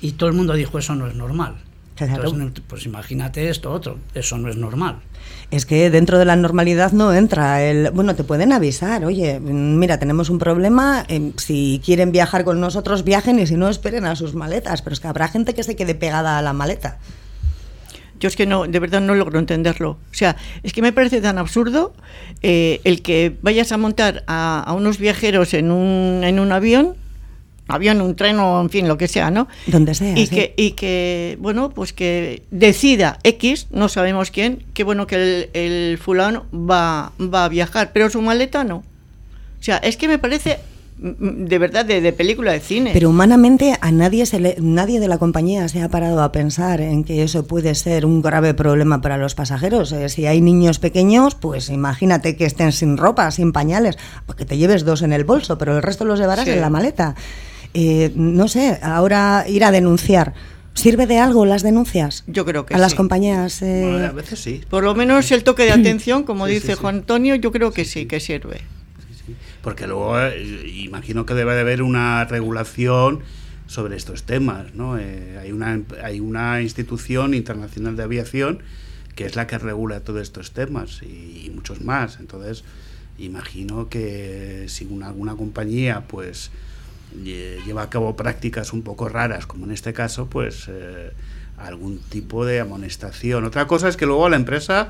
y 0.00 0.12
todo 0.12 0.28
el 0.28 0.34
mundo 0.34 0.52
dijo 0.54 0.78
eso 0.78 0.94
no 0.94 1.06
es 1.06 1.14
normal. 1.14 1.56
Claro. 1.96 2.14
Entonces, 2.16 2.38
no- 2.38 2.52
pues 2.68 2.84
imagínate 2.84 3.48
esto 3.48 3.72
otro, 3.72 3.98
eso 4.14 4.36
no 4.36 4.48
es 4.50 4.56
normal. 4.56 4.96
Es 5.50 5.64
que 5.64 5.88
dentro 5.90 6.18
de 6.18 6.24
la 6.26 6.36
normalidad 6.36 6.92
no 6.92 7.14
entra 7.14 7.62
el... 7.62 7.90
Bueno, 7.92 8.14
te 8.14 8.22
pueden 8.24 8.52
avisar, 8.52 9.04
oye, 9.04 9.40
mm, 9.40 9.78
mira, 9.78 9.98
tenemos 9.98 10.28
un 10.28 10.38
problema, 10.38 11.04
eh, 11.08 11.32
si 11.36 11.80
quieren 11.84 12.12
viajar 12.12 12.44
con 12.44 12.60
nosotros, 12.60 13.02
viajen 13.04 13.38
y 13.38 13.46
si 13.46 13.54
no, 13.56 13.68
esperen 13.68 14.04
a 14.04 14.14
sus 14.16 14.34
maletas, 14.34 14.82
pero 14.82 14.92
es 14.94 15.00
que 15.00 15.08
habrá 15.08 15.28
gente 15.28 15.54
que 15.54 15.62
se 15.62 15.74
quede 15.76 15.94
pegada 15.94 16.36
a 16.36 16.42
la 16.42 16.52
maleta. 16.52 16.98
Yo 18.18 18.28
es 18.28 18.36
que 18.36 18.46
no, 18.46 18.66
de 18.66 18.78
verdad 18.78 19.00
no 19.00 19.14
logro 19.14 19.38
entenderlo. 19.38 19.90
O 19.90 20.14
sea, 20.14 20.36
es 20.62 20.72
que 20.72 20.80
me 20.82 20.92
parece 20.92 21.20
tan 21.20 21.38
absurdo 21.38 21.94
eh, 22.42 22.80
el 22.84 23.02
que 23.02 23.36
vayas 23.42 23.72
a 23.72 23.76
montar 23.78 24.24
a, 24.26 24.62
a 24.66 24.72
unos 24.72 24.98
viajeros 24.98 25.54
en 25.54 25.70
un, 25.70 26.22
en 26.24 26.40
un 26.40 26.50
avión, 26.50 26.96
avión, 27.68 28.00
un 28.00 28.14
tren 28.16 28.38
o 28.38 28.60
en 28.60 28.70
fin, 28.70 28.86
lo 28.88 28.96
que 28.96 29.08
sea, 29.08 29.30
¿no? 29.30 29.48
Donde 29.66 29.94
sea. 29.94 30.16
Y 30.16 30.26
sí. 30.26 30.34
que, 30.34 30.54
y 30.56 30.70
que, 30.72 31.36
bueno, 31.40 31.70
pues 31.70 31.92
que 31.92 32.42
decida 32.50 33.18
X, 33.24 33.66
no 33.70 33.88
sabemos 33.88 34.30
quién, 34.30 34.64
que 34.74 34.84
bueno, 34.84 35.06
que 35.06 35.16
el, 35.16 35.50
el 35.52 35.98
fulano 35.98 36.46
va, 36.52 37.12
va 37.20 37.44
a 37.44 37.48
viajar, 37.48 37.90
pero 37.92 38.08
su 38.10 38.22
maleta 38.22 38.62
no. 38.64 38.76
O 39.58 39.62
sea, 39.62 39.78
es 39.78 39.96
que 39.96 40.06
me 40.06 40.18
parece 40.18 40.58
mm, 40.98 41.08
mm, 41.08 41.44
de 41.46 41.58
verdad 41.58 41.84
de, 41.84 42.00
de 42.00 42.12
película 42.12 42.52
de 42.52 42.60
cine. 42.60 42.90
Pero 42.92 43.10
humanamente 43.10 43.76
a 43.80 43.90
nadie 43.90 44.26
se 44.26 44.38
le, 44.38 44.56
nadie 44.60 45.00
de 45.00 45.08
la 45.08 45.18
compañía 45.18 45.66
se 45.68 45.82
ha 45.82 45.88
parado 45.88 46.22
a 46.22 46.30
pensar 46.30 46.80
en 46.80 47.02
que 47.02 47.24
eso 47.24 47.46
puede 47.48 47.74
ser 47.74 48.06
un 48.06 48.22
grave 48.22 48.54
problema 48.54 49.00
para 49.00 49.16
los 49.16 49.34
pasajeros. 49.34 49.90
Eh, 49.90 50.08
si 50.08 50.26
hay 50.26 50.40
niños 50.40 50.78
pequeños, 50.78 51.34
pues 51.34 51.68
imagínate 51.70 52.36
que 52.36 52.44
estén 52.44 52.70
sin 52.70 52.96
ropa, 52.96 53.28
sin 53.32 53.50
pañales, 53.52 53.98
porque 54.26 54.44
te 54.44 54.56
lleves 54.56 54.84
dos 54.84 55.02
en 55.02 55.12
el 55.12 55.24
bolso, 55.24 55.58
pero 55.58 55.74
el 55.76 55.82
resto 55.82 56.04
los 56.04 56.20
llevarás 56.20 56.44
Sí. 56.44 56.52
en 56.52 56.60
la 56.60 56.70
maleta. 56.70 57.16
Eh, 57.78 58.10
no 58.14 58.48
sé, 58.48 58.78
ahora 58.82 59.44
ir 59.46 59.62
a 59.64 59.70
denunciar. 59.70 60.32
¿Sirve 60.72 61.06
de 61.06 61.18
algo 61.18 61.44
las 61.46 61.62
denuncias? 61.62 62.24
Yo 62.26 62.44
creo 62.46 62.64
que 62.64 62.74
a 62.74 62.78
las 62.78 62.94
compañías. 62.94 63.60
eh, 63.62 63.82
Bueno, 63.90 64.06
a 64.06 64.12
veces 64.12 64.40
sí. 64.40 64.62
Por 64.68 64.82
lo 64.84 64.94
menos 64.94 65.30
el 65.30 65.42
toque 65.44 65.64
de 65.64 65.72
atención, 65.72 66.22
como 66.24 66.46
Sí, 66.46 66.54
dice 66.54 66.72
sí. 66.72 66.78
Juan 66.80 66.96
Antonio, 66.96 67.34
yo 67.34 67.52
creo 67.52 67.72
que 67.72 67.84
sí, 67.84 68.06
que 68.06 68.18
sirve. 68.20 68.60
Porque 69.62 69.86
luego 69.86 70.18
eh, 70.20 70.70
imagino 70.74 71.26
que 71.26 71.34
debe 71.34 71.54
de 71.54 71.60
haber 71.60 71.82
una 71.82 72.24
regulación 72.24 73.20
sobre 73.66 73.96
estos 73.96 74.22
temas, 74.22 74.74
¿no? 74.74 74.96
Eh, 74.98 75.38
hay, 75.42 75.50
una, 75.52 75.80
hay 76.02 76.20
una 76.20 76.62
institución 76.62 77.34
internacional 77.34 77.96
de 77.96 78.02
aviación 78.04 78.60
que 79.16 79.24
es 79.26 79.34
la 79.34 79.46
que 79.46 79.58
regula 79.58 80.00
todos 80.00 80.22
estos 80.22 80.52
temas 80.52 81.00
y, 81.02 81.42
y 81.46 81.50
muchos 81.54 81.80
más. 81.80 82.18
Entonces, 82.20 82.64
imagino 83.18 83.88
que 83.88 84.66
si 84.68 84.84
una, 84.84 85.08
alguna 85.08 85.34
compañía 85.36 86.04
pues 86.06 86.50
lleva 87.22 87.82
a 87.82 87.90
cabo 87.90 88.16
prácticas 88.16 88.72
un 88.72 88.82
poco 88.82 89.08
raras, 89.08 89.46
como 89.46 89.64
en 89.66 89.72
este 89.72 89.92
caso, 89.92 90.26
pues 90.26 90.66
eh, 90.68 91.12
algún 91.56 91.98
tipo 91.98 92.44
de 92.44 92.60
amonestación. 92.60 93.44
Otra 93.44 93.66
cosa 93.66 93.88
es 93.88 93.96
que 93.96 94.06
luego 94.06 94.28
la 94.28 94.36
empresa 94.36 94.88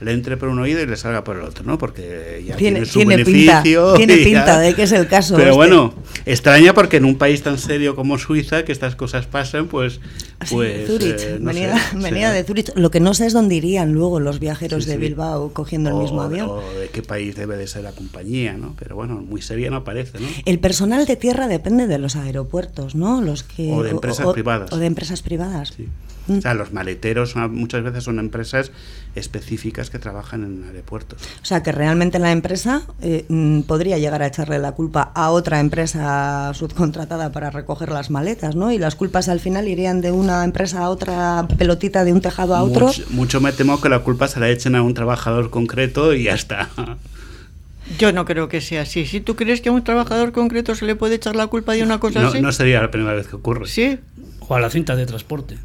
le 0.00 0.12
entre 0.12 0.36
por 0.36 0.48
un 0.50 0.58
oído 0.58 0.80
y 0.82 0.86
le 0.86 0.96
salga 0.96 1.24
por 1.24 1.36
el 1.36 1.42
otro, 1.42 1.64
¿no? 1.64 1.78
Porque 1.78 2.44
ya 2.46 2.56
Tiene- 2.56 2.80
tiene, 2.80 2.86
su 2.86 2.98
tiene 2.98 3.24
pinta, 3.24 3.52
beneficio. 3.62 3.94
tiene 3.94 4.14
y 4.14 4.18
ya- 4.18 4.24
pinta 4.24 4.58
de 4.60 4.74
que 4.74 4.82
es 4.82 4.92
el 4.92 5.06
caso 5.08 5.34
Pero 5.36 5.46
este. 5.48 5.56
bueno, 5.56 5.94
extraña 6.26 6.74
porque 6.74 6.98
en 6.98 7.06
un 7.06 7.16
país 7.16 7.42
tan 7.42 7.58
serio 7.58 7.96
como 7.96 8.18
Suiza, 8.18 8.64
que 8.64 8.72
estas 8.72 8.94
cosas 8.96 9.26
pasen, 9.26 9.68
pues... 9.68 10.00
Sí, 10.44 10.54
pues 10.54 10.86
Zurich, 10.86 11.18
eh, 11.18 11.38
no 11.40 11.46
venía, 11.46 11.78
sé, 11.78 11.96
venía 11.96 12.30
de 12.30 12.44
Zurich. 12.44 12.70
Lo 12.76 12.90
que 12.90 13.00
no 13.00 13.14
sé 13.14 13.24
es 13.24 13.32
dónde 13.32 13.54
irían 13.54 13.94
luego 13.94 14.20
los 14.20 14.38
viajeros 14.38 14.84
Sí, 14.84 14.90
de 14.90 14.96
sí. 14.96 15.00
Bilbao 15.00 15.50
cogiendo 15.54 15.88
el 15.88 15.96
o- 15.96 16.02
mismo 16.02 16.20
avión. 16.20 16.50
O 16.50 16.60
de 16.78 16.88
qué 16.88 17.02
país 17.02 17.34
debe 17.36 17.56
de 17.56 17.66
ser 17.66 17.84
la 17.84 17.92
compañía, 17.92 18.52
¿no? 18.52 18.74
Pero 18.78 18.96
bueno, 18.96 19.14
muy 19.14 19.40
seria 19.40 19.70
no 19.70 19.82
parece, 19.82 20.20
¿no? 20.20 20.26
El 20.44 20.58
personal 20.58 21.06
de 21.06 21.16
tierra 21.16 21.48
depende 21.48 21.86
de 21.86 21.98
los 21.98 22.16
aeropuertos, 22.16 22.94
¿no? 22.94 23.22
Los 23.22 23.44
que 23.44 23.72
O 23.72 23.82
de 23.82 23.90
empresas 23.92 24.26
privadas. 24.34 24.70
O 24.72 24.76
de 24.76 24.84
empresas 24.86 25.22
privadas. 25.22 25.72
Sí. 25.74 25.88
Mm. 26.26 26.38
O 26.38 26.40
sea, 26.40 26.54
los 26.54 26.72
maleteros 26.72 27.36
muchas 27.36 27.82
veces 27.82 28.04
son 28.04 28.18
empresas 28.18 28.72
específicas 29.14 29.90
que 29.90 29.98
trabajan 29.98 30.44
en 30.44 30.64
aeropuertos. 30.64 31.22
O 31.42 31.44
sea, 31.44 31.62
que 31.62 31.72
realmente 31.72 32.18
la 32.18 32.32
empresa 32.32 32.82
eh, 33.00 33.24
mm, 33.28 33.62
podría 33.62 33.98
llegar 33.98 34.22
a 34.22 34.26
echarle 34.26 34.58
la 34.58 34.72
culpa 34.72 35.12
a 35.14 35.30
otra 35.30 35.60
empresa 35.60 36.52
subcontratada 36.54 37.32
para 37.32 37.50
recoger 37.50 37.90
las 37.90 38.10
maletas, 38.10 38.56
¿no? 38.56 38.72
Y 38.72 38.78
las 38.78 38.94
culpas 38.96 39.28
al 39.28 39.40
final 39.40 39.68
irían 39.68 40.00
de 40.00 40.10
una 40.10 40.44
empresa 40.44 40.80
a 40.80 40.90
otra 40.90 41.46
pelotita 41.58 42.04
de 42.04 42.12
un 42.12 42.20
tejado 42.20 42.54
a 42.54 42.62
otro. 42.62 42.86
Mucho, 42.86 43.04
mucho 43.10 43.40
me 43.40 43.52
temo 43.52 43.80
que 43.80 43.88
la 43.88 44.00
culpa 44.00 44.28
se 44.28 44.40
la 44.40 44.48
echen 44.50 44.74
a 44.74 44.82
un 44.82 44.94
trabajador 44.94 45.50
concreto 45.50 46.14
y 46.14 46.24
ya 46.24 46.34
está. 46.34 46.68
Yo 47.98 48.12
no 48.12 48.24
creo 48.24 48.48
que 48.48 48.60
sea 48.60 48.82
así. 48.82 49.06
Si 49.06 49.20
tú 49.20 49.36
crees 49.36 49.60
que 49.60 49.68
a 49.68 49.72
un 49.72 49.84
trabajador 49.84 50.32
concreto 50.32 50.74
se 50.74 50.84
le 50.84 50.96
puede 50.96 51.14
echar 51.14 51.36
la 51.36 51.46
culpa 51.46 51.74
de 51.74 51.82
una 51.82 52.00
cosa 52.00 52.20
No, 52.20 52.28
así, 52.28 52.40
no 52.40 52.50
sería 52.52 52.82
la 52.82 52.90
primera 52.90 53.14
vez 53.14 53.28
que 53.28 53.36
ocurre. 53.36 53.66
sí. 53.66 53.98
O 54.48 54.54
a 54.54 54.60
la 54.60 54.70
cinta 54.70 54.94
de 54.94 55.06
transporte. 55.06 55.56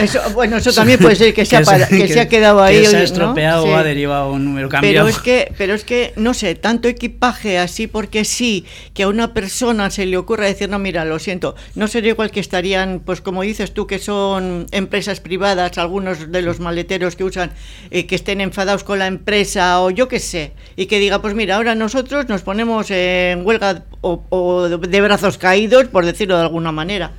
Eso, 0.00 0.18
bueno, 0.34 0.56
eso 0.56 0.72
también 0.74 0.98
puede 0.98 1.14
ser 1.14 1.32
que 1.34 1.44
se, 1.44 1.56
ha, 1.56 1.58
Que 1.60 1.64
para- 1.66 1.86
se- 1.86 1.96
que 1.98 2.06
que- 2.06 2.12
se 2.12 2.20
ha 2.20 2.28
quedado 2.28 2.60
ahí. 2.62 2.80
que 2.80 2.86
se 2.88 2.96
ha 2.96 2.98
¿no? 3.00 3.04
estropeado 3.04 3.64
o 3.66 3.76
ha 3.76 3.84
derivado 3.84 4.32
un 4.32 4.44
número 4.44 4.68
cambiado. 4.68 5.06
Pero 5.06 5.08
es 5.08 5.22
que, 5.22 5.52
pero 5.56 5.74
es 5.74 5.84
que, 5.84 6.12
no 6.16 6.34
sé, 6.34 6.54
tanto 6.56 6.88
equipaje 6.88 7.58
así 7.58 7.86
porque 7.86 8.24
sí, 8.24 8.64
que 8.92 9.04
a 9.04 9.08
una 9.08 9.32
persona 9.34 9.90
se 9.90 10.06
le 10.06 10.16
ocurra 10.16 10.46
decir, 10.46 10.68
no, 10.68 10.78
mira, 10.80 11.04
lo 11.04 11.18
siento, 11.20 11.54
no 11.76 11.86
sería 11.86 12.10
igual 12.10 12.30
que 12.32 12.40
estarían, 12.40 13.02
pues 13.04 13.20
como 13.20 13.42
dices 13.42 13.72
tú, 13.72 13.86
que 13.86 13.98
son 14.00 14.66
empresas 14.72 15.20
privadas, 15.20 15.78
algunos 15.78 16.32
de 16.32 16.42
los 16.42 16.58
maleteros 16.58 17.14
que 17.14 17.22
usan, 17.24 17.52
eh, 17.92 18.06
que 18.06 18.16
estén 18.16 18.40
enfadados 18.40 18.82
con 18.82 18.98
la 18.98 19.06
empresa 19.06 19.80
o 19.80 19.90
yo 19.90 20.08
qué 20.08 20.18
sé, 20.18 20.52
y 20.76 20.86
que 20.86 20.98
diga, 20.98 21.20
pues 21.22 21.34
mira, 21.34 21.54
ahora 21.56 21.76
nosotros 21.76 22.28
nos 22.28 22.42
ponemos 22.42 22.90
en 22.90 23.46
huelga 23.46 23.84
o, 24.00 24.24
o 24.30 24.68
de 24.68 25.00
brazos 25.00 25.38
caídos, 25.38 25.84
por 25.84 26.04
decirlo 26.04 26.36
de 26.36 26.42
alguna 26.42 26.72
manera. 26.72 27.12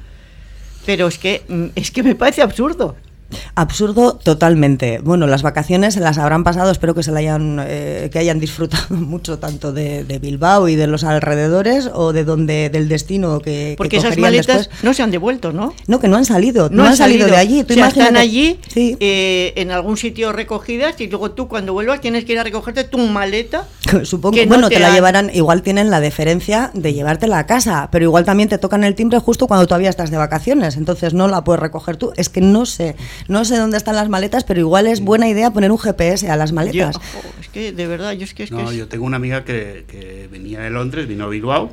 Pero 0.86 1.08
es 1.08 1.18
que, 1.18 1.44
mm, 1.48 1.66
es 1.76 1.92
que 1.92 2.04
me 2.04 2.16
parece 2.16 2.42
absurdo. 2.42 2.96
Absurdo 3.56 4.16
totalmente. 4.22 5.00
Bueno, 5.04 5.28
las 5.28 5.42
vacaciones 5.42 5.94
se 5.94 6.00
las 6.00 6.18
habrán 6.18 6.44
pasado, 6.44 6.72
espero 6.72 6.94
que 6.94 7.04
se 7.04 7.12
la 7.12 7.20
hayan, 7.20 7.60
eh, 7.66 8.10
que 8.12 8.20
hayan 8.20 8.40
disfrutado 8.40 8.84
mucho 8.96 9.40
tanto 9.40 9.72
de, 9.72 10.04
de 10.04 10.20
Bilbao 10.20 10.68
y 10.68 10.76
de 10.76 10.88
los 10.88 11.04
alrededores 11.04 11.90
o 11.94 12.14
de 12.14 12.24
donde 12.24 12.70
del 12.70 12.88
destino 12.90 13.40
que, 13.40 13.46
que 13.46 13.76
Porque 13.78 13.98
esas 13.98 14.18
maletas 14.18 14.58
después. 14.58 14.84
no 14.84 14.94
se 14.94 15.04
han 15.04 15.12
devuelto, 15.12 15.52
¿no? 15.54 15.74
No, 15.88 16.00
que 16.00 16.08
no 16.08 16.18
han 16.18 16.26
salido, 16.26 16.70
no, 16.70 16.86
han 16.86 16.98
salido, 16.98 17.28
de 17.28 17.36
allí. 17.38 17.64
Tú 17.64 17.74
o 17.74 17.78
sea, 17.78 17.88
están 17.88 18.18
allí 18.18 18.60
Sí. 18.74 18.98
eh, 19.00 19.54
en 19.56 19.72
algún 19.72 19.98
sitio 19.98 20.32
recogidas 20.32 21.00
y 21.00 21.08
luego 21.08 21.32
tú 21.32 21.48
cuando 21.48 21.74
vuelvas 21.74 22.02
tienes 22.02 22.26
que 22.26 22.34
ir 22.34 22.40
a 22.40 22.44
recogerte 22.44 22.84
tu 22.84 22.98
maleta. 23.00 23.68
Supongo 24.04 24.34
que 24.36 24.42
que 24.42 24.46
no 24.46 24.50
bueno, 24.56 24.70
te 24.70 24.76
te, 24.76 24.82
la 24.82 24.88
han- 24.88 24.94
llevarán, 24.96 25.32
igual 25.34 25.62
tienen 25.62 25.90
la 25.90 26.00
deferencia 26.00 26.72
de 26.74 26.94
llevártela 26.94 27.40
a 27.40 27.46
casa, 27.46 27.90
pero 27.92 28.06
igual 28.06 28.26
también 28.26 28.50
te 28.50 28.58
tocan 28.58 28.84
el 28.84 28.96
timbre 28.96 29.20
justo 29.20 29.48
cuando 29.48 29.68
todavía 29.68 29.90
estás 29.90 30.12
de 30.12 30.18
vacaciones, 30.18 30.76
entonces 30.78 31.14
no 31.14 31.28
la 31.28 31.44
puedes 31.44 31.60
recoger 31.62 31.98
tú. 31.98 32.12
Es 32.16 32.30
que 32.30 32.42
no 32.42 32.66
sé, 32.66 32.96
no 33.28 33.44
sé 33.46 33.58
dónde 33.58 33.78
están 33.78 33.96
las 33.96 34.10
maletas, 34.10 34.44
pero 34.44 34.60
igual 34.60 34.88
es 34.88 35.02
buena 35.02 35.28
idea 35.28 35.52
poner 35.52 35.72
un 35.72 35.78
GPS 35.80 36.30
a 36.30 36.36
las 36.36 36.50
Yo- 36.52 36.56
maletas. 36.56 36.96
ojo, 36.98 37.24
es 37.42 37.48
que 37.50 37.72
de 37.72 37.88
verdad, 37.88 38.14
yo 38.14 38.24
es 38.24 38.34
que 38.34 38.44
es 38.44 38.50
que 38.50 38.56
No, 38.56 38.70
es- 38.72 38.78
yo 38.78 38.88
tengo 38.88 39.06
una 39.06 39.18
amiga 39.18 39.44
que, 39.44 39.86
que 39.88 40.28
venía 40.32 40.60
de 40.62 40.70
Londres, 40.70 41.08
vino 41.08 41.26
a 41.26 41.30
Bilbao 41.30 41.72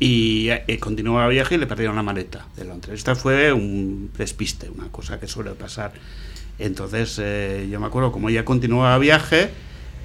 y 0.00 0.48
eh, 0.50 0.78
continuaba 0.78 1.24
el 1.26 1.32
viaje 1.32 1.56
y 1.56 1.58
le 1.58 1.66
perdieron 1.66 1.96
la 1.96 2.02
maleta 2.02 2.46
de 2.56 2.64
Londres. 2.64 2.94
Esta 2.94 3.14
fue 3.16 3.52
un 3.52 4.10
despiste, 4.16 4.68
una 4.70 4.88
cosa 4.90 5.18
que 5.18 5.26
suele 5.26 5.50
pasar. 5.52 5.92
Entonces, 6.58 7.18
eh, 7.22 7.68
yo 7.70 7.80
me 7.80 7.86
acuerdo, 7.86 8.12
como 8.12 8.28
ella 8.28 8.44
continuaba 8.44 8.94
el 8.94 9.00
viaje, 9.00 9.50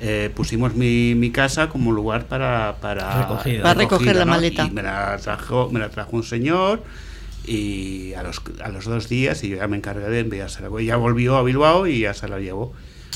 eh, 0.02 0.32
pusimos 0.36 0.74
mi, 0.76 1.14
mi 1.16 1.32
casa 1.32 1.70
como 1.70 1.92
lugar 1.92 2.26
para, 2.26 2.78
para, 2.82 3.22
Recogida. 3.22 3.64
Para 3.64 3.74
recoger 3.80 4.16
la 4.16 4.26
¿no? 4.26 4.32
maleta. 4.32 4.66
Y 4.66 4.72
me 4.72 4.82
la, 4.84 5.18
trajo, 5.22 5.70
me 5.72 5.80
la 5.80 5.90
trajo 5.90 6.16
un 6.16 6.24
señor 6.24 6.84
y 7.46 8.14
a 8.14 8.24
los, 8.24 8.42
a 8.64 8.70
los 8.70 8.86
dos 8.86 9.10
días 9.10 9.44
y 9.44 9.50
yo 9.50 9.58
ya 9.58 9.68
me 9.68 9.78
encargué 9.78 10.10
de 10.10 10.20
enviársela. 10.20 10.70
Ella 10.80 10.96
volvió 10.98 11.36
a 11.38 11.44
Bilbao 11.44 11.88
y 11.88 12.00
ya 12.02 12.14
se 12.14 12.28
la 12.28 12.40
llevó. 12.40 12.74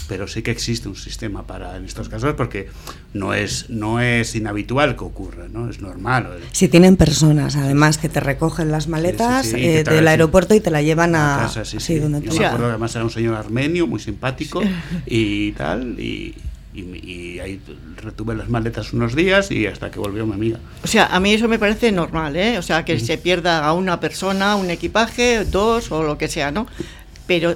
Pero 0.09 0.25
sí 0.25 0.41
que 0.41 0.51
existe 0.51 0.88
un 0.88 0.95
sistema 0.95 1.45
para 1.45 1.75
en 1.75 1.84
estos 1.84 2.07
casos 2.07 2.34
porque 2.36 2.69
no 3.13 3.34
es, 3.34 3.69
no 3.69 3.99
es 3.99 4.36
inhabitual 4.36 4.95
que 4.95 5.03
ocurra, 5.03 5.47
¿no? 5.51 5.69
Es 5.69 5.82
normal. 5.82 6.30
Si 6.53 6.69
tienen 6.69 6.95
personas, 6.95 7.57
además, 7.57 7.97
que 7.97 8.07
te 8.07 8.21
recogen 8.21 8.71
las 8.71 8.88
maletas 8.88 9.45
sí, 9.47 9.51
sí, 9.51 9.57
eh, 9.57 9.73
que 9.80 9.84
te- 9.84 9.91
del 9.95 10.05
sí. 10.05 10.07
aeropuerto 10.07 10.55
y 10.55 10.61
te 10.61 10.71
la 10.71 10.82
llevan 10.82 11.13
a, 11.13 11.36
a 11.36 11.39
casa, 11.47 11.65
sí, 11.65 11.82
sí, 11.82 11.95
sí. 11.95 11.99
donde 11.99 12.21
Yo 12.21 12.32
me 12.39 12.45
acuerdo 12.45 12.65
que 12.67 12.69
además 12.71 12.95
era 12.95 13.03
un 13.03 13.09
señor 13.11 13.36
armenio, 13.36 13.86
muy 13.86 13.99
simpático 13.99 14.61
y 15.05 15.51
tal, 15.53 15.99
y, 15.99 16.36
y, 16.80 17.11
y 17.11 17.39
ahí 17.39 17.59
retuve 17.97 18.36
las 18.36 18.49
maletas 18.49 18.93
unos 18.93 19.15
días 19.15 19.49
y 19.51 19.65
hasta 19.67 19.89
que 19.91 19.99
volvió 19.99 20.25
mi 20.25 20.34
amiga. 20.34 20.59
O 20.84 20.88
sea, 20.88 21.07
a 21.07 21.19
mí 21.19 21.34
eso 21.34 21.47
me 21.47 21.59
parece 21.59 21.91
normal, 21.91 22.36
¿eh? 22.36 22.57
O 22.57 22.61
sea, 22.61 22.86
que 22.86 22.99
se 22.99 23.17
pierda 23.17 23.65
a 23.65 23.73
una 23.73 23.99
persona, 23.99 24.55
un 24.55 24.69
equipaje, 24.69 25.43
dos 25.45 25.91
o 25.91 26.03
lo 26.03 26.17
que 26.17 26.28
sea, 26.28 26.51
¿no? 26.51 26.67
Pero, 27.25 27.55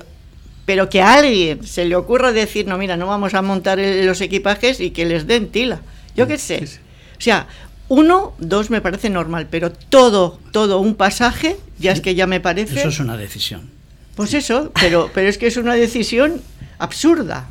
pero 0.65 0.89
que 0.89 1.01
a 1.01 1.13
alguien 1.13 1.65
se 1.65 1.85
le 1.85 1.95
ocurra 1.95 2.31
decir, 2.31 2.67
no, 2.67 2.77
mira, 2.77 2.97
no 2.97 3.07
vamos 3.07 3.33
a 3.33 3.41
montar 3.41 3.79
el- 3.79 4.05
los 4.05 4.21
equipajes 4.21 4.79
y 4.79 4.91
que 4.91 5.05
les 5.05 5.27
den 5.27 5.49
tila. 5.49 5.81
Yo 6.15 6.27
qué 6.27 6.37
sé. 6.37 6.59
Sí, 6.59 6.67
sí. 6.67 6.77
O 7.17 7.21
sea, 7.21 7.47
uno, 7.87 8.33
dos 8.39 8.69
me 8.69 8.81
parece 8.81 9.09
normal, 9.09 9.47
pero 9.51 9.71
todo, 9.71 10.39
todo 10.51 10.79
un 10.79 10.95
pasaje, 10.95 11.57
ya 11.77 11.91
es 11.91 12.01
que 12.01 12.15
ya 12.15 12.25
me 12.27 12.39
parece. 12.39 12.79
Eso 12.79 12.89
es 12.89 12.99
una 12.99 13.17
decisión. 13.17 13.69
Pues 14.15 14.33
eso, 14.33 14.71
pero, 14.79 15.09
pero 15.13 15.27
es 15.29 15.37
que 15.37 15.47
es 15.47 15.57
una 15.57 15.73
decisión 15.75 16.41
absurda. 16.79 17.47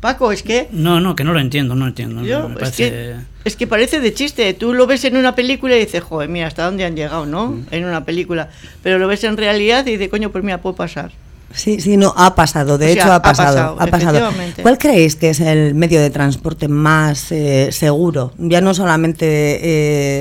Paco, 0.00 0.30
es 0.30 0.42
que 0.42 0.68
No, 0.70 1.00
no, 1.00 1.16
que 1.16 1.24
no 1.24 1.32
lo 1.32 1.40
entiendo, 1.40 1.74
no 1.74 1.84
lo 1.84 1.88
entiendo. 1.88 2.22
yo, 2.22 2.48
me 2.48 2.62
es, 2.62 2.70
que, 2.72 3.16
es 3.44 3.56
que 3.56 3.66
parece 3.66 4.00
de 4.00 4.14
chiste. 4.14 4.54
Tú 4.54 4.72
lo 4.72 4.86
ves 4.86 5.04
en 5.04 5.16
una 5.16 5.34
película 5.34 5.76
y 5.76 5.80
dices, 5.80 6.02
joder, 6.02 6.28
mira, 6.28 6.46
hasta 6.46 6.64
dónde 6.64 6.84
han 6.84 6.94
llegado, 6.94 7.26
¿no? 7.26 7.48
Mm. 7.48 7.66
En 7.72 7.84
una 7.84 8.04
película. 8.04 8.48
Pero 8.82 8.98
lo 8.98 9.08
ves 9.08 9.24
en 9.24 9.36
realidad 9.36 9.84
y 9.86 9.92
dices, 9.92 10.08
coño, 10.08 10.30
pues 10.30 10.44
mira, 10.44 10.60
puede 10.60 10.76
pasar. 10.76 11.10
Sí, 11.52 11.80
sí, 11.80 11.96
no, 11.96 12.12
ha 12.14 12.34
pasado, 12.34 12.76
de 12.76 12.86
O 12.86 12.88
hecho 12.90 13.10
ha 13.10 13.16
ha 13.16 13.22
pasado, 13.22 13.76
pasado, 13.76 13.76
ha 13.80 13.86
pasado. 13.86 14.32
¿Cuál 14.60 14.76
creéis 14.76 15.16
que 15.16 15.30
es 15.30 15.40
el 15.40 15.74
medio 15.74 15.98
de 16.00 16.10
transporte 16.10 16.68
más 16.68 17.32
eh, 17.32 17.70
seguro? 17.72 18.32
Ya 18.36 18.60
no 18.60 18.74
solamente 18.74 19.26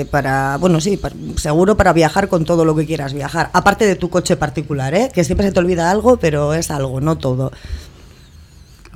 eh, 0.02 0.06
para, 0.06 0.56
bueno, 0.58 0.80
sí, 0.80 0.98
seguro 1.36 1.76
para 1.76 1.92
viajar 1.92 2.30
con 2.30 2.46
todo 2.46 2.64
lo 2.64 2.76
que 2.76 2.86
quieras 2.86 3.14
viajar, 3.14 3.50
aparte 3.52 3.86
de 3.86 3.96
tu 3.96 4.10
coche 4.10 4.38
particular, 4.38 4.96
¿eh? 4.96 5.10
que 5.14 5.26
siempre 5.26 5.46
se 5.46 5.52
te 5.52 5.60
olvida 5.60 5.92
algo, 5.92 6.16
pero 6.16 6.54
es 6.54 6.72
algo, 6.72 7.02
no 7.02 7.18
todo. 7.18 7.52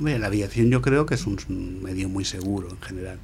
La 0.02 0.26
aviación 0.26 0.70
yo 0.70 0.82
creo 0.82 1.06
que 1.06 1.14
es 1.14 1.26
un, 1.26 1.80
medio 1.82 2.08
muy 2.08 2.24
seguro 2.24 2.68
en 2.70 2.80
general. 2.80 3.18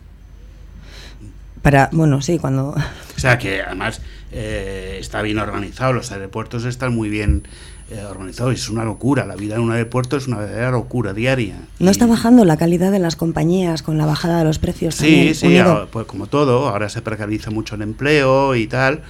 Para, 1.63 1.91
bueno, 1.93 2.23
sí, 2.23 2.39
cuando... 2.39 2.75
O 3.17 3.21
sea 3.21 3.37
que 3.37 3.63
además 3.63 4.01
eh, 4.31 4.99
está 5.01 5.23
bien 5.23 5.39
organizado, 5.39 5.93
los 5.93 6.13
aeropuertos 6.13 6.65
están 6.65 6.95
muy 6.95 7.09
bien 7.09 7.43
eh, 7.91 8.05
organizados. 8.05 8.55
Es 8.55 8.69
una 8.69 8.85
locura, 8.85 9.27
la 9.27 9.35
vida 9.35 9.57
en 9.57 9.63
un 9.63 9.73
aeropuerto 9.73 10.17
es 10.17 10.29
una 10.29 10.37
verdadera 10.37 10.71
locura 10.71 11.13
diaria. 11.15 11.57
¿No 11.81 11.89
Y- 11.89 11.91
está 11.91 12.07
bajando 12.07 12.45
la 12.45 12.57
calidad 12.57 12.93
de 12.93 13.01
las 13.01 13.17
compañías 13.17 13.83
con 13.83 13.99
la 13.99 14.07
bajada 14.07 14.39
de 14.39 14.45
los 14.45 14.61
precios? 14.61 14.95
Sí, 14.95 15.03
también, 15.03 15.35
sí, 15.35 15.59
ahora, 15.59 15.87
pues 15.91 16.07
como 16.07 16.29
todo, 16.29 16.69
ahora 16.69 16.89
se 16.89 17.03
precariza 17.03 17.51
mucho 17.51 17.75
el 17.75 17.83
empleo 17.83 18.55
y 18.55 18.69
tal, 18.69 19.03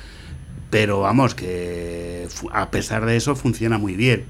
pero 0.71 1.01
vamos, 1.01 1.35
que 1.35 2.29
a 2.51 2.71
pesar 2.71 3.05
de 3.05 3.17
eso 3.17 3.37
funciona 3.37 3.77
muy 3.77 3.95
bien. 3.95 4.25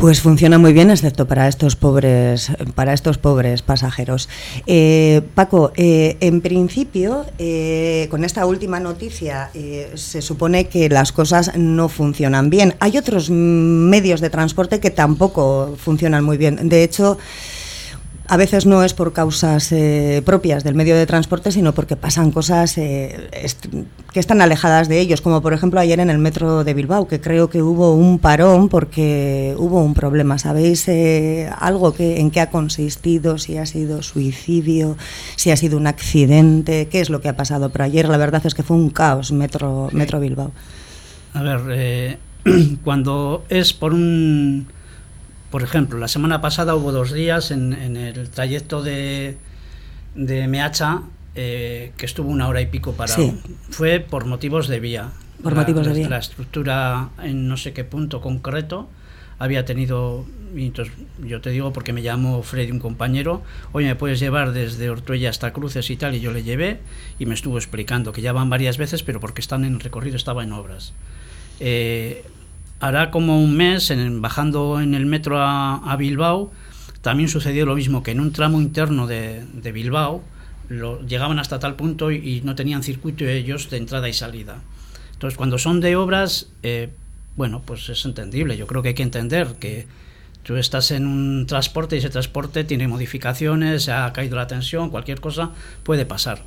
Pues 0.00 0.22
funciona 0.22 0.56
muy 0.56 0.72
bien, 0.72 0.88
excepto 0.88 1.28
para 1.28 1.46
estos 1.46 1.76
pobres, 1.76 2.50
para 2.74 2.94
estos 2.94 3.18
pobres 3.18 3.60
pasajeros. 3.60 4.30
Eh, 4.66 5.20
Paco, 5.34 5.72
eh, 5.76 6.16
en 6.20 6.40
principio, 6.40 7.26
eh, 7.38 8.08
con 8.10 8.24
esta 8.24 8.46
última 8.46 8.80
noticia, 8.80 9.50
eh, 9.52 9.92
se 9.96 10.22
supone 10.22 10.68
que 10.68 10.88
las 10.88 11.12
cosas 11.12 11.54
no 11.54 11.90
funcionan 11.90 12.48
bien. 12.48 12.76
Hay 12.80 12.96
otros 12.96 13.28
medios 13.28 14.22
de 14.22 14.30
transporte 14.30 14.80
que 14.80 14.88
tampoco 14.88 15.76
funcionan 15.76 16.24
muy 16.24 16.38
bien. 16.38 16.70
De 16.70 16.82
hecho, 16.82 17.18
a 18.30 18.36
veces 18.36 18.64
no 18.64 18.84
es 18.84 18.94
por 18.94 19.12
causas 19.12 19.72
eh, 19.72 20.22
propias 20.24 20.62
del 20.62 20.76
medio 20.76 20.94
de 20.96 21.04
transporte, 21.04 21.50
sino 21.50 21.74
porque 21.74 21.96
pasan 21.96 22.30
cosas 22.30 22.78
eh, 22.78 23.28
est- 23.32 23.66
que 24.12 24.20
están 24.20 24.40
alejadas 24.40 24.88
de 24.88 25.00
ellos, 25.00 25.20
como 25.20 25.42
por 25.42 25.52
ejemplo 25.52 25.80
ayer 25.80 25.98
en 25.98 26.10
el 26.10 26.18
metro 26.18 26.62
de 26.62 26.72
Bilbao, 26.72 27.08
que 27.08 27.20
creo 27.20 27.50
que 27.50 27.60
hubo 27.62 27.92
un 27.94 28.20
parón 28.20 28.68
porque 28.68 29.54
hubo 29.58 29.82
un 29.82 29.94
problema. 29.94 30.38
¿Sabéis 30.38 30.86
eh, 30.86 31.50
algo 31.58 31.92
que, 31.92 32.20
en 32.20 32.30
qué 32.30 32.40
ha 32.40 32.50
consistido? 32.50 33.36
Si 33.36 33.56
ha 33.58 33.66
sido 33.66 34.00
suicidio, 34.02 34.96
si 35.34 35.50
ha 35.50 35.56
sido 35.56 35.76
un 35.76 35.88
accidente, 35.88 36.86
qué 36.88 37.00
es 37.00 37.10
lo 37.10 37.20
que 37.20 37.28
ha 37.28 37.36
pasado. 37.36 37.70
Pero 37.70 37.84
ayer 37.84 38.08
la 38.08 38.16
verdad 38.16 38.46
es 38.46 38.54
que 38.54 38.62
fue 38.62 38.76
un 38.76 38.90
caos 38.90 39.32
metro, 39.32 39.88
metro 39.92 40.20
Bilbao. 40.20 40.52
A 41.34 41.42
ver, 41.42 41.60
eh, 41.70 42.18
cuando 42.84 43.44
es 43.48 43.72
por 43.72 43.92
un... 43.92 44.68
Por 45.50 45.62
ejemplo, 45.62 45.98
la 45.98 46.08
semana 46.08 46.40
pasada 46.40 46.74
hubo 46.74 46.92
dos 46.92 47.12
días 47.12 47.50
en, 47.50 47.72
en 47.72 47.96
el 47.96 48.30
trayecto 48.30 48.82
de, 48.82 49.36
de 50.14 50.46
Meacha 50.48 51.02
eh, 51.34 51.92
que 51.96 52.06
estuvo 52.06 52.28
una 52.30 52.46
hora 52.48 52.60
y 52.60 52.66
pico 52.66 52.92
parado. 52.92 53.20
Sí. 53.22 53.38
Fue 53.70 54.00
por 54.00 54.26
motivos 54.26 54.68
de 54.68 54.78
vía. 54.80 55.10
Por 55.42 55.52
La- 55.54 55.60
motivos 55.60 55.86
de 55.86 55.92
la- 55.92 55.98
vía. 55.98 56.08
La 56.08 56.18
estructura 56.18 57.08
en 57.22 57.48
no 57.48 57.56
sé 57.56 57.72
qué 57.72 57.82
punto 57.84 58.20
concreto 58.20 58.88
había 59.40 59.64
tenido... 59.64 60.26
y 60.54 60.66
entonces 60.66 60.94
yo 61.24 61.40
te 61.40 61.48
digo 61.50 61.72
porque 61.72 61.92
me 61.94 62.02
llamó 62.02 62.42
Freddy, 62.42 62.70
un 62.72 62.78
compañero, 62.78 63.42
oye, 63.72 63.86
¿me 63.86 63.94
puedes 63.96 64.20
llevar 64.20 64.52
desde 64.52 64.90
Ortuella 64.90 65.30
hasta 65.30 65.52
Cruces 65.52 65.88
y 65.90 65.96
tal? 65.96 66.14
Y 66.14 66.20
yo 66.20 66.30
le 66.30 66.42
llevé 66.42 66.78
y 67.18 67.24
me 67.26 67.34
estuvo 67.34 67.56
explicando 67.56 68.12
que 68.12 68.20
ya 68.20 68.32
van 68.32 68.50
varias 68.50 68.76
veces, 68.76 69.02
pero 69.02 69.18
porque 69.18 69.40
están 69.40 69.64
en 69.64 69.74
el 69.74 69.80
recorrido 69.80 70.16
estaba 70.16 70.44
en 70.44 70.52
obras. 70.52 70.92
Eh, 71.58 72.22
hará 72.80 73.10
como 73.10 73.42
un 73.42 73.56
mes, 73.56 73.90
en- 73.90 74.20
bajando 74.22 74.80
en 74.80 74.94
el 74.94 75.06
metro 75.06 75.36
a, 75.38 75.94
Bilbao, 75.98 76.50
también 77.02 77.28
sucedió 77.28 77.66
lo 77.66 77.76
mismo, 77.76 78.02
que 78.02 78.10
en 78.10 78.20
un 78.20 78.32
tramo 78.32 78.60
interno 78.60 79.06
de, 79.06 79.44
de 79.52 79.72
Bilbao 79.72 80.22
lo- 80.68 81.00
llegaban 81.06 81.38
hasta 81.38 81.58
tal 81.58 81.76
punto 81.76 82.10
y, 82.10 82.40
no 82.42 82.54
tenían 82.54 82.82
circuito 82.82 83.24
ellos 83.24 83.70
de 83.70 83.76
entrada 83.76 84.08
y 84.08 84.12
salida. 84.12 84.58
Entonces, 85.12 85.36
cuando 85.36 85.58
son 85.58 85.80
de 85.80 85.96
obras, 85.96 86.48
eh, 86.62 86.88
bueno, 87.36 87.62
pues 87.64 87.88
es 87.90 88.04
entendible. 88.04 88.56
Yo 88.56 88.66
creo 88.66 88.82
que 88.82 88.88
hay 88.88 88.94
que 88.94 89.02
entender 89.02 89.54
que 89.60 89.86
tú 90.42 90.56
estás 90.56 90.90
en 90.90 91.06
un 91.06 91.46
transporte 91.46 91.96
y 91.96 91.98
ese 91.98 92.08
transporte 92.10 92.64
tiene 92.64 92.88
modificaciones, 92.88 93.88
ha 93.88 94.10
caído 94.12 94.36
la 94.36 94.46
tensión, 94.46 94.88
cualquier 94.90 95.20
cosa 95.20 95.50
puede 95.84 96.06
pasar. 96.06 96.42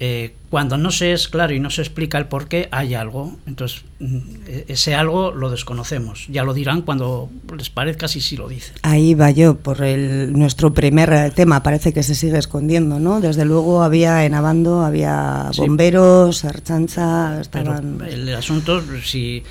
Eh, 0.00 0.34
cuando 0.48 0.78
no 0.78 0.92
se 0.92 1.12
es 1.12 1.26
claro 1.26 1.52
y 1.52 1.58
no 1.58 1.70
se 1.70 1.82
explica 1.82 2.18
el 2.18 2.26
por 2.26 2.46
qué, 2.46 2.68
hay 2.70 2.94
algo. 2.94 3.36
Entonces, 3.46 3.84
mm, 3.98 4.18
e-, 4.46 4.64
ese 4.68 4.94
algo 4.94 5.32
lo 5.32 5.50
desconocemos. 5.50 6.26
Ya 6.28 6.44
lo 6.44 6.54
dirán 6.54 6.82
cuando 6.82 7.28
les 7.56 7.68
parezca 7.68 8.06
si 8.06 8.20
sí 8.20 8.36
lo 8.36 8.48
dicen. 8.48 8.76
Ahí 8.82 9.14
va 9.14 9.32
yo, 9.32 9.56
por 9.56 9.82
el, 9.82 10.32
nuestro 10.32 10.72
primer 10.72 11.32
tema. 11.32 11.64
Parece 11.64 11.92
que 11.92 12.04
se 12.04 12.14
sigue 12.14 12.38
escondiendo, 12.38 13.00
¿no? 13.00 13.20
Desde 13.20 13.44
luego 13.44 13.82
había 13.82 14.24
en 14.24 14.34
Abando, 14.34 14.82
había 14.82 15.50
bomberos, 15.56 16.44
archancha, 16.44 17.40
estaban... 17.40 18.00
el 18.08 18.32
asunto, 18.34 18.82
si 19.02 19.42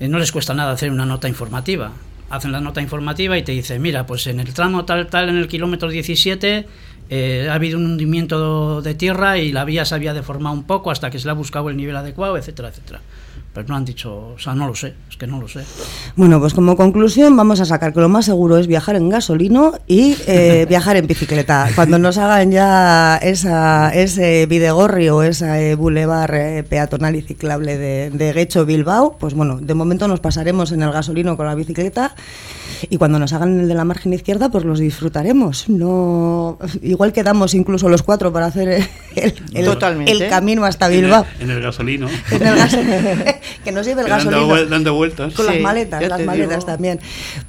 eh, 0.00 0.08
no 0.08 0.18
les 0.18 0.32
cuesta 0.32 0.54
nada 0.54 0.72
hacer 0.72 0.90
una 0.90 1.04
nota 1.04 1.28
informativa. 1.28 1.92
Hacen 2.30 2.50
la 2.50 2.62
nota 2.62 2.80
informativa 2.80 3.36
y 3.36 3.42
te 3.42 3.52
dicen, 3.52 3.82
mira, 3.82 4.06
pues 4.06 4.26
en 4.26 4.40
el 4.40 4.54
tramo 4.54 4.86
tal, 4.86 5.08
tal, 5.08 5.28
en 5.28 5.36
el 5.36 5.48
kilómetro 5.48 5.90
17 5.90 6.66
eh, 7.10 7.48
ha 7.50 7.54
habido 7.54 7.78
un 7.78 7.86
hundimiento 7.86 8.80
de 8.82 8.94
tierra 8.94 9.38
y 9.38 9.52
la 9.52 9.64
vía 9.64 9.84
se 9.84 9.94
había 9.94 10.14
deformado 10.14 10.54
un 10.54 10.64
poco 10.64 10.90
hasta 10.90 11.10
que 11.10 11.18
se 11.18 11.26
le 11.26 11.32
ha 11.32 11.34
buscado 11.34 11.68
el 11.68 11.76
nivel 11.76 11.96
adecuado, 11.96 12.36
etcétera, 12.36 12.68
etcétera. 12.68 13.00
Pero 13.52 13.68
no 13.68 13.76
han 13.76 13.84
dicho, 13.84 14.32
o 14.34 14.38
sea, 14.38 14.54
no 14.54 14.66
lo 14.66 14.74
sé, 14.74 14.94
es 15.10 15.18
que 15.18 15.26
no 15.26 15.38
lo 15.38 15.46
sé. 15.46 15.60
Bueno, 16.16 16.40
pues 16.40 16.54
como 16.54 16.74
conclusión 16.74 17.36
vamos 17.36 17.60
a 17.60 17.66
sacar 17.66 17.92
que 17.92 18.00
lo 18.00 18.08
más 18.08 18.24
seguro 18.24 18.56
es 18.56 18.66
viajar 18.66 18.96
en 18.96 19.10
gasolino 19.10 19.74
y 19.86 20.16
eh, 20.26 20.64
viajar 20.70 20.96
en 20.96 21.06
bicicleta. 21.06 21.68
Cuando 21.74 21.98
nos 21.98 22.16
hagan 22.16 22.50
ya 22.50 23.18
esa, 23.18 23.90
ese 23.90 24.46
Videgorri 24.46 25.10
o 25.10 25.22
ese 25.22 25.74
bulevar 25.74 26.34
eh, 26.34 26.64
peatonal 26.64 27.14
y 27.14 27.20
ciclable 27.20 27.76
de, 27.76 28.08
de 28.08 28.32
Guecho 28.32 28.64
Bilbao, 28.64 29.18
pues 29.20 29.34
bueno, 29.34 29.58
de 29.60 29.74
momento 29.74 30.08
nos 30.08 30.20
pasaremos 30.20 30.72
en 30.72 30.82
el 30.82 30.90
gasolino 30.90 31.36
con 31.36 31.44
la 31.44 31.54
bicicleta 31.54 32.14
y 32.88 32.96
cuando 32.96 33.18
nos 33.18 33.32
hagan 33.32 33.60
el 33.60 33.68
de 33.68 33.74
la 33.74 33.84
margen 33.84 34.12
izquierda, 34.12 34.50
pues 34.50 34.64
los 34.64 34.78
disfrutaremos. 34.78 35.68
No, 35.68 36.58
igual 36.82 37.12
quedamos 37.12 37.54
incluso 37.54 37.88
los 37.88 38.02
cuatro 38.02 38.32
para 38.32 38.46
hacer 38.46 38.68
el, 39.16 39.34
el, 39.54 40.28
camino 40.28 40.64
hasta 40.64 40.88
Bilbao. 40.88 41.26
En 41.40 41.50
el, 41.50 41.60
gasolino. 41.60 42.08
que 43.64 43.72
nos 43.72 43.86
lleve 43.86 44.02
el 44.02 44.08
gasolino. 44.08 44.66
Dando, 44.66 44.94
vueltas. 44.94 45.34
Con 45.34 45.46
las 45.46 45.60
maletas, 45.60 46.06
las 46.06 46.24
maletas 46.24 46.66
también. 46.66 47.00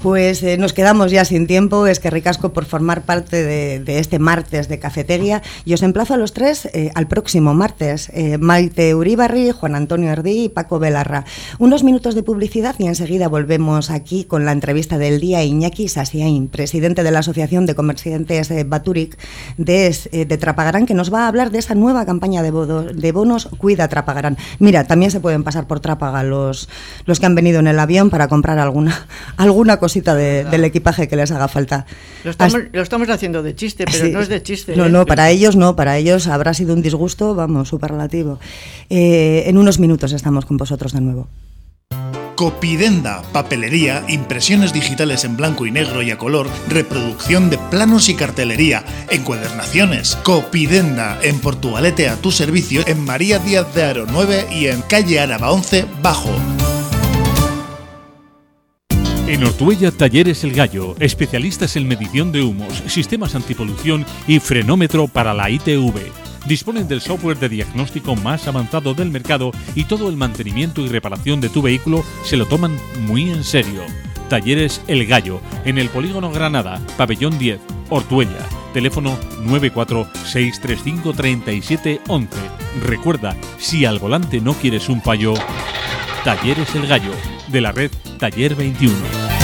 Pues 0.02 0.44
eh, 0.44 0.58
nos 0.58 0.74
quedamos 0.74 1.12
ya 1.12 1.26
sin 1.26 1.48
tiempo. 1.48 1.88
Es 1.88 2.00
que 2.00 2.10
ricasco 2.10 2.54
por 2.54 2.66
formar 2.66 3.04
parte 3.04 3.44
de, 3.44 4.00
este 4.00 4.20
martes 4.20 4.68
de 4.68 4.80
cafetería. 4.80 5.42
Y 5.66 5.74
os 5.74 5.84
emplazo 5.84 6.14
a 6.14 6.18
los 6.18 6.34
tres 6.34 6.66
eh, 6.74 6.92
al 6.96 7.08
próximo 7.08 7.54
martes. 7.54 8.10
Eh, 8.14 8.38
Maite 8.38 8.96
Uribarri, 8.96 9.52
Juan 9.52 9.76
Antonio 9.76 10.12
Erdí 10.12 10.46
y 10.46 10.50
Paco 10.50 10.80
Belarra. 10.80 11.26
Unos 11.60 11.84
minutos 11.84 12.16
de 12.16 12.24
publicidad 12.24 12.76
y 12.80 12.88
enseguida 12.88 13.28
volvemos 13.28 13.90
aquí 13.90 14.26
con 14.26 14.46
la 14.46 14.52
entrevista 14.52 14.98
del 14.98 15.13
día 15.20 15.44
Iñaki 15.44 15.88
Sasiain, 15.88 16.48
presidente 16.48 17.04
de 17.04 17.12
la 17.12 17.20
Asociación 17.20 17.66
de 17.66 17.76
Comerciantes 17.76 18.52
eh, 18.52 18.64
Baturic 18.64 19.18
de, 19.58 19.96
eh, 20.12 20.26
de, 20.26 20.38
Trapagarán, 20.38 20.86
que 20.86 20.94
nos 20.94 21.14
va 21.14 21.26
a 21.26 21.28
hablar 21.28 21.52
de 21.52 21.60
esa 21.60 21.76
nueva 21.76 22.06
campaña 22.06 22.42
de, 22.42 22.52
de 22.52 23.12
bonos 23.12 23.50
Cuida 23.58 23.88
Trapagarán. 23.88 24.38
Mira, 24.60 24.86
también 24.86 25.12
se 25.12 25.20
pueden 25.20 25.44
pasar 25.44 25.68
por 25.68 25.80
Trápaga 25.80 26.24
los, 26.24 26.70
los 27.06 27.20
que 27.20 27.26
han 27.26 27.36
venido 27.36 27.60
en 27.60 27.68
el 27.68 27.80
avión 27.80 28.10
para 28.10 28.28
comprar 28.28 28.60
alguna, 28.60 29.08
alguna 29.38 29.78
cosita 29.78 30.16
del 30.16 30.64
equipaje 30.64 31.08
que 31.08 31.16
les 31.16 31.32
haga 31.32 31.48
falta. 31.48 31.86
Lo 32.24 32.32
estamos, 32.32 33.10
haciendo 33.10 33.44
de 33.44 33.56
chiste, 33.56 33.86
pero 33.86 34.08
no 34.10 34.22
es 34.22 34.30
de 34.30 34.42
chiste. 34.42 34.76
No, 34.76 34.86
¿eh? 34.86 34.90
no, 34.90 35.06
para 35.06 35.30
ellos 35.30 35.56
no, 35.56 35.76
para 35.76 35.98
ellos 35.98 36.28
habrá 36.28 36.54
sido 36.54 36.74
un 36.74 36.82
disgusto, 36.82 37.36
vamos, 37.36 37.70
superlativo. 37.70 38.40
en 38.90 39.58
unos 39.58 39.80
minutos 39.80 40.14
estamos 40.14 40.46
con 40.46 40.58
vosotros 40.58 40.94
de 40.94 41.02
nuevo. 41.02 41.28
Copidenda, 42.36 43.22
papelería, 43.32 44.04
impresiones 44.08 44.74
digitales 44.74 45.24
en 45.24 45.38
blanco 45.38 45.66
y 45.66 45.72
negro 45.72 46.02
y 46.02 46.10
a 46.12 46.18
color, 46.18 46.50
reproducción 46.68 47.50
de 47.50 47.58
planos 47.58 48.10
y 48.10 48.16
cartelería, 48.16 48.84
encuadernaciones. 49.10 50.16
Copidenda, 50.24 51.20
en 51.22 51.40
Portugalete 51.40 52.10
a 52.10 52.16
tu 52.16 52.32
servicio, 52.32 52.82
en 52.88 53.06
María 53.06 53.38
Díaz 53.40 53.74
de 53.76 53.84
Aro 53.84 54.06
9 54.10 54.48
y 54.52 54.68
en 54.68 54.82
calle 54.82 55.20
Araba 55.20 55.52
11 55.52 55.86
Bajo. 56.02 56.32
En 59.28 59.44
Ortuella 59.44 59.92
Talleres 59.92 60.44
El 60.44 60.54
Gallo, 60.54 60.96
especialistas 61.00 61.76
en 61.76 61.88
medición 61.88 62.32
de 62.32 62.42
humos, 62.42 62.84
sistemas 62.88 63.36
antipolución 63.36 64.06
y 64.28 64.40
frenómetro 64.40 65.08
para 65.08 65.34
la 65.34 65.50
ITV 65.50 66.23
disponen 66.46 66.88
del 66.88 67.02
software 67.02 67.40
de 67.40 67.50
diagnóstico 67.50 68.16
más 68.16 68.48
avanzado 68.48 68.94
del 68.94 69.12
mercado 69.12 69.52
y 69.76 69.86
todo 69.86 70.10
el 70.10 70.18
mantenimiento 70.18 70.82
y 70.82 70.88
reparación 70.88 71.42
de 71.42 71.50
tu 71.50 71.62
vehículo 71.62 72.04
se 72.24 72.38
lo 72.38 72.46
toman 72.46 72.78
muy 73.08 73.30
en 73.30 73.44
serio. 73.44 73.82
Talleres 74.30 74.82
El 74.88 75.06
Gallo, 75.06 75.42
en 75.66 75.78
el 75.78 75.90
Polígono 75.90 76.32
Granada, 76.32 76.82
Pabellón 76.98 77.38
10, 77.38 77.60
Ortuella. 77.90 78.48
Teléfono 78.74 79.18
946353711. 79.46 82.28
Recuerda, 82.82 83.36
si 83.60 83.86
al 83.86 84.00
volante 84.00 84.42
no 84.42 84.54
quieres 84.54 84.90
un 84.90 85.02
payo, 85.02 85.36
Talleres 86.24 86.74
El 86.74 86.88
Gallo, 86.88 87.12
de 87.50 87.62
la 87.62 87.72
red 87.72 87.92
Taller 88.18 88.56
21. 88.56 89.43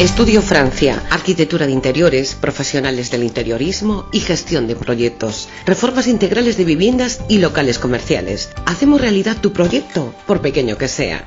Estudio 0.00 0.40
Francia, 0.40 1.02
arquitectura 1.10 1.66
de 1.66 1.72
interiores, 1.72 2.34
profesionales 2.34 3.10
del 3.10 3.22
interiorismo 3.22 4.08
y 4.12 4.20
gestión 4.20 4.66
de 4.66 4.74
proyectos, 4.74 5.50
reformas 5.66 6.06
integrales 6.06 6.56
de 6.56 6.64
viviendas 6.64 7.20
y 7.28 7.36
locales 7.36 7.78
comerciales. 7.78 8.48
Hacemos 8.64 9.02
realidad 9.02 9.36
tu 9.42 9.52
proyecto, 9.52 10.14
por 10.26 10.40
pequeño 10.40 10.78
que 10.78 10.88
sea. 10.88 11.26